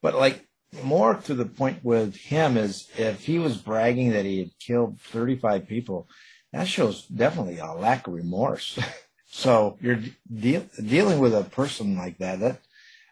but 0.01 0.15
like 0.15 0.47
more 0.83 1.15
to 1.15 1.33
the 1.33 1.45
point 1.45 1.83
with 1.83 2.15
him 2.15 2.57
is 2.57 2.87
if 2.97 3.25
he 3.25 3.39
was 3.39 3.57
bragging 3.57 4.11
that 4.11 4.25
he 4.25 4.39
had 4.39 4.51
killed 4.59 4.99
35 5.01 5.67
people, 5.67 6.07
that 6.55 6.69
shows 6.69 7.05
definitely 7.07 7.57
a 7.57 7.73
lack 7.73 8.07
of 8.07 8.13
remorse. 8.13 8.79
so 9.27 9.77
you're 9.81 9.99
de- 10.33 10.65
dealing 10.81 11.19
with 11.19 11.35
a 11.35 11.43
person 11.43 11.97
like 11.97 12.17
that. 12.19 12.39
That 12.39 12.59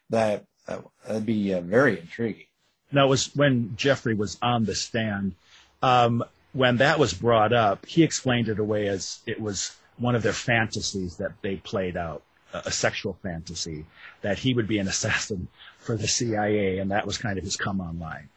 that 0.09 0.45
uh, 0.67 0.79
that'd 1.05 1.25
be 1.25 1.53
uh, 1.53 1.59
very 1.59 1.99
intriguing. 1.99 2.45
Now, 2.91 3.05
it 3.07 3.09
was 3.09 3.35
when 3.35 3.75
Jeffrey 3.75 4.13
was 4.13 4.37
on 4.41 4.63
the 4.63 4.75
stand. 4.75 5.35
Um, 5.81 6.23
when 6.53 6.77
that 6.77 6.99
was 6.99 7.13
brought 7.13 7.51
up, 7.51 7.85
he 7.85 8.03
explained 8.03 8.47
it 8.47 8.59
away 8.59 8.87
as 8.87 9.19
it 9.25 9.41
was 9.41 9.75
one 9.97 10.15
of 10.15 10.23
their 10.23 10.33
fantasies 10.33 11.17
that 11.17 11.33
they 11.41 11.57
played 11.57 11.97
out, 11.97 12.21
a, 12.53 12.71
sexual 12.71 13.17
fantasy, 13.23 13.85
that 14.21 14.37
he 14.37 14.53
would 14.53 14.67
be 14.67 14.77
an 14.77 14.87
assassin 14.87 15.47
for 15.79 15.97
the 15.97 16.07
CIA, 16.07 16.77
and 16.77 16.91
that 16.91 17.05
was 17.05 17.17
kind 17.17 17.37
of 17.37 17.43
his 17.43 17.57
come 17.57 17.81
on 17.81 17.99
line. 17.99 18.29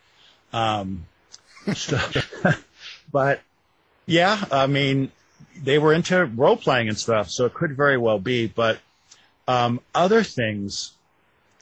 Um, 0.52 1.06
so, 1.74 2.00
but 3.12 3.40
yeah, 4.06 4.44
I 4.52 4.68
mean, 4.68 5.10
they 5.60 5.78
were 5.78 5.92
into 5.92 6.24
role 6.24 6.56
playing 6.56 6.88
and 6.88 6.98
stuff, 6.98 7.28
so 7.28 7.44
it 7.44 7.54
could 7.54 7.76
very 7.76 7.98
well 7.98 8.20
be. 8.20 8.46
But 8.46 8.78
um, 9.48 9.80
other 9.94 10.22
things 10.22 10.92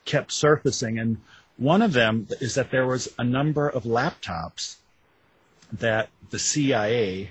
kept 0.04 0.30
surfacing, 0.30 0.98
and 0.98 1.20
one 1.56 1.80
of 1.80 1.94
them 1.94 2.28
is 2.40 2.54
that 2.56 2.70
there 2.70 2.86
was 2.86 3.08
a 3.18 3.24
number 3.24 3.68
of 3.68 3.84
laptops 3.84 4.76
that 5.72 6.10
the 6.30 6.38
CIA 6.38 7.30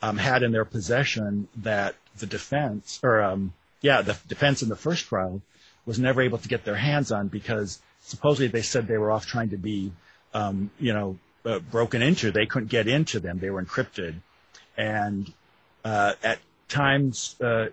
um, 0.00 0.16
had 0.16 0.42
in 0.44 0.52
their 0.52 0.64
possession 0.64 1.48
that 1.56 1.96
the 2.18 2.26
defense, 2.26 3.00
or 3.02 3.20
um, 3.22 3.52
yeah, 3.80 4.02
the 4.02 4.16
defense 4.28 4.62
in 4.62 4.68
the 4.68 4.76
first 4.76 5.06
trial 5.06 5.42
was 5.86 5.98
never 5.98 6.22
able 6.22 6.38
to 6.38 6.48
get 6.48 6.64
their 6.64 6.76
hands 6.76 7.10
on 7.10 7.28
because 7.28 7.80
supposedly 8.00 8.48
they 8.48 8.62
said 8.62 8.86
they 8.86 8.98
were 8.98 9.10
off 9.10 9.26
trying 9.26 9.50
to 9.50 9.56
be, 9.56 9.92
um, 10.34 10.70
you 10.78 10.92
know, 10.92 11.18
uh, 11.44 11.58
broken 11.58 12.02
into. 12.02 12.30
They 12.30 12.46
couldn't 12.46 12.68
get 12.68 12.86
into 12.86 13.18
them; 13.18 13.38
they 13.38 13.50
were 13.50 13.62
encrypted 13.62 14.14
and 14.76 15.32
uh, 15.84 16.14
at 16.22 16.38
times 16.68 17.36
uh, 17.40 17.66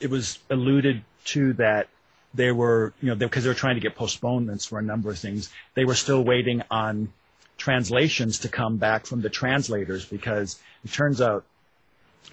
it 0.00 0.10
was 0.10 0.38
alluded 0.50 1.02
to 1.26 1.52
that 1.54 1.88
they 2.34 2.50
were, 2.50 2.92
you 3.00 3.08
know, 3.08 3.14
because 3.14 3.44
they, 3.44 3.48
they 3.48 3.50
were 3.50 3.58
trying 3.58 3.74
to 3.74 3.80
get 3.80 3.94
postponements 3.94 4.64
for 4.64 4.78
a 4.78 4.82
number 4.82 5.10
of 5.10 5.18
things. 5.18 5.50
They 5.74 5.84
were 5.84 5.94
still 5.94 6.24
waiting 6.24 6.62
on 6.70 7.12
translations 7.58 8.40
to 8.40 8.48
come 8.48 8.78
back 8.78 9.06
from 9.06 9.20
the 9.20 9.28
translators 9.30 10.04
because 10.04 10.58
it 10.84 10.92
turns 10.92 11.20
out 11.20 11.44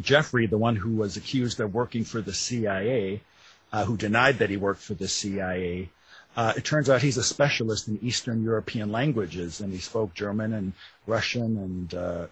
Jeffrey, 0.01 0.47
the 0.47 0.57
one 0.57 0.75
who 0.77 0.95
was 0.95 1.17
accused 1.17 1.59
of 1.59 1.73
working 1.73 2.03
for 2.05 2.21
the 2.21 2.33
CIA, 2.33 3.21
uh, 3.73 3.83
who 3.85 3.97
denied 3.97 4.39
that 4.39 4.49
he 4.49 4.57
worked 4.57 4.81
for 4.81 4.93
the 4.93 5.07
CIA, 5.07 5.89
uh, 6.37 6.53
it 6.55 6.63
turns 6.63 6.89
out 6.89 7.01
he's 7.01 7.17
a 7.17 7.23
specialist 7.23 7.87
in 7.87 7.99
Eastern 8.01 8.43
European 8.43 8.91
languages, 8.91 9.59
and 9.59 9.73
he 9.73 9.79
spoke 9.79 10.13
German 10.13 10.53
and 10.53 10.73
Russian 11.05 11.57
and 11.57 11.93
uh, 11.93 12.27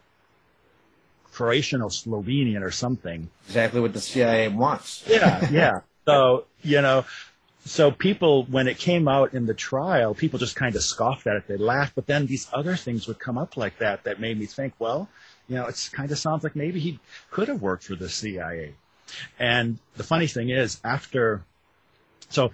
Croatian 1.38 1.84
or 1.84 1.89
Slovenian 1.89 2.63
or 2.63 2.71
something. 2.71 3.30
Exactly 3.45 3.80
what 3.80 3.93
the 3.93 4.02
CIA 4.02 4.47
wants. 4.47 5.04
Yeah, 5.08 5.47
yeah. 5.52 5.80
so, 6.04 6.45
you 6.63 6.82
know, 6.82 7.06
so 7.63 7.91
people, 7.91 8.45
when 8.45 8.67
it 8.67 8.80
came 8.80 9.08
out 9.08 9.36
in 9.36 9.45
the 9.45 9.54
trial, 9.54 10.15
people 10.15 10.39
just 10.39 10.56
kind 10.56 10.76
of 10.76 10.82
scoffed 10.82 11.28
at 11.28 11.36
it. 11.36 11.47
They 11.47 11.58
laughed, 11.58 11.93
but 11.93 12.08
then 12.08 12.26
these 12.26 12.47
other 12.52 12.76
things 12.76 13.08
would 13.08 13.19
come 13.19 13.38
up 13.38 13.56
like 13.56 13.78
that 13.78 14.06
that 14.06 14.19
made 14.19 14.39
me 14.39 14.47
think, 14.47 14.73
well, 14.80 15.10
you 15.47 15.58
know, 15.58 15.67
it 15.67 15.89
kind 15.91 16.12
of 16.12 16.17
sounds 16.17 16.43
like 16.43 16.56
maybe 16.56 16.80
he 16.80 17.00
could 17.30 17.50
have 17.50 17.62
worked 17.62 17.84
for 17.84 17.95
the 17.95 18.10
CIA. 18.10 18.73
And 19.38 19.78
the 19.95 20.04
funny 20.04 20.26
thing 20.26 20.50
is, 20.50 20.82
after, 20.84 21.43
so 22.30 22.52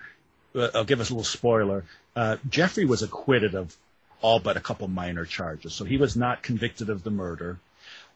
uh, 0.56 0.68
I'll 0.76 0.84
give 0.84 1.00
us 1.00 1.10
a 1.10 1.14
little 1.14 1.24
spoiler. 1.24 1.86
Uh, 2.18 2.36
Jeffrey 2.50 2.84
was 2.84 3.02
acquitted 3.02 3.56
of 3.56 3.78
all 4.22 4.40
but 4.40 4.58
a 4.58 4.62
couple 4.62 4.90
minor 4.90 5.24
charges. 5.24 5.74
So 5.74 5.86
he 5.86 5.98
was 5.98 6.18
not 6.18 6.44
convicted 6.44 6.90
of 6.90 7.04
the 7.04 7.12
murder. 7.12 7.60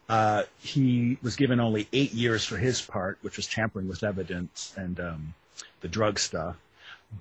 Uh, 0.08 0.44
he 0.60 1.18
was 1.22 1.36
given 1.36 1.60
only 1.60 1.86
eight 1.92 2.12
years 2.12 2.44
for 2.44 2.56
his 2.56 2.80
part, 2.80 3.18
which 3.22 3.36
was 3.36 3.46
tampering 3.46 3.88
with 3.88 4.02
evidence 4.02 4.72
and 4.76 4.98
um, 5.00 5.34
the 5.80 5.88
drug 5.88 6.18
stuff. 6.18 6.56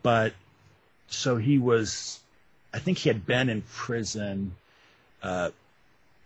But 0.04 0.34
so 1.08 1.38
he 1.38 1.58
was, 1.58 2.20
I 2.74 2.80
think 2.80 3.00
he 3.00 3.10
had 3.10 3.26
been 3.26 3.50
in 3.50 3.62
prison 3.62 4.56
uh, 5.22 5.52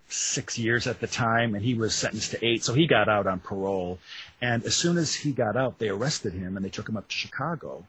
six 0.07 0.59
years 0.59 0.87
at 0.87 0.99
the 0.99 1.07
time, 1.07 1.55
and 1.55 1.63
he 1.63 1.73
was 1.73 1.95
sentenced 1.95 2.31
to 2.31 2.45
eight, 2.45 2.63
so 2.63 2.73
he 2.73 2.85
got 2.85 3.09
out 3.09 3.25
on 3.25 3.39
parole. 3.39 3.97
And 4.41 4.63
as 4.63 4.75
soon 4.75 4.97
as 4.97 5.15
he 5.15 5.31
got 5.31 5.55
out, 5.55 5.79
they 5.79 5.89
arrested 5.89 6.33
him 6.33 6.57
and 6.57 6.65
they 6.65 6.69
took 6.69 6.89
him 6.89 6.97
up 6.97 7.07
to 7.07 7.15
Chicago 7.15 7.85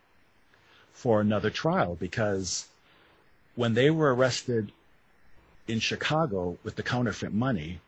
for 0.93 1.21
another 1.21 1.51
trial 1.51 1.97
because 1.99 2.69
when 3.55 3.75
they 3.75 3.91
were 3.91 4.15
arrested 4.15 4.73
in 5.69 5.81
Chicago 5.81 6.57
with 6.63 6.77
the 6.77 6.83
counterfeit 6.83 7.33
money, 7.33 7.81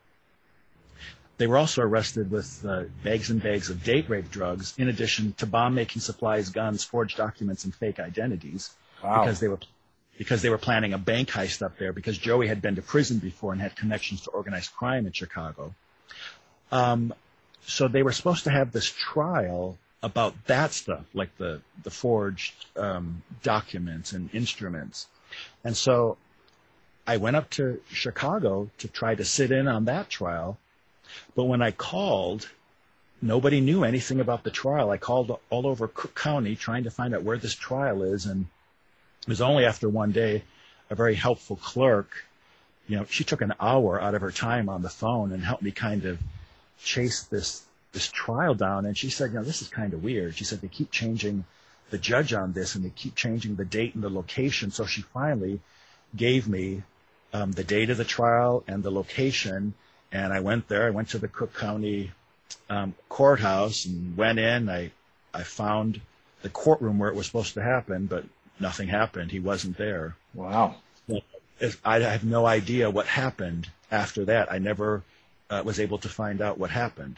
they 1.37 1.47
were 1.47 1.57
also 1.57 1.83
arrested 1.83 2.31
with 2.31 2.64
uh, 2.64 2.85
bags 3.03 3.31
and 3.31 3.42
bags 3.42 3.70
of 3.70 3.83
date 3.83 4.09
rape 4.09 4.31
drugs, 4.31 4.75
in 4.79 4.88
addition 4.88 5.33
to 5.35 5.47
bomb 5.47 5.75
making 5.75 6.01
supplies, 6.01 6.49
guns, 6.51 6.85
forged 6.85 7.16
documents, 7.16 7.64
and 7.64 7.75
fake 7.75 7.99
identities, 7.99 8.70
Wow. 9.03 9.20
because 9.25 9.40
they 9.40 9.49
were 9.49 9.59
because 10.16 10.42
they 10.42 10.49
were 10.51 10.59
planning 10.59 10.92
a 10.92 10.99
bank 10.99 11.29
heist 11.31 11.61
up 11.61 11.77
there. 11.77 11.92
Because 11.92 12.16
Joey 12.16 12.47
had 12.47 12.62
been 12.62 12.77
to 12.77 12.83
prison 12.83 13.18
before 13.18 13.53
and 13.53 13.61
had 13.61 13.75
connections 13.75 14.23
to 14.23 14.31
organized 14.31 14.73
crime 14.73 15.07
in 15.07 15.12
Chicago. 15.12 15.75
Um, 16.70 17.12
so 17.66 17.88
they 17.88 18.05
were 18.05 18.12
supposed 18.12 18.44
to 18.44 18.51
have 18.51 18.70
this 18.70 18.87
trial 18.88 19.77
about 20.03 20.35
that 20.47 20.73
stuff, 20.73 21.05
like 21.14 21.37
the 21.38 21.61
the 21.83 21.90
forged 21.90 22.55
um, 22.77 23.23
documents 23.42 24.12
and 24.12 24.33
instruments, 24.35 25.09
and 25.64 25.77
so 25.77 26.16
I 27.07 27.16
went 27.16 27.37
up 27.37 27.51
to 27.51 27.81
Chicago 27.90 28.70
to 28.79 28.88
try 28.88 29.14
to 29.14 29.25
sit 29.25 29.51
in 29.51 29.66
on 29.66 29.87
that 29.87 30.09
trial. 30.09 30.59
But 31.35 31.44
when 31.44 31.62
I 31.62 31.70
called, 31.70 32.48
nobody 33.20 33.61
knew 33.61 33.85
anything 33.85 34.20
about 34.20 34.44
the 34.44 34.50
trial. 34.50 34.90
I 34.90 34.98
called 34.98 35.38
all 35.50 35.66
over 35.66 35.88
Cook 35.88 36.14
County 36.14 36.57
trying 36.57 36.85
to 36.85 36.90
find 36.90 37.14
out 37.14 37.22
where 37.22 37.38
this 37.38 37.55
trial 37.55 38.03
is, 38.03 38.27
and 38.27 38.46
it 39.22 39.29
was 39.29 39.40
only 39.40 39.64
after 39.64 39.88
one 39.88 40.12
day 40.12 40.42
a 40.90 40.94
very 40.94 41.14
helpful 41.14 41.57
clerk, 41.57 42.24
you 42.87 42.96
know, 42.96 43.07
she 43.09 43.24
took 43.24 43.40
an 43.40 43.55
hour 43.61 44.00
out 44.00 44.14
of 44.14 44.20
her 44.20 44.31
time 44.31 44.68
on 44.68 44.83
the 44.83 44.90
phone 44.90 45.33
and 45.33 45.42
helped 45.42 45.62
me 45.62 45.70
kind 45.70 46.05
of 46.05 46.18
chase 46.83 47.22
this 47.22 47.62
this 47.92 48.11
trial 48.11 48.55
down. 48.55 48.85
And 48.85 48.98
she 48.98 49.09
said, 49.09 49.31
you 49.31 49.37
know, 49.37 49.44
this 49.44 49.62
is 49.62 49.68
kind 49.68 49.94
of 49.94 50.03
weird. 50.03 50.37
She 50.37 50.44
said 50.44 50.61
they 50.61 50.68
keep 50.68 50.90
changing 50.90 51.44
the 51.90 51.98
judge 51.98 52.33
on 52.33 52.53
this, 52.53 52.74
and 52.74 52.85
they 52.85 52.90
keep 52.90 53.14
changing 53.14 53.55
the 53.55 53.64
date 53.64 53.94
and 53.94 54.03
the 54.03 54.11
location. 54.11 54.70
So 54.70 54.85
she 54.85 55.03
finally 55.03 55.61
gave 56.14 56.48
me 56.48 56.83
um, 57.33 57.53
the 57.53 57.64
date 57.64 57.90
of 57.90 57.96
the 57.96 58.05
trial 58.05 58.64
and 58.66 58.83
the 58.83 58.90
location. 58.90 59.74
And 60.14 60.33
I 60.33 60.38
went 60.40 60.68
there. 60.68 60.87
I 60.87 60.90
went 60.90 61.09
to 61.11 61.18
the 61.18 61.27
Cook 61.29 61.53
County 61.55 62.12
um, 62.70 62.94
courthouse 63.09 63.85
and 63.85 64.16
went 64.16 64.38
in. 64.38 64.68
I 64.70 64.92
I 65.35 65.42
found 65.42 66.00
the 66.42 66.48
courtroom 66.48 67.00
where 67.00 67.11
it 67.11 67.16
was 67.16 67.27
supposed 67.27 67.55
to 67.55 67.62
happen, 67.62 68.07
but 68.07 68.24
nothing 68.61 68.87
happened. 68.87 69.33
He 69.33 69.40
wasn't 69.40 69.77
there. 69.77 70.14
Wow. 70.33 70.77
I 71.85 71.98
have 72.00 72.24
no 72.24 72.46
idea 72.46 72.90
what 72.90 73.07
happened 73.07 73.68
after 73.90 74.24
that. 74.27 74.53
I 74.53 74.59
never 74.59 75.03
uh, 75.50 75.62
was 75.64 75.81
able 75.81 75.98
to 75.98 76.09
find 76.09 76.40
out 76.40 76.59
what 76.59 76.70
happened. 76.70 77.16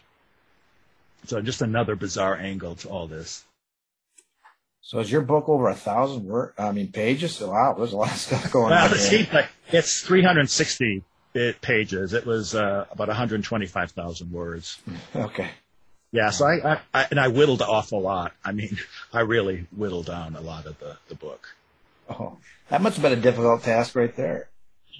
So 1.26 1.40
just 1.42 1.60
another 1.60 1.96
bizarre 1.96 2.36
angle 2.36 2.76
to 2.76 2.88
all 2.88 3.06
this. 3.06 3.44
So 4.80 5.00
is 5.00 5.10
your 5.10 5.22
book 5.22 5.48
over 5.48 5.68
a 5.68 5.74
thousand 5.74 6.24
word? 6.24 6.54
I 6.56 6.70
mean, 6.72 6.88
pages? 6.92 7.40
Wow, 7.40 7.74
there's 7.76 7.92
a 7.92 7.96
lot 7.96 8.12
of 8.12 8.16
stuff 8.16 8.50
going 8.52 8.70
Well, 8.70 8.86
on. 8.86 8.92
it 8.94 8.98
seems 9.00 9.32
like 9.32 9.48
it's 9.70 10.00
360 10.02 11.02
bit 11.36 11.60
pages. 11.60 12.14
It 12.14 12.24
was 12.24 12.54
uh, 12.54 12.86
about 12.90 13.08
125,000 13.08 14.32
words. 14.32 14.78
Okay. 15.14 15.50
Yeah, 16.10 16.30
so 16.30 16.46
I, 16.46 16.72
I, 16.72 16.80
I 16.94 17.06
and 17.10 17.20
I 17.20 17.28
whittled 17.28 17.60
an 17.60 17.66
awful 17.68 18.00
lot. 18.00 18.32
I 18.42 18.52
mean, 18.52 18.78
I 19.12 19.20
really 19.20 19.66
whittled 19.76 20.06
down 20.06 20.34
a 20.34 20.40
lot 20.40 20.64
of 20.64 20.78
the, 20.78 20.96
the 21.08 21.14
book. 21.14 21.46
Oh, 22.08 22.38
that 22.70 22.80
must 22.80 22.96
have 22.96 23.02
been 23.02 23.18
a 23.18 23.20
difficult 23.20 23.64
task 23.64 23.94
right 23.94 24.16
there. 24.16 24.48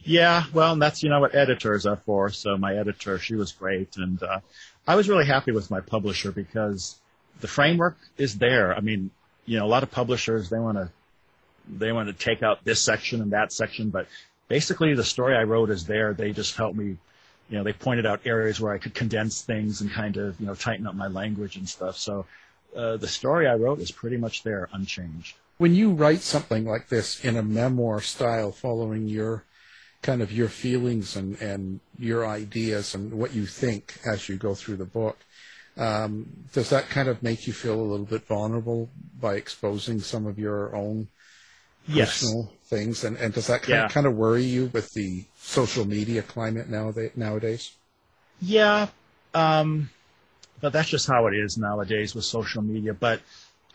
Yeah, 0.04 0.44
well, 0.52 0.74
and 0.74 0.82
that's 0.82 1.02
you 1.02 1.08
know 1.08 1.20
what 1.20 1.34
editors 1.34 1.86
are 1.86 1.96
for. 1.96 2.28
So 2.28 2.58
my 2.58 2.76
editor, 2.76 3.18
she 3.18 3.34
was 3.34 3.52
great, 3.52 3.96
and 3.96 4.22
uh, 4.22 4.40
I 4.86 4.94
was 4.94 5.08
really 5.08 5.24
happy 5.24 5.52
with 5.52 5.70
my 5.70 5.80
publisher 5.80 6.32
because 6.32 6.96
the 7.40 7.48
framework 7.48 7.96
is 8.18 8.36
there. 8.36 8.76
I 8.76 8.80
mean, 8.80 9.10
you 9.46 9.58
know, 9.58 9.64
a 9.64 9.72
lot 9.72 9.84
of 9.84 9.90
publishers 9.90 10.50
they 10.50 10.58
want 10.58 10.76
to 10.76 10.90
they 11.66 11.92
want 11.92 12.08
to 12.08 12.12
take 12.12 12.42
out 12.42 12.62
this 12.64 12.82
section 12.82 13.22
and 13.22 13.30
that 13.30 13.52
section, 13.52 13.88
but 13.88 14.06
basically 14.48 14.94
the 14.94 15.04
story 15.04 15.36
I 15.36 15.44
wrote 15.44 15.70
is 15.70 15.86
there. 15.86 16.14
They 16.14 16.32
just 16.32 16.56
helped 16.56 16.76
me. 16.76 16.96
You 17.48 17.58
know, 17.58 17.62
they 17.62 17.72
pointed 17.72 18.06
out 18.06 18.20
areas 18.24 18.60
where 18.60 18.72
I 18.72 18.78
could 18.78 18.94
condense 18.94 19.42
things 19.42 19.80
and 19.80 19.90
kind 19.90 20.16
of 20.16 20.40
you 20.40 20.46
know 20.46 20.54
tighten 20.54 20.86
up 20.86 20.94
my 20.94 21.06
language 21.06 21.56
and 21.56 21.68
stuff. 21.68 21.96
So 21.96 22.26
uh, 22.74 22.96
the 22.96 23.08
story 23.08 23.46
I 23.46 23.54
wrote 23.54 23.80
is 23.80 23.90
pretty 23.90 24.16
much 24.16 24.42
there, 24.42 24.68
unchanged. 24.72 25.36
When 25.58 25.74
you 25.74 25.92
write 25.92 26.20
something 26.20 26.66
like 26.66 26.88
this 26.88 27.24
in 27.24 27.36
a 27.36 27.42
memoir 27.42 28.00
style, 28.00 28.52
following 28.52 29.08
your 29.08 29.44
kind 30.02 30.20
of 30.20 30.30
your 30.30 30.48
feelings 30.48 31.16
and, 31.16 31.40
and 31.40 31.80
your 31.98 32.26
ideas 32.26 32.94
and 32.94 33.12
what 33.12 33.34
you 33.34 33.46
think 33.46 33.94
as 34.04 34.28
you 34.28 34.36
go 34.36 34.54
through 34.54 34.76
the 34.76 34.84
book, 34.84 35.16
um, 35.78 36.26
does 36.52 36.70
that 36.70 36.88
kind 36.88 37.08
of 37.08 37.22
make 37.22 37.46
you 37.46 37.52
feel 37.52 37.80
a 37.80 37.82
little 37.82 38.06
bit 38.06 38.26
vulnerable 38.26 38.90
by 39.20 39.34
exposing 39.34 40.00
some 40.00 40.26
of 40.26 40.38
your 40.38 40.74
own 40.74 41.08
Yes. 41.88 42.22
personal 42.22 42.52
things? 42.64 43.04
And, 43.04 43.16
and 43.16 43.32
does 43.32 43.46
that 43.46 43.62
kind, 43.62 43.78
Yeah. 43.78 43.86
of, 43.86 43.92
kind 43.92 44.06
of 44.06 44.14
worry 44.14 44.44
you 44.44 44.70
with 44.72 44.92
the 44.92 45.24
social 45.38 45.84
media 45.84 46.22
climate 46.22 46.68
nowadays? 46.68 47.12
nowadays? 47.16 47.72
Yeah, 48.40 48.88
um, 49.34 49.90
but 50.60 50.72
that's 50.72 50.88
just 50.88 51.06
how 51.06 51.26
it 51.26 51.34
is 51.34 51.56
nowadays 51.56 52.14
with 52.14 52.24
social 52.24 52.62
media. 52.62 52.92
But 52.92 53.20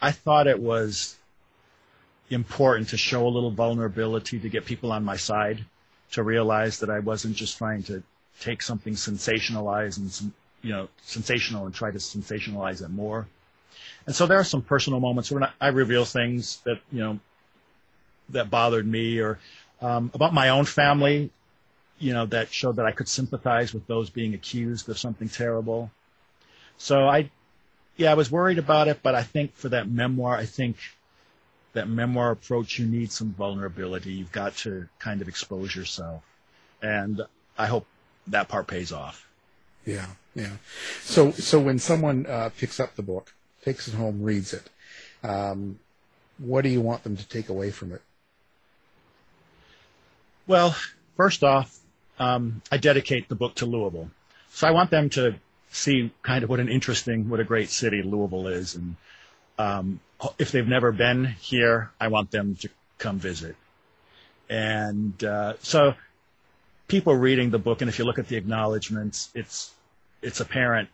I 0.02 0.12
thought 0.12 0.48
it 0.48 0.60
was 0.60 1.16
important 2.30 2.90
to 2.90 2.98
show 2.98 3.28
a 3.28 3.30
little 3.30 3.52
vulnerability 3.52 4.40
to 4.40 4.50
get 4.50 4.66
people 4.66 4.92
on 4.92 5.04
my 5.04 5.18
side, 5.18 5.66
to 6.12 6.24
realize 6.24 6.80
that 6.80 6.90
I 6.90 7.00
wasn't 7.00 7.36
just 7.36 7.58
trying 7.58 7.84
to 7.84 8.04
take 8.40 8.62
something 8.62 8.94
sensationalized 8.94 9.98
and 9.98 10.32
you 10.62 10.72
know 10.72 10.88
sensational 11.04 11.66
and 11.66 11.74
try 11.74 11.92
to 11.92 11.98
sensationalize 11.98 12.84
it 12.84 12.90
more. 12.90 13.28
And 14.06 14.16
so 14.16 14.26
there 14.26 14.38
are 14.40 14.44
some 14.44 14.62
personal 14.62 15.00
moments 15.00 15.32
where 15.32 15.52
I 15.60 15.68
reveal 15.70 16.06
things 16.06 16.58
that 16.66 16.80
you 16.92 17.00
know 17.00 17.20
that 18.32 18.50
bothered 18.50 18.88
me 18.88 19.20
or 19.20 19.40
um, 19.82 20.12
about 20.14 20.34
my 20.34 20.50
own 20.50 20.66
family 20.66 21.32
you 22.02 22.14
know, 22.14 22.26
that 22.26 22.52
showed 22.52 22.78
that 22.78 22.86
I 22.86 22.92
could 22.92 23.08
sympathize 23.08 23.74
with 23.74 23.86
those 23.86 24.10
being 24.10 24.34
accused 24.34 24.90
of 24.90 24.98
something 24.98 25.30
terrible. 25.30 25.92
So 26.78 27.08
I, 27.08 27.30
yeah, 27.96 28.12
I 28.12 28.16
was 28.16 28.32
worried 28.32 28.58
about 28.58 28.88
it, 28.88 29.02
but 29.04 29.14
I 29.14 29.22
think 29.22 29.56
for 29.56 29.70
that 29.70 29.88
memoir, 29.88 30.36
I 30.36 30.46
think 30.46 30.78
that 31.74 31.88
memoir 31.88 32.32
approach, 32.32 32.80
you 32.80 32.88
need 32.88 33.12
some 33.12 33.34
vulnerability. 33.34 34.14
You've 34.14 34.32
got 34.32 34.56
to 34.58 34.90
kind 34.98 35.22
of 35.22 35.28
expose 35.28 35.76
yourself. 35.76 36.24
And 36.82 37.22
I 37.58 37.68
hope 37.68 37.86
that 38.28 38.50
part 38.50 38.66
pays 38.66 38.92
off. 38.92 39.30
Yeah, 39.86 40.08
yeah. 40.34 40.58
So, 41.04 41.32
so 41.32 41.60
when 41.60 41.78
someone 41.78 42.26
uh, 42.26 42.50
picks 42.58 42.80
up 42.80 42.96
the 42.96 43.04
book, 43.04 43.32
takes 43.64 43.88
it 43.88 43.94
home, 43.94 44.24
reads 44.24 44.54
it, 44.54 44.68
um, 45.24 45.80
what 46.40 46.64
do 46.64 46.70
you 46.70 46.82
want 46.82 47.04
them 47.04 47.16
to 47.16 47.28
take 47.28 47.50
away 47.50 47.70
from 47.70 47.92
it? 47.92 48.02
Well, 50.52 50.76
first 51.16 51.46
off, 51.46 51.80
um, 52.20 52.62
I 52.70 52.76
dedicate 52.76 53.30
the 53.30 53.36
book 53.36 53.56
to 53.56 53.66
Louisville. 53.66 54.10
So 54.50 54.68
I 54.68 54.72
want 54.72 54.90
them 54.90 55.10
to 55.12 55.36
see 55.70 56.12
kind 56.24 56.44
of 56.44 56.50
what 56.50 56.60
an 56.60 56.68
interesting, 56.68 57.30
what 57.30 57.40
a 57.40 57.46
great 57.46 57.70
city 57.70 58.02
Louisville 58.04 58.48
is. 58.48 58.76
And 58.76 58.98
um, 59.58 60.02
if 60.38 60.52
they've 60.52 60.68
never 60.68 60.92
been 60.92 61.24
here, 61.24 61.92
I 62.02 62.10
want 62.10 62.32
them 62.32 62.56
to 62.56 62.70
come 62.98 63.18
visit. 63.18 63.56
And 64.50 65.24
uh, 65.24 65.54
so 65.62 65.94
people 66.90 67.16
reading 67.16 67.52
the 67.52 67.58
book, 67.58 67.80
and 67.80 67.88
if 67.88 67.98
you 67.98 68.04
look 68.04 68.20
at 68.20 68.28
the 68.28 68.36
acknowledgments, 68.36 69.30
it's, 69.34 69.72
it's 70.22 70.42
apparent 70.42 70.90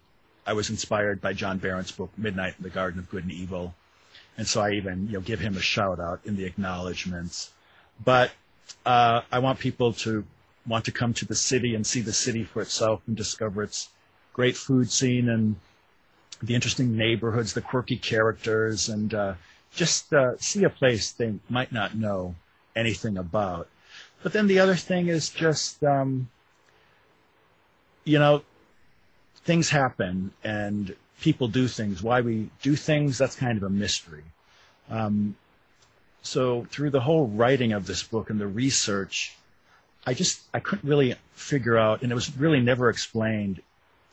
I 0.46 0.54
was 0.54 0.70
inspired 0.70 1.20
by 1.20 1.34
John 1.34 1.58
Berendt's 1.58 1.93
book, 1.93 2.12
Midnight 2.15 2.54
in 2.60 2.63
the 2.63 2.70
Garden 2.70 3.00
of 3.00 3.10
Good 3.10 3.24
and 3.24 3.34
Evil. 3.34 3.74
And 4.38 4.46
so 4.46 4.62
I 4.62 4.74
even, 4.74 5.08
you 5.08 5.13
know, 5.13 5.22
give 5.22 5.39
him 5.39 5.58
a 5.58 5.62
shout 5.62 6.00
out 6.00 6.20
in 6.26 6.36
the 6.36 6.46
acknowledgments. 6.46 7.50
But 8.06 8.30
uh, 8.86 9.21
I 9.32 9.39
want 9.39 9.60
people 9.60 9.93
to 9.93 10.25
want 10.65 10.86
to 10.86 10.91
come 10.91 11.13
to 11.13 11.25
the 11.25 11.36
city 11.36 11.75
and 11.75 11.86
see 11.86 12.01
the 12.01 12.13
city 12.13 12.43
for 12.43 12.61
itself 12.61 13.01
and 13.07 13.15
discover 13.15 13.63
its 13.63 13.89
great 14.34 14.57
food 14.57 14.91
scene 14.91 15.30
and 15.30 15.55
the 16.43 16.53
interesting 16.53 16.95
neighborhoods, 16.95 17.53
the 17.53 17.61
quirky 17.61 17.97
characters, 17.97 18.89
and 18.89 19.13
uh, 19.13 19.34
just 19.74 20.13
uh, 20.13 20.38
see 20.38 20.63
a 20.63 20.70
place 20.70 21.11
they 21.11 21.34
might 21.49 21.72
not 21.72 21.95
know 21.95 22.36
anything 22.76 23.18
about. 23.18 23.68
But 24.24 24.34
then 24.34 24.47
the 24.47 24.59
other 24.59 24.76
thing 24.76 25.07
is 25.07 25.30
just, 25.30 25.84
um, 25.84 26.30
you 28.03 28.20
know, 28.20 28.43
things 29.45 29.70
happen 29.70 30.32
and 30.43 30.95
people 31.22 31.47
do 31.47 31.68
things. 31.68 32.03
Why 32.03 32.22
we 32.22 32.49
do 32.61 32.76
things, 32.76 33.18
that's 33.18 33.36
kind 33.36 33.57
of 33.57 33.63
a 33.63 33.70
mystery. 33.70 34.24
Um, 34.89 35.36
so 36.28 36.65
through 36.69 36.89
the 36.89 36.99
whole 36.99 37.28
writing 37.28 37.71
of 37.73 37.88
this 37.88 38.03
book 38.03 38.30
and 38.30 38.39
the 38.39 38.47
research, 38.47 39.36
I 40.05 40.13
just 40.13 40.41
I 40.53 40.59
couldn't 40.59 40.88
really 40.88 41.15
figure 41.34 41.78
out, 41.78 42.01
and 42.01 42.11
it 42.11 42.15
was 42.15 42.36
really 42.38 42.59
never 42.59 42.89
explained, 42.89 43.61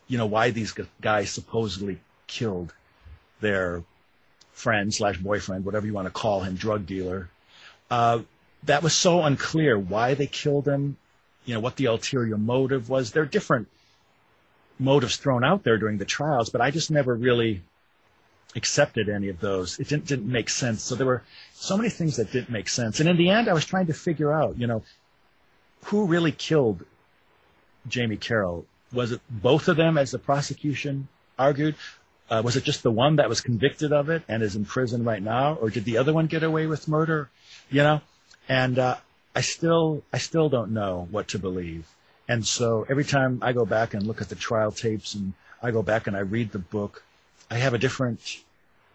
you 0.07 0.17
know, 0.17 0.25
why 0.25 0.51
these 0.51 0.73
guys 1.01 1.29
supposedly 1.29 1.99
killed 2.27 2.73
their 3.41 3.83
friend 4.53 4.93
slash 4.93 5.17
boyfriend, 5.17 5.65
whatever 5.65 5.85
you 5.85 5.93
want 5.93 6.07
to 6.07 6.11
call 6.11 6.41
him, 6.41 6.55
drug 6.55 6.85
dealer. 6.85 7.29
Uh, 7.91 8.19
that 8.63 8.81
was 8.81 8.93
so 8.93 9.21
unclear 9.21 9.77
why 9.77 10.13
they 10.13 10.27
killed 10.27 10.67
him. 10.67 10.97
you 11.45 11.53
know, 11.53 11.59
what 11.59 11.75
the 11.75 11.85
ulterior 11.85 12.37
motive 12.37 12.89
was. 12.89 13.11
There 13.11 13.23
are 13.23 13.27
different 13.27 13.67
motives 14.79 15.17
thrown 15.17 15.43
out 15.43 15.63
there 15.63 15.77
during 15.77 15.97
the 15.97 16.05
trials, 16.05 16.49
but 16.49 16.61
I 16.61 16.71
just 16.71 16.89
never 16.89 17.13
really 17.13 17.61
accepted 18.55 19.09
any 19.09 19.29
of 19.29 19.39
those. 19.39 19.79
It 19.79 19.89
didn't, 19.89 20.05
didn't 20.05 20.31
make 20.31 20.49
sense. 20.49 20.83
So 20.83 20.95
there 20.95 21.07
were 21.07 21.23
so 21.53 21.75
many 21.77 21.89
things 21.89 22.17
that 22.17 22.31
didn't 22.31 22.49
make 22.49 22.69
sense. 22.69 22.99
And 22.99 23.09
in 23.09 23.17
the 23.17 23.29
end, 23.29 23.49
I 23.49 23.53
was 23.53 23.65
trying 23.65 23.87
to 23.87 23.93
figure 23.93 24.31
out, 24.31 24.57
you 24.57 24.67
know, 24.67 24.83
who 25.85 26.05
really 26.05 26.31
killed 26.31 26.83
Jamie 27.87 28.17
Carroll? 28.17 28.65
Was 28.91 29.11
it 29.11 29.21
both 29.29 29.67
of 29.67 29.77
them, 29.77 29.97
as 29.97 30.11
the 30.11 30.19
prosecution 30.19 31.07
argued? 31.37 31.75
Uh, 32.29 32.41
was 32.43 32.55
it 32.55 32.63
just 32.63 32.81
the 32.81 32.91
one 32.91 33.17
that 33.17 33.29
was 33.29 33.41
convicted 33.41 33.93
of 33.93 34.09
it 34.09 34.23
and 34.27 34.41
is 34.41 34.55
in 34.55 34.65
prison 34.65 35.03
right 35.03 35.21
now, 35.21 35.55
or 35.55 35.69
did 35.69 35.85
the 35.85 35.97
other 35.97 36.13
one 36.13 36.25
get 36.25 36.43
away 36.43 36.65
with 36.65 36.87
murder? 36.87 37.29
You 37.69 37.83
know, 37.83 38.01
and 38.49 38.79
uh, 38.79 38.97
I 39.35 39.41
still, 39.41 40.03
I 40.11 40.17
still 40.17 40.49
don't 40.49 40.71
know 40.71 41.07
what 41.11 41.27
to 41.29 41.39
believe. 41.39 41.87
And 42.27 42.45
so 42.45 42.85
every 42.89 43.03
time 43.03 43.39
I 43.43 43.53
go 43.53 43.65
back 43.65 43.93
and 43.93 44.07
look 44.07 44.21
at 44.21 44.29
the 44.29 44.35
trial 44.35 44.71
tapes, 44.71 45.13
and 45.13 45.33
I 45.61 45.69
go 45.71 45.83
back 45.83 46.07
and 46.07 46.15
I 46.15 46.21
read 46.21 46.51
the 46.51 46.59
book, 46.59 47.03
I 47.49 47.57
have 47.57 47.73
a 47.73 47.77
different, 47.77 48.43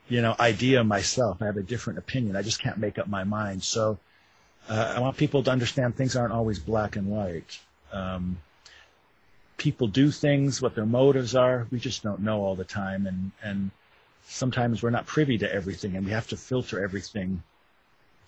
you 0.09 0.23
know, 0.23 0.35
idea 0.39 0.83
myself. 0.85 1.41
I 1.41 1.47
have 1.47 1.57
a 1.57 1.63
different 1.63 1.99
opinion. 1.99 2.37
I 2.37 2.43
just 2.43 2.61
can't 2.61 2.79
make 2.79 2.99
up 2.99 3.09
my 3.09 3.25
mind. 3.25 3.63
So 3.63 3.99
uh, 4.69 4.95
I 4.97 5.01
want 5.01 5.17
people 5.17 5.43
to 5.45 5.51
understand 5.51 5.97
things 5.97 6.17
aren't 6.17 6.33
always 6.33 6.59
black 6.59 6.97
and 6.97 7.09
white. 7.09 7.59
Um, 7.93 8.39
people 9.57 9.87
do 9.87 10.11
things, 10.11 10.61
what 10.63 10.75
their 10.75 10.87
motives 10.87 11.35
are. 11.35 11.67
We 11.71 11.79
just 11.79 12.03
don't 12.03 12.21
know 12.21 12.41
all 12.41 12.57
the 12.57 12.65
time, 12.65 13.07
and 13.07 13.31
and 13.43 13.71
sometimes 14.27 14.83
we're 14.83 14.91
not 14.91 15.07
privy 15.07 15.39
to 15.39 15.53
everything, 15.53 15.97
and 15.97 16.05
we 16.07 16.13
have 16.13 16.29
to 16.29 16.37
filter 16.37 16.83
everything, 16.83 17.43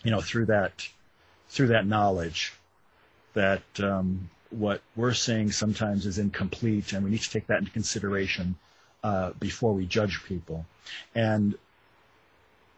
you 0.02 0.10
know, 0.10 0.20
through 0.20 0.46
that 0.46 0.88
through 1.48 1.68
that 1.68 1.86
knowledge. 1.86 2.52
That 3.34 3.62
um, 3.80 4.28
what 4.50 4.82
we're 4.94 5.14
saying 5.14 5.52
sometimes 5.52 6.06
is 6.06 6.18
incomplete, 6.18 6.92
and 6.92 7.04
we 7.04 7.10
need 7.10 7.22
to 7.22 7.30
take 7.30 7.46
that 7.46 7.60
into 7.60 7.70
consideration 7.70 8.56
uh, 9.02 9.30
before 9.38 9.72
we 9.72 9.86
judge 9.86 10.22
people. 10.24 10.66
And 11.14 11.56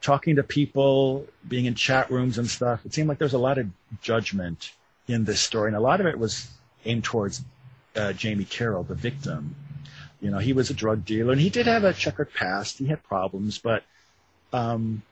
talking 0.01 0.37
to 0.37 0.43
people, 0.43 1.27
being 1.47 1.65
in 1.65 1.75
chat 1.75 2.11
rooms 2.11 2.39
and 2.39 2.49
stuff, 2.49 2.85
it 2.85 2.93
seemed 2.95 3.09
like 3.09 3.19
there 3.19 3.27
was 3.27 3.35
a 3.35 3.39
lot 3.39 3.59
of 3.59 3.69
judgment 4.03 4.73
in 5.09 5.25
this 5.25 5.41
story, 5.41 5.69
and 5.69 5.77
a 5.77 5.81
lot 5.81 6.01
of 6.01 6.07
it 6.07 6.19
was 6.19 6.49
aimed 6.85 7.05
towards 7.05 7.43
uh, 7.97 8.13
Jamie 8.13 8.45
Carroll, 8.45 8.83
the 8.83 8.95
victim. 8.95 9.55
You 10.21 10.31
know, 10.31 10.39
he 10.39 10.53
was 10.53 10.71
a 10.71 10.75
drug 10.75 11.05
dealer, 11.05 11.33
and 11.33 11.41
he 11.41 11.51
did 11.51 11.67
have 11.67 11.85
a 11.85 11.93
checkered 11.93 12.33
past. 12.33 12.79
He 12.79 12.87
had 12.87 13.03
problems, 13.03 13.59
but 13.59 13.83
um, 14.53 15.03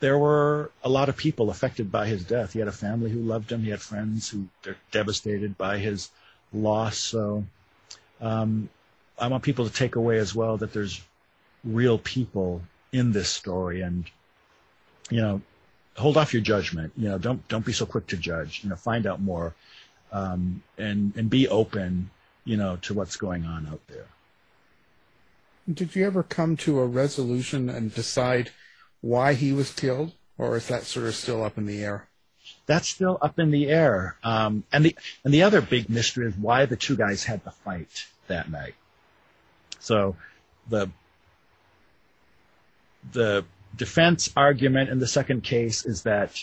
there 0.00 0.18
were 0.18 0.70
a 0.82 0.88
lot 0.88 1.08
of 1.08 1.16
people 1.16 1.50
affected 1.50 1.90
by 1.90 2.06
his 2.06 2.24
death. 2.24 2.52
He 2.52 2.58
had 2.58 2.68
a 2.68 2.72
family 2.72 3.10
who 3.10 3.20
loved 3.20 3.50
him. 3.50 3.62
He 3.62 3.70
had 3.70 3.80
friends 3.80 4.28
who 4.28 4.48
were 4.66 4.76
devastated 4.90 5.56
by 5.56 5.78
his 5.78 6.10
loss. 6.52 6.98
So 6.98 7.44
um, 8.20 8.68
I 9.18 9.28
want 9.28 9.42
people 9.42 9.66
to 9.66 9.72
take 9.72 9.96
away 9.96 10.18
as 10.18 10.34
well 10.34 10.56
that 10.58 10.72
there's 10.72 11.00
real 11.64 11.98
people 11.98 12.62
in 12.92 13.12
this 13.12 13.28
story. 13.28 13.80
And 13.80 14.04
you 15.10 15.20
know 15.20 15.40
hold 15.96 16.16
off 16.16 16.32
your 16.32 16.42
judgment. 16.42 16.92
You 16.96 17.08
know 17.10 17.18
don't 17.18 17.46
don't 17.48 17.64
be 17.64 17.72
so 17.72 17.86
quick 17.86 18.06
to 18.08 18.16
judge. 18.16 18.62
You 18.62 18.70
know 18.70 18.76
find 18.76 19.06
out 19.06 19.20
more 19.20 19.54
um, 20.12 20.62
and 20.78 21.12
and 21.16 21.28
be 21.30 21.48
open 21.48 22.10
you 22.44 22.56
know 22.56 22.76
to 22.82 22.94
what's 22.94 23.16
going 23.16 23.44
on 23.44 23.66
out 23.66 23.80
there. 23.88 24.06
Did 25.72 25.96
you 25.96 26.06
ever 26.06 26.22
come 26.22 26.56
to 26.58 26.80
a 26.80 26.86
resolution 26.86 27.70
and 27.70 27.94
decide 27.94 28.50
why 29.00 29.32
he 29.32 29.52
was 29.52 29.72
killed? 29.72 30.12
Or 30.36 30.56
is 30.56 30.66
that 30.66 30.82
sort 30.82 31.06
of 31.06 31.14
still 31.14 31.44
up 31.44 31.56
in 31.56 31.66
the 31.66 31.82
air? 31.82 32.08
That's 32.66 32.88
still 32.88 33.18
up 33.22 33.38
in 33.38 33.50
the 33.50 33.68
air. 33.68 34.16
Um, 34.24 34.64
and 34.72 34.84
the 34.84 34.96
and 35.24 35.32
the 35.32 35.42
other 35.42 35.60
big 35.60 35.88
mystery 35.88 36.26
is 36.26 36.34
why 36.34 36.66
the 36.66 36.76
two 36.76 36.96
guys 36.96 37.24
had 37.24 37.44
the 37.44 37.50
fight 37.50 38.06
that 38.26 38.50
night 38.50 38.74
so 39.84 40.16
the 40.70 40.88
the 43.12 43.44
defense 43.76 44.30
argument 44.34 44.88
in 44.88 44.98
the 44.98 45.06
second 45.06 45.42
case 45.42 45.84
is 45.84 46.02
that 46.04 46.42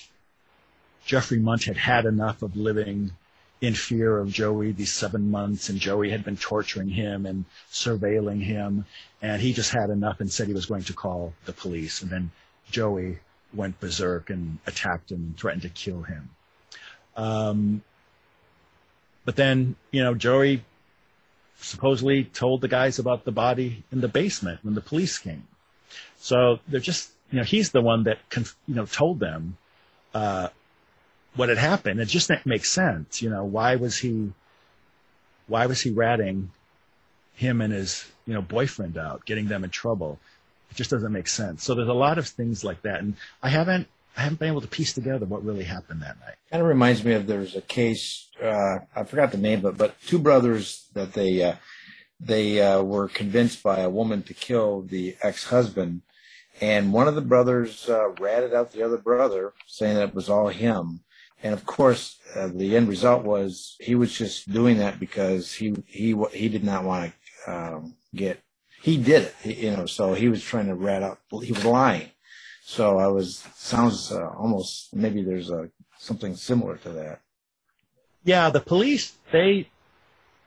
Jeffrey 1.06 1.40
Mundt 1.40 1.64
had 1.64 1.78
had 1.78 2.06
enough 2.06 2.44
of 2.44 2.56
living 2.56 3.12
in 3.60 3.74
fear 3.74 4.20
of 4.20 4.32
Joey 4.32 4.72
these 4.74 4.92
seven 4.94 5.32
months, 5.32 5.70
and 5.70 5.80
Joey 5.80 6.12
had 6.12 6.24
been 6.24 6.38
torturing 6.38 6.90
him 6.90 7.26
and 7.26 7.46
surveilling 7.72 8.44
him, 8.44 8.86
and 9.24 9.42
he 9.42 9.54
just 9.54 9.72
had 9.72 9.90
enough 9.90 10.20
and 10.20 10.32
said 10.32 10.48
he 10.48 10.54
was 10.54 10.68
going 10.68 10.84
to 10.84 10.94
call 10.94 11.34
the 11.46 11.54
police. 11.54 12.04
And 12.04 12.12
then 12.12 12.32
Joey 12.70 13.20
went 13.54 13.80
berserk 13.80 14.30
and 14.30 14.60
attacked 14.68 15.12
him 15.12 15.20
and 15.20 15.38
threatened 15.38 15.64
to 15.64 15.70
kill 15.70 16.04
him. 16.04 16.30
Um, 17.16 17.82
but 19.26 19.36
then, 19.36 19.76
you 19.92 20.04
know, 20.04 20.14
Joey 20.14 20.64
supposedly 21.60 22.24
told 22.24 22.62
the 22.62 22.68
guys 22.68 23.00
about 23.00 23.26
the 23.26 23.32
body 23.32 23.84
in 23.92 24.02
the 24.02 24.08
basement 24.08 24.60
when 24.64 24.76
the 24.76 24.82
police 24.82 25.18
came. 25.18 25.48
So 26.18 26.60
they're 26.68 26.80
just, 26.80 27.12
you 27.32 27.40
know, 27.40 27.44
he's 27.44 27.72
the 27.72 27.82
one 27.82 28.04
that, 28.04 28.18
conf- 28.30 28.56
you 28.68 28.76
know, 28.76 28.86
told 28.86 29.20
them 29.20 29.58
uh, 30.14 30.50
what 31.36 31.50
had 31.50 31.58
happened. 31.58 32.00
It 32.00 32.08
just 32.08 32.32
makes 32.46 32.70
sense, 32.70 33.22
you 33.22 33.30
know. 33.30 33.44
Why 33.44 33.76
was 33.76 33.98
he, 33.98 34.34
why 35.48 35.66
was 35.66 35.82
he 35.82 35.92
ratting 35.92 36.52
him 37.36 37.62
and 37.62 37.74
his, 37.74 38.06
you 38.26 38.34
know, 38.34 38.42
boyfriend 38.42 38.98
out, 38.98 39.26
getting 39.26 39.48
them 39.48 39.64
in 39.64 39.70
trouble? 39.70 40.20
It 40.72 40.78
just 40.78 40.90
doesn't 40.90 41.12
make 41.12 41.28
sense. 41.28 41.64
So 41.64 41.76
there's 41.76 41.88
a 41.88 41.94
lot 41.94 42.18
of 42.18 42.28
things 42.28 42.64
like 42.64 42.82
that, 42.84 43.00
and 43.02 43.16
I 43.44 43.50
haven't, 43.50 43.88
I 44.18 44.22
haven't 44.22 44.40
been 44.40 44.50
able 44.50 44.62
to 44.62 44.68
piece 44.68 44.94
together 44.94 45.26
what 45.26 45.44
really 45.44 45.64
happened 45.64 46.02
that 46.02 46.20
night. 46.20 46.36
Kind 46.52 46.62
of 46.62 46.68
reminds 46.68 47.04
me 47.04 47.14
of 47.14 47.28
there's 47.28 47.56
a 47.56 47.62
case, 47.62 48.30
uh, 48.42 48.80
I 48.96 49.04
forgot 49.04 49.32
the 49.32 49.38
name 49.38 49.66
it, 49.66 49.78
but 49.78 50.00
two 50.06 50.20
brothers 50.20 50.88
that 50.94 51.14
they. 51.14 51.44
Uh, 51.44 51.56
they 52.24 52.62
uh, 52.62 52.84
were 52.84 53.08
convinced 53.08 53.64
by 53.64 53.80
a 53.80 53.90
woman 53.90 54.22
to 54.22 54.36
kill 54.36 54.84
the 54.84 55.16
ex-husband 55.24 56.04
and 56.62 56.94
one 56.94 57.08
of 57.08 57.16
the 57.16 57.22
brothers 57.22 57.90
uh, 57.90 58.10
ratted 58.20 58.54
out 58.54 58.72
the 58.72 58.84
other 58.84 58.98
brother, 58.98 59.54
saying 59.68 59.96
that 59.96 60.10
it 60.10 60.16
was 60.16 60.30
all 60.30 60.48
him. 60.50 61.02
And 61.44 61.54
of 61.54 61.66
course, 61.66 62.20
uh, 62.36 62.50
the 62.54 62.78
end 62.78 62.88
result 62.88 63.24
was 63.24 63.76
he 63.80 63.96
was 63.96 64.16
just 64.16 64.52
doing 64.52 64.78
that 64.78 65.00
because 65.00 65.54
he 65.54 65.74
he 65.88 66.16
he 66.32 66.50
did 66.50 66.64
not 66.64 66.84
want 66.84 67.14
to 67.46 67.52
um, 67.52 67.96
get. 68.14 68.44
He 68.84 68.98
did 68.98 69.34
it, 69.44 69.58
you 69.58 69.72
know. 69.72 69.88
So 69.88 70.14
he 70.14 70.30
was 70.30 70.44
trying 70.44 70.68
to 70.68 70.76
rat 70.76 71.02
out. 71.02 71.18
He 71.44 71.52
was 71.52 71.66
lying. 71.66 72.12
So 72.64 73.00
I 73.00 73.08
was 73.08 73.46
sounds 73.56 74.12
uh, 74.12 74.30
almost 74.38 74.94
maybe 74.96 75.24
there's 75.24 75.50
a 75.50 75.70
something 75.98 76.36
similar 76.36 76.78
to 76.78 76.90
that. 76.90 77.22
Yeah, 78.24 78.50
the 78.50 78.62
police 78.62 79.14
they 79.32 79.70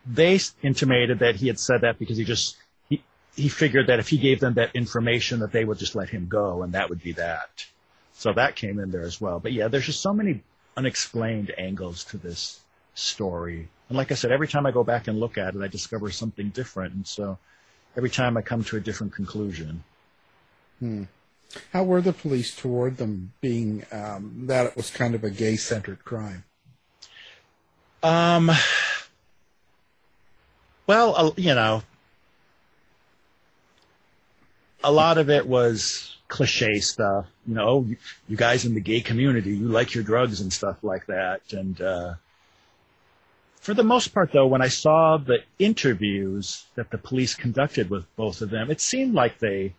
they 0.06 0.38
intimated 0.62 1.18
that 1.20 1.36
he 1.36 1.48
had 1.48 1.58
said 1.58 1.80
that 1.80 1.98
because 1.98 2.16
he 2.16 2.24
just 2.24 2.56
he 2.88 3.02
he 3.34 3.48
figured 3.48 3.88
that 3.88 3.98
if 3.98 4.08
he 4.08 4.18
gave 4.18 4.40
them 4.40 4.54
that 4.54 4.74
information 4.74 5.40
that 5.40 5.52
they 5.52 5.64
would 5.64 5.78
just 5.78 5.94
let 5.94 6.08
him 6.08 6.26
go 6.28 6.62
and 6.62 6.72
that 6.74 6.88
would 6.88 7.02
be 7.02 7.12
that. 7.12 7.66
So 8.12 8.32
that 8.32 8.54
came 8.54 8.78
in 8.78 8.90
there 8.90 9.02
as 9.02 9.20
well. 9.20 9.40
But 9.40 9.52
yeah, 9.52 9.68
there's 9.68 9.86
just 9.86 10.00
so 10.00 10.12
many 10.12 10.42
unexplained 10.76 11.52
angles 11.58 12.04
to 12.04 12.16
this 12.16 12.60
story. 12.94 13.68
And 13.88 13.98
like 13.98 14.12
I 14.12 14.14
said, 14.14 14.30
every 14.30 14.48
time 14.48 14.66
I 14.66 14.70
go 14.70 14.84
back 14.84 15.08
and 15.08 15.18
look 15.18 15.36
at 15.36 15.54
it, 15.54 15.62
I 15.62 15.68
discover 15.68 16.10
something 16.10 16.50
different. 16.50 16.94
And 16.94 17.06
so 17.06 17.38
every 17.96 18.10
time 18.10 18.36
I 18.36 18.42
come 18.42 18.62
to 18.64 18.76
a 18.76 18.80
different 18.80 19.12
conclusion. 19.12 19.82
Hmm. 20.78 21.04
How 21.72 21.84
were 21.84 22.00
the 22.00 22.12
police 22.12 22.54
toward 22.54 22.96
them 22.96 23.32
being 23.40 23.84
um, 23.92 24.46
that 24.46 24.66
it 24.66 24.76
was 24.76 24.90
kind 24.90 25.14
of 25.14 25.24
a 25.24 25.30
gay 25.30 25.56
centered 25.56 26.04
crime? 26.04 26.44
Um, 28.02 28.50
well, 30.86 31.16
uh, 31.16 31.30
you 31.36 31.54
know, 31.54 31.82
a 34.82 34.92
lot 34.92 35.16
of 35.18 35.30
it 35.30 35.46
was 35.46 36.16
cliche 36.28 36.80
stuff. 36.80 37.26
You 37.46 37.54
know, 37.54 37.84
you, 37.88 37.96
you, 38.28 38.36
guys 38.36 38.64
in 38.64 38.74
the 38.74 38.80
gay 38.80 39.00
community, 39.00 39.56
you 39.56 39.68
like 39.68 39.94
your 39.94 40.04
drugs 40.04 40.40
and 40.40 40.52
stuff 40.52 40.82
like 40.82 41.06
that. 41.06 41.40
And 41.52 41.80
uh, 41.80 42.14
for 43.56 43.72
the 43.72 43.82
most 43.82 44.08
part, 44.12 44.32
though, 44.32 44.46
when 44.46 44.60
I 44.60 44.68
saw 44.68 45.16
the 45.16 45.38
interviews 45.58 46.66
that 46.74 46.90
the 46.90 46.98
police 46.98 47.34
conducted 47.34 47.88
with 47.88 48.04
both 48.16 48.42
of 48.42 48.50
them, 48.50 48.70
it 48.70 48.80
seemed 48.80 49.14
like 49.14 49.38
they 49.38 49.74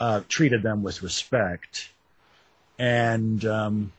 uh, 0.00 0.22
treated 0.28 0.62
them 0.62 0.82
with 0.82 1.02
respect. 1.02 1.90
And 2.78 3.44
um, 3.44 3.92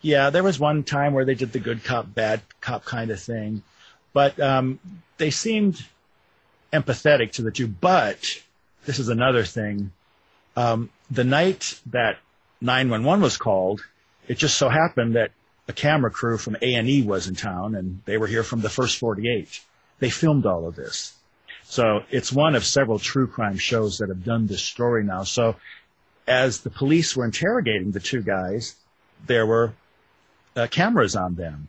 yeah, 0.00 0.30
there 0.30 0.42
was 0.42 0.58
one 0.58 0.84
time 0.84 1.12
where 1.12 1.24
they 1.24 1.34
did 1.34 1.52
the 1.52 1.58
good 1.58 1.84
cop, 1.84 2.12
bad 2.14 2.40
cop 2.60 2.84
kind 2.84 3.10
of 3.10 3.20
thing, 3.20 3.62
but 4.12 4.38
um, 4.40 4.78
they 5.18 5.30
seemed 5.30 5.84
empathetic 6.72 7.32
to 7.32 7.42
the 7.42 7.50
two. 7.50 7.66
But 7.66 8.40
this 8.84 8.98
is 8.98 9.08
another 9.08 9.44
thing. 9.44 9.92
Um, 10.56 10.90
the 11.10 11.24
night 11.24 11.78
that 11.86 12.18
911 12.60 13.22
was 13.22 13.36
called, 13.36 13.84
it 14.28 14.38
just 14.38 14.56
so 14.56 14.68
happened 14.68 15.16
that 15.16 15.32
a 15.68 15.72
camera 15.72 16.10
crew 16.10 16.38
from 16.38 16.56
A&E 16.62 17.02
was 17.02 17.26
in 17.26 17.34
town, 17.34 17.74
and 17.74 18.00
they 18.04 18.16
were 18.16 18.26
here 18.26 18.42
from 18.42 18.60
the 18.60 18.70
first 18.70 18.98
48. 18.98 19.60
They 19.98 20.10
filmed 20.10 20.46
all 20.46 20.66
of 20.66 20.76
this. 20.76 21.15
So 21.68 22.04
it's 22.10 22.32
one 22.32 22.54
of 22.54 22.64
several 22.64 22.98
true 22.98 23.26
crime 23.26 23.58
shows 23.58 23.98
that 23.98 24.08
have 24.08 24.24
done 24.24 24.46
this 24.46 24.62
story 24.62 25.04
now. 25.04 25.24
So 25.24 25.56
as 26.26 26.60
the 26.60 26.70
police 26.70 27.16
were 27.16 27.24
interrogating 27.24 27.90
the 27.90 28.00
two 28.00 28.22
guys, 28.22 28.76
there 29.26 29.46
were 29.46 29.72
uh, 30.54 30.68
cameras 30.68 31.16
on 31.16 31.34
them. 31.34 31.68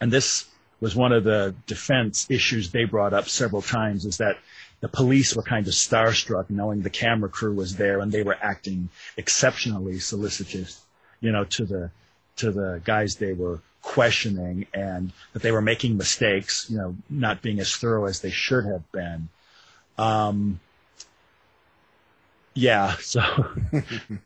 and 0.00 0.10
this 0.10 0.46
was 0.80 0.96
one 0.96 1.12
of 1.12 1.24
the 1.24 1.54
defense 1.66 2.26
issues 2.30 2.70
they 2.70 2.84
brought 2.84 3.12
up 3.12 3.28
several 3.28 3.60
times 3.60 4.06
is 4.06 4.16
that 4.16 4.38
the 4.80 4.88
police 4.88 5.36
were 5.36 5.42
kind 5.42 5.66
of 5.66 5.74
starstruck 5.74 6.48
knowing 6.48 6.80
the 6.80 6.88
camera 6.88 7.28
crew 7.28 7.52
was 7.52 7.76
there 7.76 8.00
and 8.00 8.10
they 8.10 8.22
were 8.22 8.38
acting 8.40 8.88
exceptionally 9.18 9.98
solicitous, 9.98 10.80
you 11.20 11.32
know, 11.32 11.44
to 11.44 11.66
the 11.66 11.90
to 12.36 12.50
the 12.50 12.80
guys 12.84 13.16
they 13.16 13.34
were 13.34 13.60
questioning 13.82 14.66
and 14.74 15.12
that 15.32 15.42
they 15.42 15.52
were 15.52 15.62
making 15.62 15.96
mistakes, 15.96 16.66
you 16.68 16.76
know, 16.76 16.96
not 17.08 17.42
being 17.42 17.60
as 17.60 17.74
thorough 17.74 18.06
as 18.06 18.20
they 18.20 18.30
should 18.30 18.64
have 18.64 18.90
been. 18.92 19.28
Um, 19.98 20.60
yeah, 22.54 22.96
so 23.00 23.22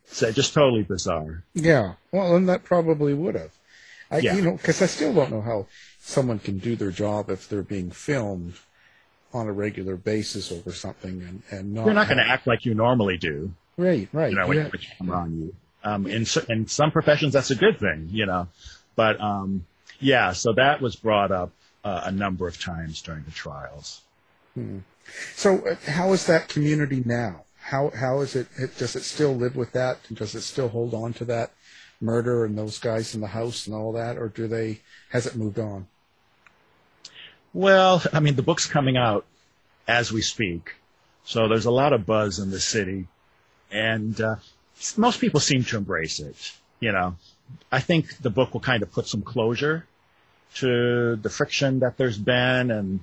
so 0.05 0.31
just 0.31 0.53
totally 0.53 0.83
bizarre. 0.83 1.43
Yeah, 1.53 1.93
well, 2.11 2.35
and 2.35 2.49
that 2.49 2.63
probably 2.63 3.13
would 3.13 3.35
have. 3.35 3.51
I, 4.11 4.19
Yeah. 4.19 4.35
you 4.35 4.41
know, 4.41 4.51
because 4.53 4.81
I 4.81 4.85
still 4.85 5.13
don't 5.13 5.31
know 5.31 5.41
how 5.41 5.67
someone 5.99 6.39
can 6.39 6.59
do 6.59 6.75
their 6.75 6.91
job 6.91 7.29
if 7.29 7.49
they're 7.49 7.63
being 7.63 7.91
filmed 7.91 8.55
on 9.33 9.47
a 9.47 9.51
regular 9.51 9.95
basis 9.95 10.51
over 10.51 10.71
something 10.71 11.21
and, 11.21 11.43
and 11.51 11.73
not. 11.73 11.85
You're 11.85 11.93
not 11.93 12.07
going 12.07 12.19
to 12.19 12.27
act 12.27 12.47
like 12.47 12.65
you 12.65 12.73
normally 12.73 13.17
do. 13.17 13.51
Right, 13.77 14.07
right. 14.13 14.31
you 14.31 14.37
know, 14.37 14.47
when, 14.47 14.57
yeah. 14.57 14.69
you 14.71 14.87
come 14.97 15.11
on 15.11 15.37
you. 15.37 15.55
Um, 15.83 16.07
in, 16.07 16.25
in 16.49 16.67
some 16.67 16.91
professions, 16.91 17.33
that's 17.33 17.51
a 17.51 17.55
good 17.55 17.79
thing, 17.79 18.09
you 18.11 18.25
know. 18.25 18.47
But 18.95 19.19
um, 19.21 19.65
yeah, 19.99 20.33
so 20.33 20.53
that 20.53 20.81
was 20.81 20.95
brought 20.95 21.31
up 21.31 21.51
uh, 21.83 22.01
a 22.05 22.11
number 22.11 22.47
of 22.47 22.59
times 22.59 23.01
during 23.01 23.23
the 23.23 23.31
trials. 23.31 24.01
So, 25.35 25.67
uh, 25.67 25.75
how 25.87 26.13
is 26.13 26.25
that 26.27 26.47
community 26.47 27.03
now? 27.05 27.43
How 27.59 27.91
how 27.91 28.21
is 28.21 28.35
it, 28.35 28.47
it? 28.57 28.77
Does 28.77 28.95
it 28.95 29.03
still 29.03 29.35
live 29.35 29.55
with 29.55 29.71
that? 29.73 29.99
Does 30.13 30.35
it 30.35 30.41
still 30.41 30.69
hold 30.69 30.93
on 30.93 31.13
to 31.13 31.25
that 31.25 31.51
murder 32.01 32.45
and 32.45 32.57
those 32.57 32.79
guys 32.79 33.15
in 33.15 33.21
the 33.21 33.27
house 33.27 33.67
and 33.67 33.75
all 33.75 33.91
that, 33.93 34.17
or 34.17 34.29
do 34.29 34.47
they? 34.47 34.81
Has 35.09 35.25
it 35.25 35.35
moved 35.35 35.59
on? 35.59 35.87
Well, 37.53 38.03
I 38.13 38.19
mean, 38.19 38.35
the 38.35 38.43
book's 38.43 38.65
coming 38.65 38.97
out 38.97 39.25
as 39.87 40.11
we 40.11 40.21
speak, 40.21 40.75
so 41.23 41.47
there's 41.47 41.65
a 41.65 41.71
lot 41.71 41.93
of 41.93 42.05
buzz 42.05 42.39
in 42.39 42.49
the 42.51 42.59
city, 42.59 43.07
and 43.71 44.19
uh, 44.19 44.35
most 44.97 45.19
people 45.19 45.39
seem 45.39 45.63
to 45.65 45.77
embrace 45.77 46.19
it. 46.19 46.53
You 46.79 46.91
know, 46.91 47.15
I 47.71 47.79
think 47.79 48.17
the 48.17 48.29
book 48.29 48.53
will 48.53 48.61
kind 48.61 48.83
of 48.83 48.91
put 48.91 49.07
some 49.07 49.21
closure 49.21 49.85
to 50.55 51.15
the 51.17 51.29
friction 51.29 51.79
that 51.79 51.97
there's 51.97 52.17
been, 52.17 52.71
and 52.71 53.01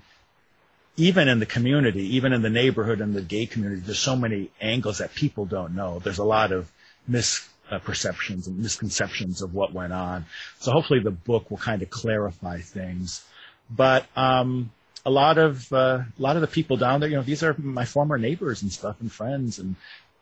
even 0.97 1.29
in 1.29 1.39
the 1.39 1.47
community, 1.47 2.17
even 2.17 2.33
in 2.33 2.43
the 2.43 2.51
neighborhood 2.51 3.01
and 3.01 3.15
the 3.15 3.23
gay 3.23 3.47
community, 3.47 3.83
there's 3.83 3.99
so 3.99 4.17
many 4.17 4.51
angles 4.61 4.99
that 4.99 5.15
people 5.15 5.45
don't 5.47 5.75
know. 5.75 5.99
There's 5.99 6.19
a 6.19 6.25
lot 6.25 6.53
of 6.53 6.71
misperceptions 7.11 8.47
and 8.47 8.59
misconceptions 8.59 9.43
of 9.43 9.55
what 9.55 9.73
went 9.73 9.93
on. 9.93 10.27
So 10.61 10.73
hopefully 10.73 11.01
the 11.01 11.11
book 11.11 11.51
will 11.51 11.59
kind 11.59 11.83
of 11.83 11.91
clarify 11.91 12.61
things. 12.61 13.25
But 13.71 14.07
um, 14.17 14.71
a 15.05 15.11
lot 15.11 15.39
of 15.39 15.73
uh, 15.73 16.03
a 16.19 16.23
lot 16.23 16.37
of 16.37 16.43
the 16.43 16.49
people 16.49 16.77
down 16.77 17.01
there, 17.01 17.09
you 17.09 17.17
know, 17.17 17.23
these 17.23 17.43
are 17.43 17.55
my 17.59 17.85
former 17.85 18.19
neighbors 18.19 18.63
and 18.63 18.71
stuff, 18.71 18.97
and 19.01 19.11
friends, 19.11 19.59
and 19.59 19.77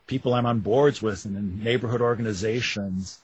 people 0.07 0.33
I'm 0.33 0.45
on 0.45 0.59
boards 0.59 1.01
with, 1.01 1.25
and 1.25 1.35
in 1.37 1.63
neighborhood 1.63 2.01
organizations. 2.01 3.19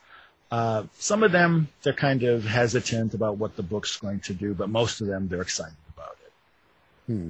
Uh, 0.50 0.84
some 0.98 1.22
of 1.22 1.32
them 1.32 1.68
they're 1.82 1.92
kind 1.92 2.22
of 2.22 2.44
hesitant 2.44 3.14
about 3.14 3.36
what 3.36 3.56
the 3.56 3.62
book's 3.62 3.96
going 3.98 4.20
to 4.20 4.34
do, 4.34 4.54
but 4.54 4.68
most 4.68 5.00
of 5.00 5.06
them 5.06 5.28
they're 5.28 5.42
excited 5.42 5.76
about 5.94 6.16
it. 6.24 7.12
Hmm. 7.12 7.28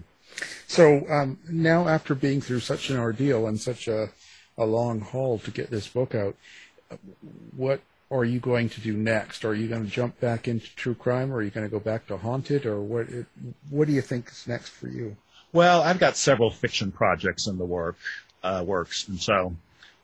So 0.66 1.05
um, 1.11 1.39
now, 1.51 1.89
after 1.89 2.14
being 2.14 2.41
through 2.41 2.61
such 2.61 2.91
an 2.91 2.97
ordeal 2.97 3.47
and 3.47 3.61
such 3.61 3.89
a 3.89 4.11
a 4.57 4.64
long 4.64 5.01
haul 5.01 5.39
to 5.39 5.51
get 5.51 5.71
this 5.71 5.89
book 5.89 6.14
out, 6.14 6.37
what 7.57 7.81
are 8.11 8.25
you 8.25 8.41
going 8.41 8.69
to 8.71 8.81
do 8.81 8.93
next? 8.97 9.45
Are 9.45 9.55
you 9.55 9.69
going 9.69 9.85
to 9.85 9.91
jump 9.91 10.19
back 10.21 10.49
into 10.49 10.75
true 10.77 10.95
crime, 10.95 11.33
or 11.33 11.37
are 11.37 11.43
you 11.43 11.51
going 11.51 11.66
to 11.66 11.71
go 11.71 11.81
back 11.81 12.07
to 12.07 12.16
haunted, 12.16 12.66
or 12.66 12.81
what? 12.81 13.07
What 13.71 13.89
do 13.89 13.93
you 13.93 14.03
think 14.03 14.31
is 14.31 14.47
next 14.47 14.69
for 14.69 14.89
you? 14.89 15.16
Well, 15.53 15.83
I've 15.83 15.99
got 15.99 16.16
several 16.16 16.51
fiction 16.51 16.93
projects 16.93 17.47
in 17.47 17.59
the 17.59 17.64
work 17.64 17.97
uh, 18.43 18.62
works, 18.66 19.09
and 19.09 19.21
so 19.21 19.55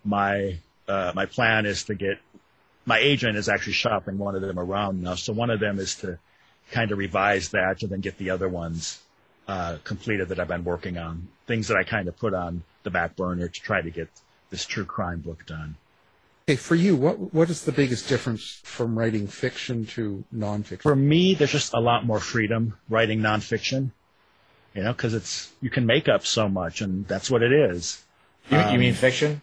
my 0.04 0.58
uh, 0.88 1.12
my 1.14 1.26
plan 1.26 1.66
is 1.66 1.84
to 1.84 1.94
get 1.94 2.18
my 2.86 2.98
agent 2.98 3.36
is 3.36 3.48
actually 3.48 3.72
shopping 3.72 4.18
one 4.18 4.34
of 4.34 4.42
them 4.42 4.58
around 4.58 5.02
now. 5.02 5.14
So 5.14 5.32
one 5.32 5.50
of 5.50 5.60
them 5.60 5.78
is 5.78 5.94
to 5.96 6.18
kind 6.70 6.90
of 6.90 6.98
revise 6.98 7.50
that 7.50 7.82
and 7.82 7.90
then 7.90 8.00
get 8.00 8.18
the 8.18 8.30
other 8.30 8.48
ones 8.48 9.00
uh, 9.48 9.78
completed 9.84 10.28
that 10.28 10.40
I've 10.40 10.48
been 10.48 10.64
working 10.64 10.98
on. 10.98 11.28
Things 11.46 11.68
that 11.68 11.76
I 11.76 11.84
kind 11.84 12.08
of 12.08 12.16
put 12.16 12.34
on 12.34 12.62
the 12.82 12.90
back 12.90 13.16
burner 13.16 13.48
to 13.48 13.60
try 13.60 13.80
to 13.82 13.90
get 13.90 14.08
this 14.50 14.64
true 14.64 14.84
crime 14.84 15.20
book 15.20 15.46
done. 15.46 15.76
Okay, 16.46 16.56
for 16.56 16.74
you, 16.74 16.94
what 16.94 17.32
what 17.32 17.48
is 17.48 17.64
the 17.64 17.72
biggest 17.72 18.06
difference 18.06 18.60
from 18.64 18.98
writing 18.98 19.26
fiction 19.26 19.86
to 19.86 20.24
nonfiction? 20.34 20.82
For 20.82 20.94
me, 20.94 21.32
there's 21.34 21.52
just 21.52 21.72
a 21.72 21.80
lot 21.80 22.04
more 22.04 22.20
freedom 22.20 22.76
writing 22.90 23.20
nonfiction. 23.20 23.92
You 24.74 24.82
know, 24.82 24.92
because 24.92 25.14
it's 25.14 25.52
you 25.62 25.70
can 25.70 25.86
make 25.86 26.06
up 26.06 26.26
so 26.26 26.48
much, 26.48 26.82
and 26.82 27.08
that's 27.08 27.30
what 27.30 27.42
it 27.42 27.52
is. 27.52 28.04
You, 28.50 28.58
you 28.58 28.64
Um, 28.64 28.78
mean 28.80 28.92
fiction? 28.94 29.40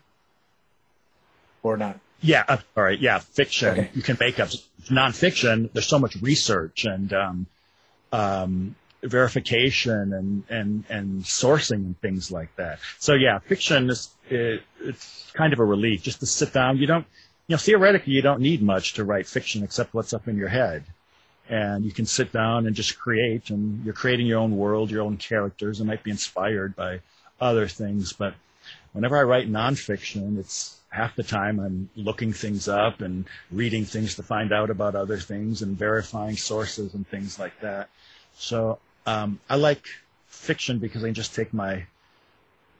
Or 1.63 1.75
not? 1.77 1.99
Yeah, 2.21 2.43
uh, 2.47 2.57
all 2.77 2.83
right. 2.83 2.99
Yeah, 2.99 3.19
fiction. 3.19 3.69
Okay. 3.69 3.89
You 3.93 4.01
can 4.01 4.17
make 4.19 4.39
up 4.39 4.49
nonfiction. 4.89 5.71
There's 5.73 5.87
so 5.87 5.99
much 5.99 6.15
research 6.21 6.85
and 6.85 7.11
um, 7.13 7.47
um, 8.11 8.75
verification 9.03 10.13
and, 10.13 10.43
and 10.49 10.83
and 10.89 11.23
sourcing 11.23 11.85
and 11.85 11.99
things 12.01 12.31
like 12.31 12.55
that. 12.57 12.79
So 12.99 13.13
yeah, 13.13 13.39
fiction 13.39 13.89
is 13.89 14.09
it, 14.29 14.61
it's 14.79 15.31
kind 15.33 15.53
of 15.53 15.59
a 15.59 15.65
relief 15.65 16.03
just 16.03 16.19
to 16.19 16.25
sit 16.25 16.53
down. 16.53 16.77
You 16.77 16.87
don't, 16.87 17.05
you 17.47 17.53
know, 17.53 17.57
theoretically 17.57 18.13
you 18.13 18.21
don't 18.21 18.41
need 18.41 18.61
much 18.61 18.93
to 18.93 19.03
write 19.03 19.25
fiction 19.27 19.63
except 19.63 19.93
what's 19.93 20.13
up 20.13 20.27
in 20.27 20.37
your 20.37 20.49
head, 20.49 20.83
and 21.49 21.83
you 21.83 21.91
can 21.91 22.05
sit 22.05 22.31
down 22.31 22.67
and 22.67 22.75
just 22.75 22.99
create. 22.99 23.49
And 23.49 23.83
you're 23.83 23.95
creating 23.95 24.27
your 24.27 24.39
own 24.39 24.55
world, 24.55 24.91
your 24.91 25.01
own 25.01 25.17
characters. 25.17 25.81
It 25.81 25.85
might 25.85 26.03
be 26.03 26.11
inspired 26.11 26.75
by 26.75 26.99
other 27.39 27.67
things, 27.67 28.13
but 28.13 28.35
whenever 28.93 29.17
I 29.17 29.23
write 29.23 29.49
nonfiction, 29.49 30.37
it's 30.37 30.79
half 30.89 31.15
the 31.15 31.23
time 31.23 31.59
I'm 31.59 31.89
looking 31.95 32.33
things 32.33 32.67
up 32.67 33.01
and 33.01 33.25
reading 33.51 33.85
things 33.85 34.15
to 34.15 34.23
find 34.23 34.51
out 34.51 34.69
about 34.69 34.95
other 34.95 35.17
things 35.17 35.61
and 35.61 35.77
verifying 35.77 36.35
sources 36.35 36.93
and 36.93 37.07
things 37.07 37.39
like 37.39 37.59
that. 37.61 37.89
So 38.35 38.79
um, 39.05 39.39
I 39.49 39.55
like 39.55 39.85
fiction 40.27 40.79
because 40.79 41.03
I 41.03 41.07
can 41.07 41.13
just 41.13 41.35
take 41.35 41.53
my 41.53 41.85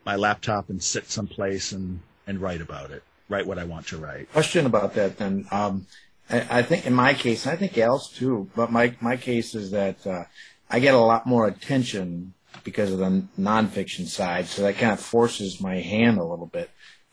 my 0.04 0.16
laptop 0.16 0.70
and 0.70 0.82
sit 0.82 1.10
someplace 1.10 1.72
and 1.72 2.02
and 2.28 2.40
write 2.40 2.62
about 2.62 2.92
it, 2.92 3.04
write 3.30 3.46
what 3.46 3.60
I 3.60 3.64
want 3.64 3.88
to 3.88 3.98
write. 3.98 4.32
Question 4.32 4.66
about 4.66 4.94
that 4.96 5.18
then. 5.18 5.46
Um, 5.52 5.88
I, 6.30 6.60
I 6.60 6.64
think 6.64 6.86
in 6.86 6.94
my 6.94 7.14
case, 7.14 7.46
I 7.48 7.56
think 7.56 7.78
Al's 7.78 8.10
too, 8.10 8.50
but 8.56 8.72
my, 8.72 8.96
my 9.02 9.18
case 9.18 9.54
is 9.56 9.72
that 9.72 10.06
uh, 10.08 10.24
I 10.70 10.80
get 10.80 10.94
a 10.94 11.00
lot 11.00 11.26
more 11.26 11.48
attention 11.48 12.34
because 12.64 12.92
of 12.92 13.00
the 13.00 13.24
nonfiction 13.40 14.08
side, 14.08 14.46
so 14.48 14.64
that 14.64 14.78
kind 14.78 14.92
of 14.92 15.00
forces 15.00 15.62
my 15.62 15.80
hand 15.80 16.18
a 16.18 16.24
little 16.24 16.46
bit. 16.46 16.70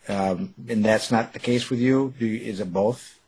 Um, 0.07 0.53
and 0.67 0.83
that's 0.83 1.11
not 1.11 1.33
the 1.33 1.39
case 1.39 1.69
with 1.69 1.79
you? 1.79 2.13
Do 2.17 2.25
you 2.25 2.49
is 2.49 2.59
it 2.59 2.73
both? 2.73 3.19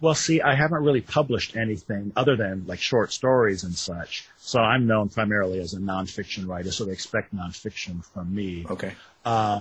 Well, 0.00 0.14
see, 0.14 0.40
I 0.40 0.54
haven't 0.54 0.82
really 0.82 1.00
published 1.00 1.56
anything 1.56 2.12
other 2.16 2.36
than 2.36 2.66
like 2.66 2.80
short 2.80 3.12
stories 3.12 3.64
and 3.64 3.74
such. 3.74 4.28
So 4.38 4.60
I'm 4.60 4.86
known 4.86 5.08
primarily 5.08 5.60
as 5.60 5.74
a 5.74 5.78
nonfiction 5.78 6.48
writer, 6.48 6.72
so 6.72 6.84
they 6.84 6.92
expect 6.92 7.34
nonfiction 7.34 8.04
from 8.04 8.34
me. 8.34 8.66
Okay. 8.68 8.94
Uh, 9.24 9.60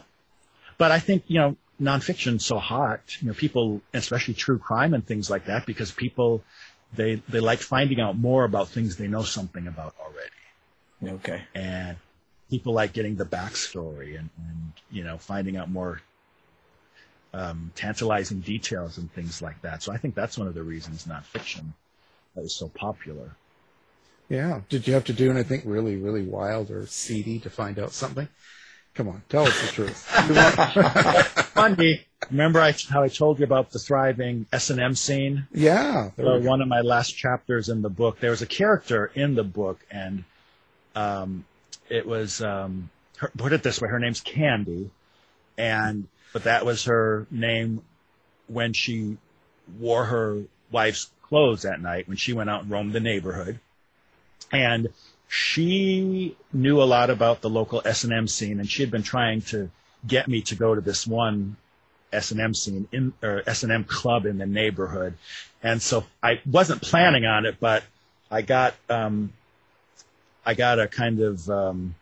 but 0.78 0.92
I 0.92 1.00
think, 1.00 1.24
you 1.28 1.40
know, 1.40 1.56
nonfiction's 1.82 2.46
so 2.46 2.58
hot, 2.58 3.02
you 3.22 3.28
know, 3.28 3.34
people, 3.34 3.82
especially 3.94 4.34
true 4.34 4.58
crime 4.58 4.94
and 4.94 5.06
things 5.06 5.30
like 5.30 5.46
that, 5.46 5.66
because 5.66 5.92
people, 5.92 6.44
they, 6.96 7.22
they 7.30 7.40
like 7.40 7.60
finding 7.60 8.00
out 8.00 8.18
more 8.18 8.44
about 8.44 8.70
things 8.70 8.96
they 8.96 9.08
know 9.08 9.24
something 9.24 9.68
about. 9.68 9.96
Okay. 11.04 11.42
And 11.54 11.98
people 12.50 12.74
like 12.74 12.94
getting 12.94 13.16
the 13.16 13.26
backstory 13.26 14.18
and, 14.18 14.30
and 14.38 14.72
you 14.92 15.04
know, 15.04 15.18
finding 15.18 15.58
out 15.58 15.70
more 15.70 16.02
um, 17.34 17.72
tantalizing 17.76 18.40
details 18.40 18.98
and 18.98 19.12
things 19.12 19.42
like 19.42 19.62
that. 19.62 19.84
So 19.84 19.92
I 19.92 19.98
think 19.98 20.16
that's 20.16 20.38
one 20.38 20.48
of 20.48 20.54
the 20.54 20.64
reasons 20.64 21.06
nonfiction 21.06 21.66
is 22.38 22.56
so 22.56 22.70
popular. 22.70 23.36
Yeah. 24.30 24.62
Did 24.70 24.88
you 24.88 24.94
have 24.94 25.06
to 25.06 25.14
do 25.14 25.32
anything 25.32 25.62
really, 25.66 25.96
really 25.96 26.24
wild 26.24 26.72
or 26.72 26.86
seedy 26.88 27.40
to 27.40 27.50
find 27.50 27.80
out 27.80 27.92
something? 27.92 28.28
Come 28.94 29.10
on, 29.10 29.22
tell 29.30 29.46
us 29.46 29.62
the 29.62 29.68
truth. 29.68 30.12
You 30.28 31.44
Funny. 31.54 32.06
Remember 32.32 32.60
I, 32.60 32.74
how 32.90 33.04
I 33.04 33.10
told 33.10 33.38
you 33.38 33.46
about 33.46 33.70
the 33.70 33.78
thriving 33.78 34.48
S&M 34.52 34.96
scene? 34.96 35.48
yeah. 35.54 36.10
there 36.16 36.26
So 36.26 36.40
one 36.48 36.62
of 36.62 36.68
my 36.68 36.82
last 36.82 37.12
chapters 37.12 37.70
in 37.70 37.84
the 37.84 37.90
book, 37.90 38.20
there 38.20 38.32
was 38.32 38.42
a 38.42 38.48
character 38.48 39.12
in 39.14 39.36
the 39.36 39.44
book, 39.44 39.80
and 39.92 40.24
um, 40.98 41.46
it 41.90 42.08
was 42.08 42.42
um, 42.42 42.90
her, 43.18 43.32
put 43.38 43.54
it 43.54 43.62
this 43.62 43.80
way: 43.80 43.88
her 43.88 44.00
name's 44.00 44.22
Candy, 44.22 44.90
and 45.58 46.08
but 46.34 46.44
that 46.46 46.66
was 46.66 46.86
her 46.86 47.28
name 47.30 47.84
when 48.48 48.74
she 48.74 49.18
wore 49.80 50.06
her 50.06 50.42
wife's 50.72 51.12
clothes 51.22 51.66
at 51.66 51.80
night 51.82 52.08
when 52.08 52.18
she 52.18 52.34
went 52.34 52.50
out 52.50 52.64
and 52.64 52.72
roamed 52.72 52.94
the 52.94 53.00
neighborhood, 53.00 53.60
and 54.52 54.88
she 55.28 56.36
knew 56.52 56.82
a 56.82 56.86
lot 56.86 57.10
about 57.10 57.42
the 57.42 57.50
local 57.50 57.82
S 57.86 58.04
and 58.04 58.14
M 58.14 58.28
scene, 58.28 58.60
and 58.60 58.70
she 58.70 58.82
had 58.82 58.90
been 58.90 59.04
trying 59.04 59.42
to 59.44 59.70
get 60.08 60.28
me 60.28 60.42
to 60.42 60.56
go 60.56 60.74
to 60.74 60.82
this 60.82 61.06
one 61.06 61.58
S 62.12 62.32
and 62.32 62.42
M 62.42 62.56
scene 62.56 62.88
in 62.92 63.14
or 63.22 63.44
S 63.46 63.62
and 63.62 63.72
M 63.72 63.84
club 63.84 64.26
in 64.26 64.40
the 64.40 64.48
neighborhood, 64.48 65.14
and 65.62 65.80
so 65.80 66.06
I 66.24 66.42
wasn't 66.50 66.82
planning 66.82 67.26
on 67.26 67.46
it, 67.46 67.58
but 67.60 67.84
I 68.32 68.42
got 68.42 68.74
um, 68.90 69.32
I 70.48 70.54
got 70.54 70.80
a 70.80 70.88
kind 70.88 71.20
of 71.20 71.50
um, 71.50 71.94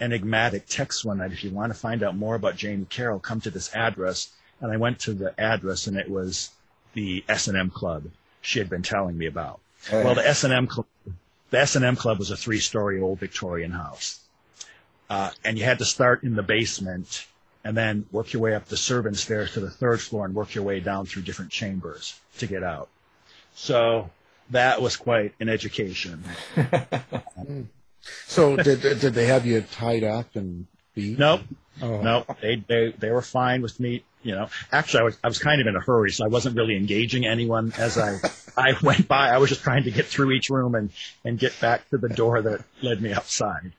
enigmatic 0.00 0.66
text 0.68 1.02
one 1.02 1.16
night. 1.16 1.32
If 1.32 1.42
you 1.42 1.50
want 1.50 1.72
to 1.72 1.78
find 1.78 2.02
out 2.02 2.14
more 2.14 2.34
about 2.34 2.54
Jamie 2.54 2.84
Carroll, 2.90 3.18
come 3.18 3.40
to 3.40 3.50
this 3.50 3.74
address. 3.74 4.28
And 4.60 4.70
I 4.70 4.76
went 4.76 4.98
to 5.00 5.14
the 5.14 5.38
address, 5.40 5.86
and 5.86 5.96
it 5.96 6.10
was 6.10 6.50
the 6.92 7.24
S 7.26 7.48
and 7.48 7.56
M 7.56 7.70
Club 7.70 8.04
she 8.42 8.58
had 8.58 8.68
been 8.68 8.82
telling 8.82 9.16
me 9.16 9.24
about. 9.24 9.60
Well, 9.90 10.14
the 10.14 10.28
S 10.28 10.44
and 10.44 10.52
M 10.52 10.66
Club, 10.66 10.86
the 11.48 11.58
S 11.58 11.74
and 11.74 11.86
M 11.86 11.96
Club 11.96 12.18
was 12.18 12.30
a 12.30 12.36
three-story 12.36 13.00
old 13.00 13.18
Victorian 13.18 13.70
house, 13.70 14.20
uh, 15.08 15.30
and 15.42 15.56
you 15.56 15.64
had 15.64 15.78
to 15.78 15.86
start 15.86 16.22
in 16.22 16.36
the 16.36 16.42
basement 16.42 17.26
and 17.64 17.74
then 17.74 18.04
work 18.12 18.34
your 18.34 18.42
way 18.42 18.54
up 18.54 18.66
the 18.66 18.76
servant 18.76 19.16
stairs 19.16 19.52
to 19.54 19.60
the 19.60 19.70
third 19.70 20.02
floor 20.02 20.26
and 20.26 20.34
work 20.34 20.54
your 20.54 20.64
way 20.64 20.80
down 20.80 21.06
through 21.06 21.22
different 21.22 21.50
chambers 21.50 22.20
to 22.38 22.46
get 22.46 22.62
out. 22.62 22.88
So 23.54 24.10
that 24.50 24.82
was 24.82 24.96
quite 24.96 25.34
an 25.40 25.48
education. 25.48 26.22
So 28.26 28.56
did 28.56 28.80
did 28.80 29.14
they 29.14 29.26
have 29.26 29.46
you 29.46 29.62
tied 29.62 30.04
up 30.04 30.36
and 30.36 30.66
beat? 30.94 31.18
Nope. 31.18 31.42
Oh. 31.82 32.00
Nope. 32.00 32.36
They, 32.40 32.56
they, 32.66 32.94
they 32.98 33.10
were 33.10 33.22
fine 33.22 33.62
with 33.62 33.78
me. 33.78 34.02
You 34.22 34.34
know, 34.34 34.48
actually, 34.72 35.00
I 35.00 35.02
was, 35.04 35.18
I 35.22 35.28
was 35.28 35.38
kind 35.38 35.60
of 35.60 35.66
in 35.68 35.76
a 35.76 35.80
hurry, 35.80 36.10
so 36.10 36.24
I 36.24 36.28
wasn't 36.28 36.56
really 36.56 36.76
engaging 36.76 37.26
anyone 37.26 37.72
as 37.78 37.96
I, 37.96 38.18
I 38.56 38.74
went 38.82 39.06
by. 39.06 39.28
I 39.28 39.38
was 39.38 39.50
just 39.50 39.62
trying 39.62 39.84
to 39.84 39.90
get 39.92 40.06
through 40.06 40.32
each 40.32 40.50
room 40.50 40.74
and, 40.74 40.90
and 41.24 41.38
get 41.38 41.58
back 41.60 41.88
to 41.90 41.98
the 41.98 42.08
door 42.08 42.42
that 42.42 42.64
led 42.82 43.00
me 43.00 43.12
outside. 43.12 43.72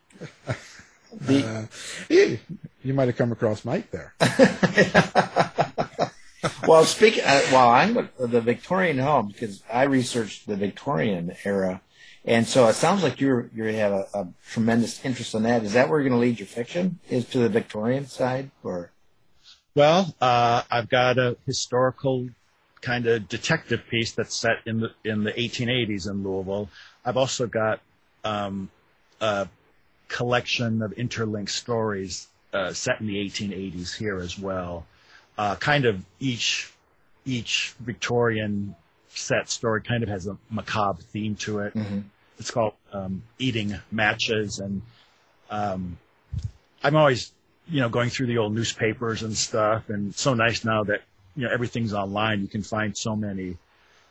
Uh, 1.28 1.66
you, 2.10 2.40
you 2.84 2.94
might 2.94 3.08
have 3.08 3.18
come 3.18 3.32
across 3.32 3.66
Mike 3.66 3.92
there. 3.92 4.14
well, 6.68 6.86
speaking, 6.86 7.24
uh, 7.26 7.42
well, 7.52 7.70
I'm 7.70 7.96
with 7.96 8.16
the 8.18 8.42
Victorian 8.42 9.00
home 9.00 9.28
because 9.28 9.64
I 9.72 9.84
researched 9.84 10.48
the 10.48 10.56
Victorian 10.56 11.36
era, 11.44 11.82
and 12.28 12.46
so 12.46 12.68
it 12.68 12.74
sounds 12.74 13.04
like 13.04 13.22
you're 13.22 13.50
you 13.56 13.64
have 13.64 13.94
a, 13.94 14.08
a 14.14 14.28
tremendous 14.52 15.04
interest 15.04 15.34
in 15.34 15.44
that. 15.44 15.64
Is 15.64 15.74
that 15.74 15.90
where 15.90 16.00
you're 16.00 16.10
going 16.10 16.20
to 16.20 16.26
lead 16.28 16.40
your 16.40 16.48
fiction? 16.48 17.00
Is 17.10 17.26
to 17.30 17.40
the 17.40 17.50
Victorian 17.50 18.06
side, 18.06 18.52
or 18.64 18.92
Well, 19.74 20.14
uh, 20.20 20.64
I've 20.70 20.90
got 20.90 21.18
a 21.18 21.38
historical 21.46 22.30
kind 22.82 23.08
of 23.08 23.28
detective 23.28 23.82
piece 23.90 24.12
that's 24.12 24.36
set 24.36 24.58
in 24.66 24.82
the 24.82 24.92
in 25.04 25.24
the 25.24 25.32
1880s 25.32 26.10
in 26.10 26.24
Louisville. 26.24 26.70
I've 27.06 27.18
also 27.18 27.48
got 27.48 27.80
um, 28.24 28.70
a 29.22 29.48
collection 30.10 30.82
of 30.82 30.92
interlinked 30.94 31.52
stories 31.52 32.28
uh, 32.54 32.74
set 32.74 33.00
in 33.00 33.08
the 33.08 33.16
1880s 33.16 33.96
here 33.96 34.18
as 34.18 34.38
well. 34.38 34.86
Uh, 35.38 35.56
kind 35.56 35.86
of 35.86 36.04
each 36.20 36.74
each 37.26 37.74
Victorian 37.80 38.76
set 39.10 39.50
story 39.50 39.82
kind 39.82 40.04
of 40.04 40.10
has 40.10 40.28
a 40.28 40.38
macabre 40.50 41.02
theme 41.02 41.36
to 41.36 41.60
it. 41.60 41.74
It's 42.40 42.52
called 42.52 42.74
um, 42.94 43.24
Eating 43.40 43.76
Matches, 43.92 44.60
and 44.60 44.82
um, 45.50 45.98
I'm 46.84 46.96
always 46.96 47.32
you 47.70 47.82
know 47.82 47.90
going 47.90 48.10
through 48.10 48.28
the 48.28 48.38
old 48.38 48.54
newspapers 48.54 49.24
and 49.24 49.36
stuff, 49.36 49.90
and 49.90 50.12
it's 50.12 50.22
so 50.22 50.34
nice 50.34 50.64
now 50.64 50.84
that 50.86 51.02
you 51.36 51.46
know 51.46 51.54
everything's 51.54 51.94
online. 51.94 52.42
You 52.42 52.48
can 52.48 52.64
find 52.64 52.96
so 52.96 53.16
many 53.16 53.58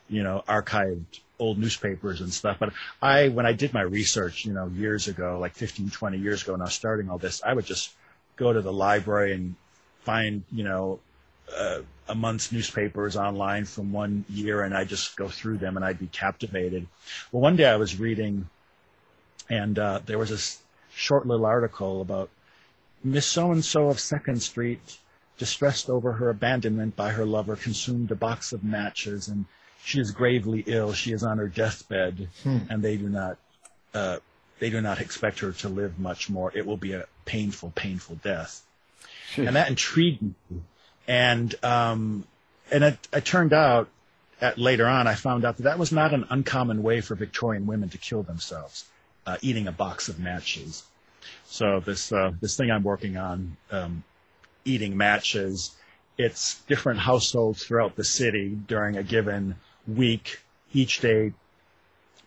you 0.09 0.23
know 0.23 0.43
archived 0.47 1.19
old 1.39 1.57
newspapers 1.57 2.21
and 2.21 2.33
stuff. 2.33 2.57
But 2.59 2.73
I 3.01 3.29
when 3.29 3.45
I 3.45 3.53
did 3.53 3.73
my 3.73 3.81
research, 3.81 4.45
you 4.45 4.53
know, 4.53 4.67
years 4.67 5.07
ago, 5.07 5.37
like 5.39 5.53
15, 5.53 5.89
20 5.89 6.17
years 6.17 6.43
ago, 6.43 6.53
when 6.53 6.61
I 6.61 6.65
was 6.65 6.73
starting 6.73 7.09
all 7.09 7.17
this, 7.17 7.41
I 7.43 7.53
would 7.53 7.65
just 7.65 7.91
go 8.35 8.53
to 8.53 8.61
the 8.61 8.73
library 8.73 9.33
and 9.33 9.55
find 10.01 10.43
you 10.51 10.63
know 10.63 10.99
uh, 11.55 11.79
a 12.09 12.15
month's 12.15 12.51
newspapers 12.51 13.15
online 13.15 13.65
from 13.65 13.91
one 13.91 14.25
year 14.29 14.63
and 14.63 14.75
I 14.75 14.83
just 14.83 15.15
go 15.15 15.27
through 15.27 15.57
them 15.57 15.75
and 15.75 15.85
I'd 15.85 15.99
be 15.99 16.07
captivated. 16.07 16.87
Well, 17.31 17.41
one 17.41 17.55
day 17.55 17.65
I 17.65 17.75
was 17.75 17.99
reading 17.99 18.49
and 19.49 19.77
uh, 19.77 20.01
there 20.05 20.17
was 20.17 20.29
this 20.29 20.59
short 20.93 21.25
little 21.25 21.45
article 21.45 22.01
about 22.01 22.29
Miss 23.03 23.25
So 23.25 23.51
and 23.51 23.63
so 23.63 23.89
of 23.89 23.99
Second 23.99 24.41
Street, 24.41 24.97
distressed 25.37 25.89
over 25.89 26.13
her 26.13 26.29
abandonment 26.29 26.95
by 26.95 27.11
her 27.11 27.25
lover, 27.25 27.55
consumed 27.55 28.11
a 28.11 28.15
box 28.15 28.51
of 28.51 28.63
matches 28.63 29.27
and 29.27 29.45
she 29.83 29.99
is 29.99 30.11
gravely 30.11 30.63
ill. 30.65 30.93
She 30.93 31.13
is 31.13 31.23
on 31.23 31.37
her 31.37 31.47
deathbed 31.47 32.29
and 32.69 32.81
they 32.81 32.97
do 32.97 33.09
not. 33.09 33.37
Uh, 33.93 34.17
they 34.59 34.69
do 34.71 34.81
not 34.81 34.99
expect 34.99 35.39
her 35.39 35.51
to 35.51 35.69
live 35.69 35.99
much 35.99 36.31
more. 36.31 36.51
It 36.55 36.65
will 36.65 36.77
be 36.77 36.93
a 36.93 37.05
painful, 37.25 37.71
painful 37.75 38.15
death. 38.23 38.63
And 39.35 39.55
that 39.55 39.69
intrigued 39.69 40.23
me 40.23 40.33
and 41.07 41.53
um, 41.63 42.25
and 42.71 42.83
it, 42.83 43.07
it 43.13 43.25
turned 43.25 43.53
out 43.53 43.89
at, 44.41 44.57
later 44.57 44.85
on 44.85 45.07
I 45.07 45.15
found 45.15 45.45
out 45.45 45.57
that 45.57 45.63
that 45.63 45.79
was 45.79 45.91
not 45.91 46.13
an 46.13 46.25
uncommon 46.29 46.83
way 46.83 47.01
for 47.01 47.15
Victorian 47.15 47.65
women 47.65 47.89
to 47.89 47.97
kill 47.97 48.23
themselves, 48.23 48.85
uh, 49.25 49.37
eating 49.41 49.67
a 49.67 49.71
box 49.71 50.09
of 50.09 50.19
matches. 50.19 50.83
So 51.45 51.79
this 51.79 52.11
uh, 52.11 52.31
this 52.41 52.57
thing 52.57 52.71
I'm 52.71 52.83
working 52.83 53.17
on, 53.17 53.57
um, 53.71 54.03
eating 54.65 54.97
matches, 54.97 55.71
it's 56.17 56.61
different 56.61 56.99
households 56.99 57.63
throughout 57.63 57.95
the 57.95 58.03
city 58.03 58.49
during 58.67 58.97
a 58.97 59.03
given 59.03 59.55
week, 59.87 60.41
each 60.73 60.99
day 60.99 61.33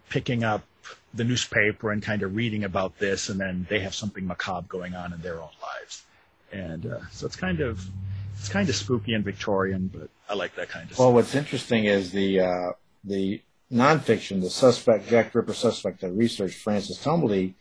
picking 0.09 0.43
up 0.43 0.65
the 1.13 1.25
newspaper 1.25 1.91
and 1.91 2.03
kind 2.03 2.23
of 2.23 2.35
reading 2.35 2.65
about 2.65 2.99
this, 2.99 3.29
and 3.29 3.39
then 3.41 3.67
they 3.69 3.81
have 3.81 3.95
something 3.95 4.27
macabre 4.27 4.67
going 4.69 4.95
on 4.95 5.13
in 5.13 5.21
their 5.23 5.41
own 5.41 5.51
lives, 5.63 6.05
and 6.53 6.87
uh, 6.87 7.01
so 7.11 7.27
it's 7.27 7.37
kind 7.37 7.61
of 7.61 7.85
it's 8.41 8.49
kind 8.49 8.69
of 8.71 8.75
spooky 8.75 9.13
and 9.13 9.23
Victorian, 9.23 9.91
but 9.93 10.09
I 10.29 10.35
like 10.35 10.55
that 10.55 10.71
kind 10.71 10.91
of 10.91 10.99
well, 10.99 11.09
stuff. 11.09 11.15
what's 11.15 11.35
interesting 11.35 11.85
is 11.85 12.11
the 12.11 12.41
uh, 12.41 12.71
the 13.05 13.43
nonfiction, 13.71 14.41
the 14.41 14.49
suspect 14.49 15.09
Jack 15.09 15.35
Ripper 15.35 15.53
suspect 15.53 16.01
that 16.01 16.13
researched 16.13 16.59
Francis 16.59 17.05
Tumblety. 17.05 17.55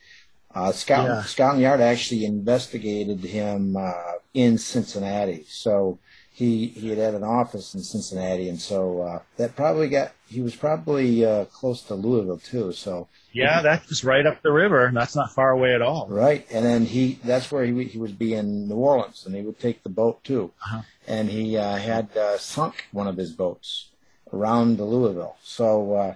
Uh, 0.56 0.72
Scout, 0.72 1.06
Yeah. 1.08 1.22
Scotland 1.24 1.62
Yard 1.62 1.82
actually 1.82 2.26
investigated 2.26 3.20
him 3.20 3.76
uh, 3.76 3.94
in 4.34 4.58
Cincinnati, 4.58 5.46
so 5.50 6.00
he 6.32 6.68
he 6.68 6.90
had 6.90 6.98
had 6.98 7.14
an 7.14 7.26
office 7.26 7.76
in 7.76 7.82
Cincinnati, 7.84 8.48
and 8.48 8.60
so 8.60 9.02
uh, 9.02 9.20
that 9.36 9.58
probably 9.58 9.90
got 9.90 10.14
he 10.30 10.40
was 10.42 10.56
probably 10.56 11.26
uh, 11.26 11.44
close 11.46 11.82
to 11.84 11.94
Louisville 11.94 12.40
too. 12.40 12.72
So 12.72 13.10
Yeah, 13.32 13.62
that's 13.62 13.88
just 13.88 14.04
right 14.04 14.26
up 14.26 14.42
the 14.42 14.52
river. 14.52 14.90
That's 14.94 15.16
not 15.16 15.34
far 15.34 15.52
away 15.52 15.74
at 15.76 15.82
all. 15.82 16.08
Right, 16.10 16.46
and 16.52 16.66
then 16.66 16.86
he 16.86 17.20
that's 17.24 17.52
where 17.52 17.64
he 17.66 17.84
he 17.84 17.98
would 17.98 18.18
be 18.18 18.34
in 18.34 18.68
New 18.68 18.76
Orleans, 18.76 19.26
and 19.26 19.36
he 19.36 19.42
would 19.42 19.60
take 19.60 19.84
the 19.84 19.90
boat 19.90 20.24
too, 20.24 20.52
Uh-huh. 20.66 20.82
and 21.08 21.30
he 21.30 21.58
uh, 21.58 21.76
had 21.78 22.16
uh, 22.18 22.38
sunk 22.38 22.86
one 22.92 23.08
of 23.08 23.18
his 23.18 23.32
boats 23.32 23.90
around 24.34 24.78
the 24.78 24.86
Louisville. 24.86 25.38
So 25.44 25.94
uh, 25.94 26.16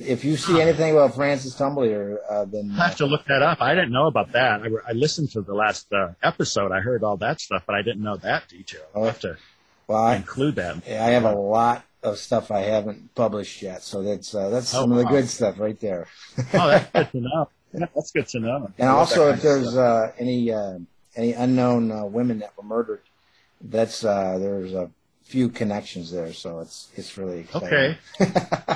if 0.00 0.24
you 0.24 0.36
see 0.36 0.60
anything 0.60 0.92
about 0.92 1.14
Francis 1.14 1.54
Tumblety, 1.54 2.16
uh, 2.28 2.44
then 2.46 2.72
I 2.78 2.88
have 2.88 2.96
to 2.96 3.06
look 3.06 3.24
that 3.26 3.42
up. 3.42 3.60
I 3.60 3.74
didn't 3.74 3.92
know 3.92 4.06
about 4.06 4.32
that. 4.32 4.62
I, 4.62 4.68
I 4.88 4.92
listened 4.92 5.30
to 5.32 5.42
the 5.42 5.54
last 5.54 5.92
uh, 5.92 6.12
episode. 6.22 6.72
I 6.72 6.80
heard 6.80 7.04
all 7.04 7.16
that 7.18 7.40
stuff, 7.40 7.62
but 7.66 7.74
I 7.74 7.82
didn't 7.82 8.02
know 8.02 8.16
that 8.16 8.48
detail. 8.48 8.82
I'll 8.94 9.04
have 9.04 9.20
to 9.20 9.36
well, 9.86 10.02
I, 10.02 10.16
include 10.16 10.56
that. 10.56 10.76
I 10.88 11.10
have 11.12 11.24
a 11.24 11.34
lot 11.34 11.84
of 12.04 12.18
stuff 12.18 12.50
I 12.50 12.60
haven't 12.60 13.14
published 13.14 13.62
yet, 13.62 13.82
so 13.82 14.02
that's 14.02 14.34
uh, 14.34 14.50
that's 14.50 14.72
Oh, 14.74 14.82
some 14.82 14.92
of 14.92 14.98
the 14.98 15.04
good 15.04 15.28
stuff 15.28 15.58
right 15.58 15.78
there. 15.80 16.06
Oh, 16.52 16.68
that's 16.68 16.90
good 16.92 17.10
to 17.12 17.20
know. 17.20 17.48
That's 17.72 18.12
good 18.12 18.28
to 18.28 18.40
know. 18.40 18.70
And 18.78 18.88
also, 18.88 19.30
if 19.30 19.42
there's 19.42 19.76
uh, 19.76 20.12
any 20.18 20.52
uh, 20.52 20.78
any 21.16 21.32
unknown 21.32 21.90
uh, 21.90 22.04
women 22.04 22.38
that 22.40 22.52
were 22.56 22.62
murdered, 22.64 23.00
that's 23.60 24.04
uh, 24.04 24.38
there's 24.38 24.74
a 24.74 24.90
few 25.24 25.48
connections 25.48 26.12
there, 26.12 26.32
so 26.32 26.60
it's 26.60 26.88
it's 26.94 27.16
really 27.18 27.40
exciting. 27.40 27.68
okay. 27.68 27.98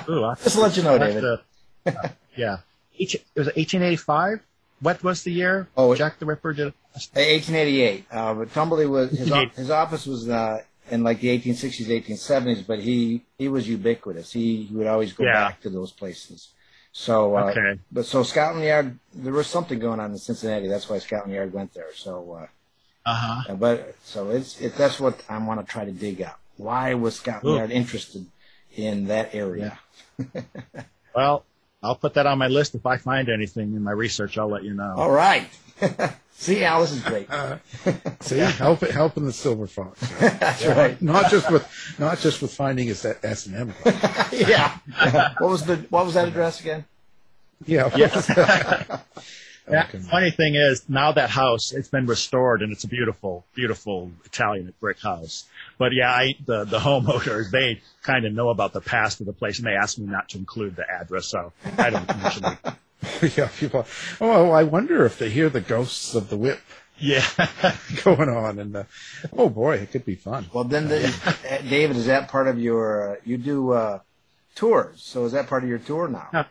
Ooh, 0.09 0.35
Just 0.43 0.57
to 0.57 0.61
let 0.63 0.77
you 0.77 0.83
know, 0.83 0.99
David. 0.99 1.21
to- 1.21 1.41
uh, 1.87 2.09
yeah. 2.37 2.59
It 2.99 3.15
was 3.37 3.47
1885. 3.47 4.41
What 4.81 5.03
was 5.05 5.23
the 5.23 5.31
year? 5.33 5.69
Oh, 5.77 5.95
Jack 5.95 6.19
the 6.19 6.27
Ripper 6.27 6.53
did. 6.53 6.73
1888. 6.93 8.05
Uh, 8.11 8.35
but 8.35 8.53
Tumblety 8.53 8.89
was 8.89 9.11
his, 9.11 9.31
his 9.57 9.71
office 9.71 10.05
was 10.07 10.29
uh, 10.29 10.63
in 10.91 11.03
like 11.03 11.21
the 11.21 11.29
1860s, 11.39 11.87
1870s, 11.87 12.67
but 12.67 12.81
he 12.81 13.25
he 13.39 13.49
was 13.49 13.69
ubiquitous. 13.69 14.33
He, 14.33 14.65
he 14.65 14.75
would 14.75 14.87
always 14.87 15.13
go 15.13 15.25
Yeah. 15.25 15.49
back 15.49 15.61
to 15.63 15.71
those 15.71 15.93
places. 15.93 16.49
So, 16.93 17.37
uh, 17.37 17.51
Okay. 17.51 17.79
but 17.93 18.07
so 18.07 18.23
Scotland 18.23 18.65
Yard, 18.65 18.99
there 19.15 19.33
was 19.33 19.47
something 19.47 19.79
going 19.79 20.01
on 20.01 20.11
in 20.11 20.19
Cincinnati. 20.19 20.69
That's 20.69 20.89
why 20.89 20.99
Scotland 20.99 21.33
Yard 21.33 21.53
went 21.53 21.75
there. 21.75 21.93
So, 21.95 22.49
Uh 23.07 23.15
huh. 23.15 23.53
uh, 23.53 23.57
but 23.57 23.95
so 24.05 24.31
it's 24.31 24.61
it, 24.61 24.77
that's 24.77 24.99
what 24.99 25.23
I 25.29 25.39
want 25.39 25.61
to 25.61 25.67
try 25.71 25.85
to 25.85 25.93
dig 25.93 26.23
up. 26.23 26.41
Why 26.57 26.95
was 26.95 27.17
Scotland 27.17 27.55
Ooh. 27.55 27.59
Yard 27.59 27.71
interested 27.71 28.27
in 28.75 29.07
that 29.09 29.35
area? 29.35 29.79
Well, 31.15 31.45
I'll 31.83 31.97
put 31.97 32.15
that 32.15 32.27
on 32.27 32.39
my 32.39 32.49
list. 32.49 32.75
If 32.75 32.87
I 32.87 32.97
find 32.97 33.29
anything 33.29 33.75
in 33.75 33.83
my 33.83 33.93
research, 33.93 34.39
I'll 34.39 34.49
let 34.49 34.65
you 34.65 34.75
know. 34.75 34.95
All 34.97 35.11
right. 35.11 35.49
See, 36.39 36.65
Al, 36.65 36.83
this 36.83 36.93
is 36.93 37.03
great. 37.03 37.29
Uh, 37.29 37.59
see, 38.21 38.39
help 38.39 38.81
helping 38.83 39.25
the 39.25 39.33
silver 39.33 39.67
fox. 39.67 40.01
That's 40.21 40.65
right. 40.67 41.03
not 41.03 41.33
just 41.33 41.51
with 41.51 41.67
not 41.99 42.21
just 42.21 42.41
with 42.41 42.55
finding 42.55 42.87
his 42.87 43.05
S 43.05 43.47
and 43.47 43.57
M. 43.57 43.75
yeah. 44.31 44.79
what 45.39 45.51
was 45.51 45.65
the 45.65 45.79
what 45.91 46.05
was 46.05 46.15
that 46.15 46.29
address 46.29 46.61
again? 46.61 46.85
Yeah. 47.67 47.91
Yeah, 49.71 49.85
can- 49.85 50.01
funny 50.01 50.31
thing 50.31 50.55
is, 50.55 50.89
now 50.89 51.13
that 51.13 51.31
house 51.31 51.73
it's 51.73 51.89
been 51.89 52.07
restored 52.07 52.63
and 52.63 52.73
it's 52.73 52.85
a 52.85 52.89
beautiful, 52.89 53.45
beautiful 53.55 54.11
Italian 54.25 54.73
brick 54.81 55.01
house. 55.01 55.45
But 55.77 55.93
yeah, 55.93 56.11
I, 56.11 56.35
the 56.47 56.65
the 56.65 56.79
homeowners 56.79 57.51
they 57.51 57.81
kind 58.03 58.25
of 58.25 58.33
know 58.33 58.49
about 58.49 58.73
the 58.73 58.81
past 58.81 59.21
of 59.21 59.27
the 59.27 59.33
place, 59.33 59.59
and 59.59 59.67
they 59.67 59.75
asked 59.75 59.99
me 59.99 60.07
not 60.07 60.31
to 60.31 60.39
include 60.39 60.77
the 60.77 60.89
address, 60.89 61.27
so 61.27 61.53
I 61.77 61.91
don't 61.91 62.07
mention 62.07 62.45
it. 62.47 62.59
yeah, 63.37 63.49
people. 63.59 63.87
Oh, 64.21 64.51
I 64.51 64.65
wonder 64.65 65.05
if 65.05 65.19
they 65.19 65.31
hear 65.31 65.49
the 65.49 65.61
ghosts 65.61 66.15
of 66.15 66.31
the 66.31 66.37
whip 66.37 66.61
Yeah, 66.99 67.25
going 68.05 68.29
on, 68.29 68.59
and 68.59 68.77
uh, 68.77 68.85
oh 69.33 69.49
boy, 69.49 69.77
it 69.77 69.93
could 69.93 70.05
be 70.05 70.17
fun. 70.17 70.47
Well, 70.53 70.65
then, 70.65 70.89
the, 70.89 71.07
uh, 71.25 71.59
David, 71.69 71.97
is 71.97 72.07
that 72.07 72.29
part 72.29 72.49
of 72.49 72.59
your? 72.59 73.13
Uh, 73.13 73.17
you 73.25 73.39
do 73.39 73.73
uh, 73.73 74.01
tours, 74.57 75.01
so 75.03 75.25
is 75.25 75.33
that 75.33 75.47
part 75.47 75.63
of 75.63 75.69
your 75.69 75.79
tour 75.79 76.09
now? 76.09 76.47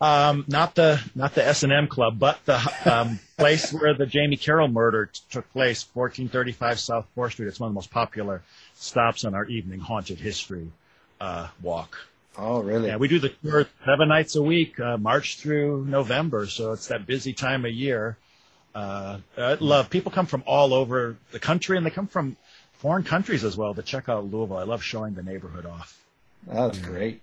Um, 0.00 0.44
not 0.46 0.74
the 0.74 1.02
not 1.14 1.34
the 1.34 1.46
S 1.46 1.62
and 1.62 1.72
M 1.72 1.88
club, 1.88 2.18
but 2.18 2.38
the 2.44 2.60
um, 2.84 3.18
place 3.38 3.72
where 3.72 3.94
the 3.94 4.06
Jamie 4.06 4.36
Carroll 4.36 4.68
murder 4.68 5.06
t- 5.06 5.20
took 5.30 5.50
place, 5.52 5.86
1435 5.94 6.78
South 6.80 7.06
Fourth 7.14 7.32
Street. 7.32 7.46
It's 7.46 7.58
one 7.58 7.68
of 7.68 7.72
the 7.72 7.76
most 7.76 7.90
popular 7.90 8.42
stops 8.74 9.24
on 9.24 9.34
our 9.34 9.46
evening 9.46 9.80
haunted 9.80 10.18
history 10.18 10.70
uh, 11.20 11.48
walk. 11.62 11.96
Oh, 12.38 12.62
really? 12.62 12.88
Yeah, 12.88 12.96
we 12.96 13.08
do 13.08 13.18
the 13.18 13.30
tour 13.30 13.66
seven 13.84 14.08
nights 14.08 14.36
a 14.36 14.42
week, 14.42 14.78
uh, 14.78 14.96
March 14.98 15.38
through 15.38 15.86
November. 15.86 16.46
So 16.46 16.72
it's 16.72 16.86
that 16.88 17.06
busy 17.06 17.32
time 17.32 17.64
of 17.64 17.72
year. 17.72 18.16
Uh, 18.74 19.18
I 19.38 19.54
love 19.54 19.88
people 19.88 20.12
come 20.12 20.26
from 20.26 20.42
all 20.46 20.74
over 20.74 21.16
the 21.32 21.38
country, 21.38 21.78
and 21.78 21.86
they 21.86 21.90
come 21.90 22.06
from 22.06 22.36
foreign 22.74 23.04
countries 23.04 23.42
as 23.42 23.56
well 23.56 23.72
to 23.74 23.82
check 23.82 24.08
out 24.08 24.30
Louisville. 24.30 24.58
I 24.58 24.64
love 24.64 24.82
showing 24.82 25.14
the 25.14 25.22
neighborhood 25.22 25.64
off. 25.64 25.98
That's 26.46 26.78
great. 26.78 27.22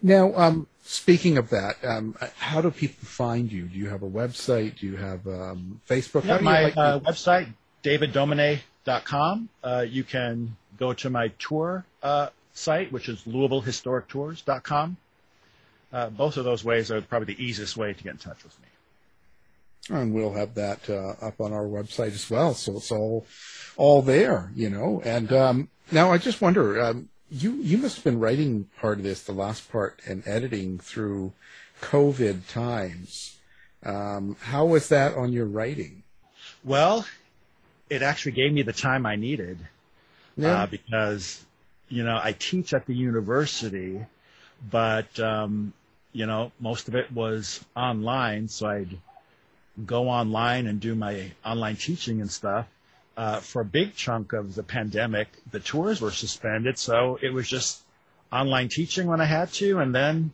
Now, 0.00 0.32
um, 0.36 0.68
speaking 0.84 1.36
of 1.36 1.50
that, 1.50 1.76
um, 1.82 2.14
how 2.36 2.60
do 2.60 2.70
people 2.70 3.04
find 3.08 3.50
you? 3.50 3.64
Do 3.64 3.76
you 3.76 3.88
have 3.88 4.04
a 4.04 4.08
website? 4.08 4.78
Do 4.78 4.86
you 4.86 4.96
have 4.96 5.26
um, 5.26 5.80
Facebook? 5.88 6.22
How 6.22 6.34
Yeah, 6.34 6.38
do 6.38 6.44
my 6.44 6.62
like- 6.62 6.76
uh, 6.76 7.00
website, 7.00 7.48
daviddomine.com. 7.82 9.48
Uh, 9.64 9.84
you 9.88 10.04
can 10.04 10.56
go 10.78 10.92
to 10.92 11.10
my 11.10 11.28
tour 11.40 11.84
uh, 12.04 12.28
site, 12.58 12.92
which 12.92 13.08
is 13.08 13.22
louisvillehistorictours.com. 13.22 14.96
Uh, 15.92 16.10
both 16.10 16.36
of 16.36 16.44
those 16.44 16.64
ways 16.64 16.90
are 16.90 17.00
probably 17.00 17.34
the 17.34 17.42
easiest 17.42 17.76
way 17.76 17.92
to 17.94 18.02
get 18.04 18.12
in 18.12 18.18
touch 18.18 18.42
with 18.44 18.54
me. 18.60 19.96
and 19.96 20.12
we'll 20.12 20.34
have 20.34 20.54
that 20.54 20.88
uh, 20.90 21.14
up 21.24 21.40
on 21.40 21.52
our 21.52 21.64
website 21.64 22.12
as 22.12 22.28
well. 22.28 22.52
So 22.54 22.76
it's 22.76 22.92
all 22.92 23.26
all 23.76 24.02
there, 24.02 24.50
you 24.54 24.68
know. 24.68 25.00
And 25.04 25.32
um, 25.32 25.68
now 25.90 26.12
I 26.12 26.18
just 26.18 26.42
wonder, 26.42 26.82
um, 26.82 27.08
you 27.30 27.52
you 27.54 27.78
must 27.78 27.96
have 27.96 28.04
been 28.04 28.20
writing 28.20 28.68
part 28.80 28.98
of 28.98 29.04
this, 29.04 29.22
the 29.22 29.32
last 29.32 29.70
part, 29.72 30.00
and 30.06 30.22
editing 30.26 30.78
through 30.78 31.32
COVID 31.80 32.48
times. 32.48 33.36
Um, 33.82 34.36
how 34.40 34.66
was 34.66 34.88
that 34.88 35.14
on 35.16 35.32
your 35.32 35.46
writing? 35.46 36.02
Well, 36.64 37.06
it 37.88 38.02
actually 38.02 38.32
gave 38.32 38.52
me 38.52 38.60
the 38.62 38.72
time 38.74 39.06
I 39.06 39.16
needed. 39.16 39.58
uh, 40.42 40.66
because 40.66 41.44
you 41.88 42.04
know 42.04 42.18
I 42.22 42.32
teach 42.32 42.74
at 42.74 42.86
the 42.86 42.94
university, 42.94 44.04
but 44.70 45.18
um, 45.20 45.72
you 46.12 46.26
know 46.26 46.52
most 46.60 46.88
of 46.88 46.94
it 46.94 47.12
was 47.12 47.64
online, 47.76 48.48
so 48.48 48.68
I'd 48.68 48.98
go 49.86 50.08
online 50.08 50.66
and 50.66 50.80
do 50.80 50.94
my 50.94 51.32
online 51.44 51.76
teaching 51.76 52.20
and 52.20 52.30
stuff. 52.30 52.66
Uh, 53.16 53.40
for 53.40 53.62
a 53.62 53.64
big 53.64 53.96
chunk 53.96 54.32
of 54.32 54.54
the 54.54 54.62
pandemic, 54.62 55.28
the 55.50 55.58
tours 55.58 56.00
were 56.00 56.12
suspended, 56.12 56.78
so 56.78 57.18
it 57.20 57.32
was 57.32 57.48
just 57.48 57.82
online 58.32 58.68
teaching 58.68 59.08
when 59.08 59.20
I 59.20 59.24
had 59.24 59.52
to, 59.54 59.80
and 59.80 59.92
then 59.92 60.30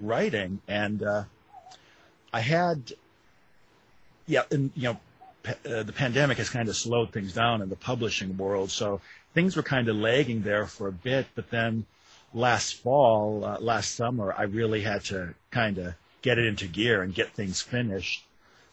writing. 0.00 0.60
And 0.66 1.02
uh, 1.02 1.24
I 2.32 2.40
had, 2.40 2.94
yeah, 4.26 4.42
and 4.50 4.70
you 4.74 4.84
know, 4.84 5.00
uh, 5.70 5.82
the 5.82 5.92
pandemic 5.92 6.38
has 6.38 6.48
kind 6.48 6.70
of 6.70 6.76
slowed 6.76 7.12
things 7.12 7.34
down 7.34 7.60
in 7.60 7.68
the 7.68 7.76
publishing 7.76 8.38
world, 8.38 8.70
so 8.70 9.02
things 9.34 9.56
were 9.56 9.62
kind 9.62 9.88
of 9.88 9.96
lagging 9.96 10.42
there 10.42 10.66
for 10.66 10.88
a 10.88 10.92
bit. 10.92 11.26
But 11.34 11.50
then 11.50 11.86
last 12.32 12.76
fall, 12.76 13.44
uh, 13.44 13.58
last 13.60 13.94
summer, 13.94 14.34
I 14.36 14.44
really 14.44 14.82
had 14.82 15.04
to 15.06 15.34
kind 15.50 15.78
of 15.78 15.94
get 16.22 16.38
it 16.38 16.46
into 16.46 16.66
gear 16.66 17.02
and 17.02 17.14
get 17.14 17.32
things 17.32 17.60
finished. 17.60 18.24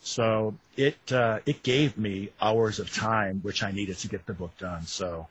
So 0.01 0.55
it 0.77 1.11
uh, 1.11 1.39
it 1.45 1.63
gave 1.63 1.97
me 1.97 2.29
hours 2.41 2.79
of 2.79 2.93
time 2.93 3.39
which 3.41 3.61
I 3.61 3.71
needed 3.71 3.97
to 3.99 4.07
get 4.07 4.25
the 4.25 4.33
book 4.33 4.57
done. 4.57 4.85
So 4.87 5.27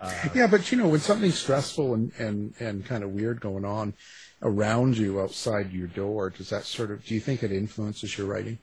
uh, 0.00 0.12
Yeah, 0.34 0.48
but 0.48 0.70
you 0.70 0.78
know, 0.78 0.88
when 0.88 1.00
something's 1.00 1.38
stressful 1.38 1.94
and, 1.94 2.12
and, 2.18 2.54
and 2.60 2.84
kind 2.84 3.02
of 3.02 3.10
weird 3.10 3.40
going 3.40 3.64
on 3.64 3.94
around 4.42 4.98
you 4.98 5.20
outside 5.20 5.72
your 5.72 5.86
door, 5.86 6.30
does 6.30 6.50
that 6.50 6.64
sort 6.64 6.90
of, 6.90 7.04
do 7.06 7.14
you 7.14 7.20
think 7.20 7.42
it 7.42 7.52
influences 7.52 8.18
your 8.18 8.26
writing? 8.26 8.58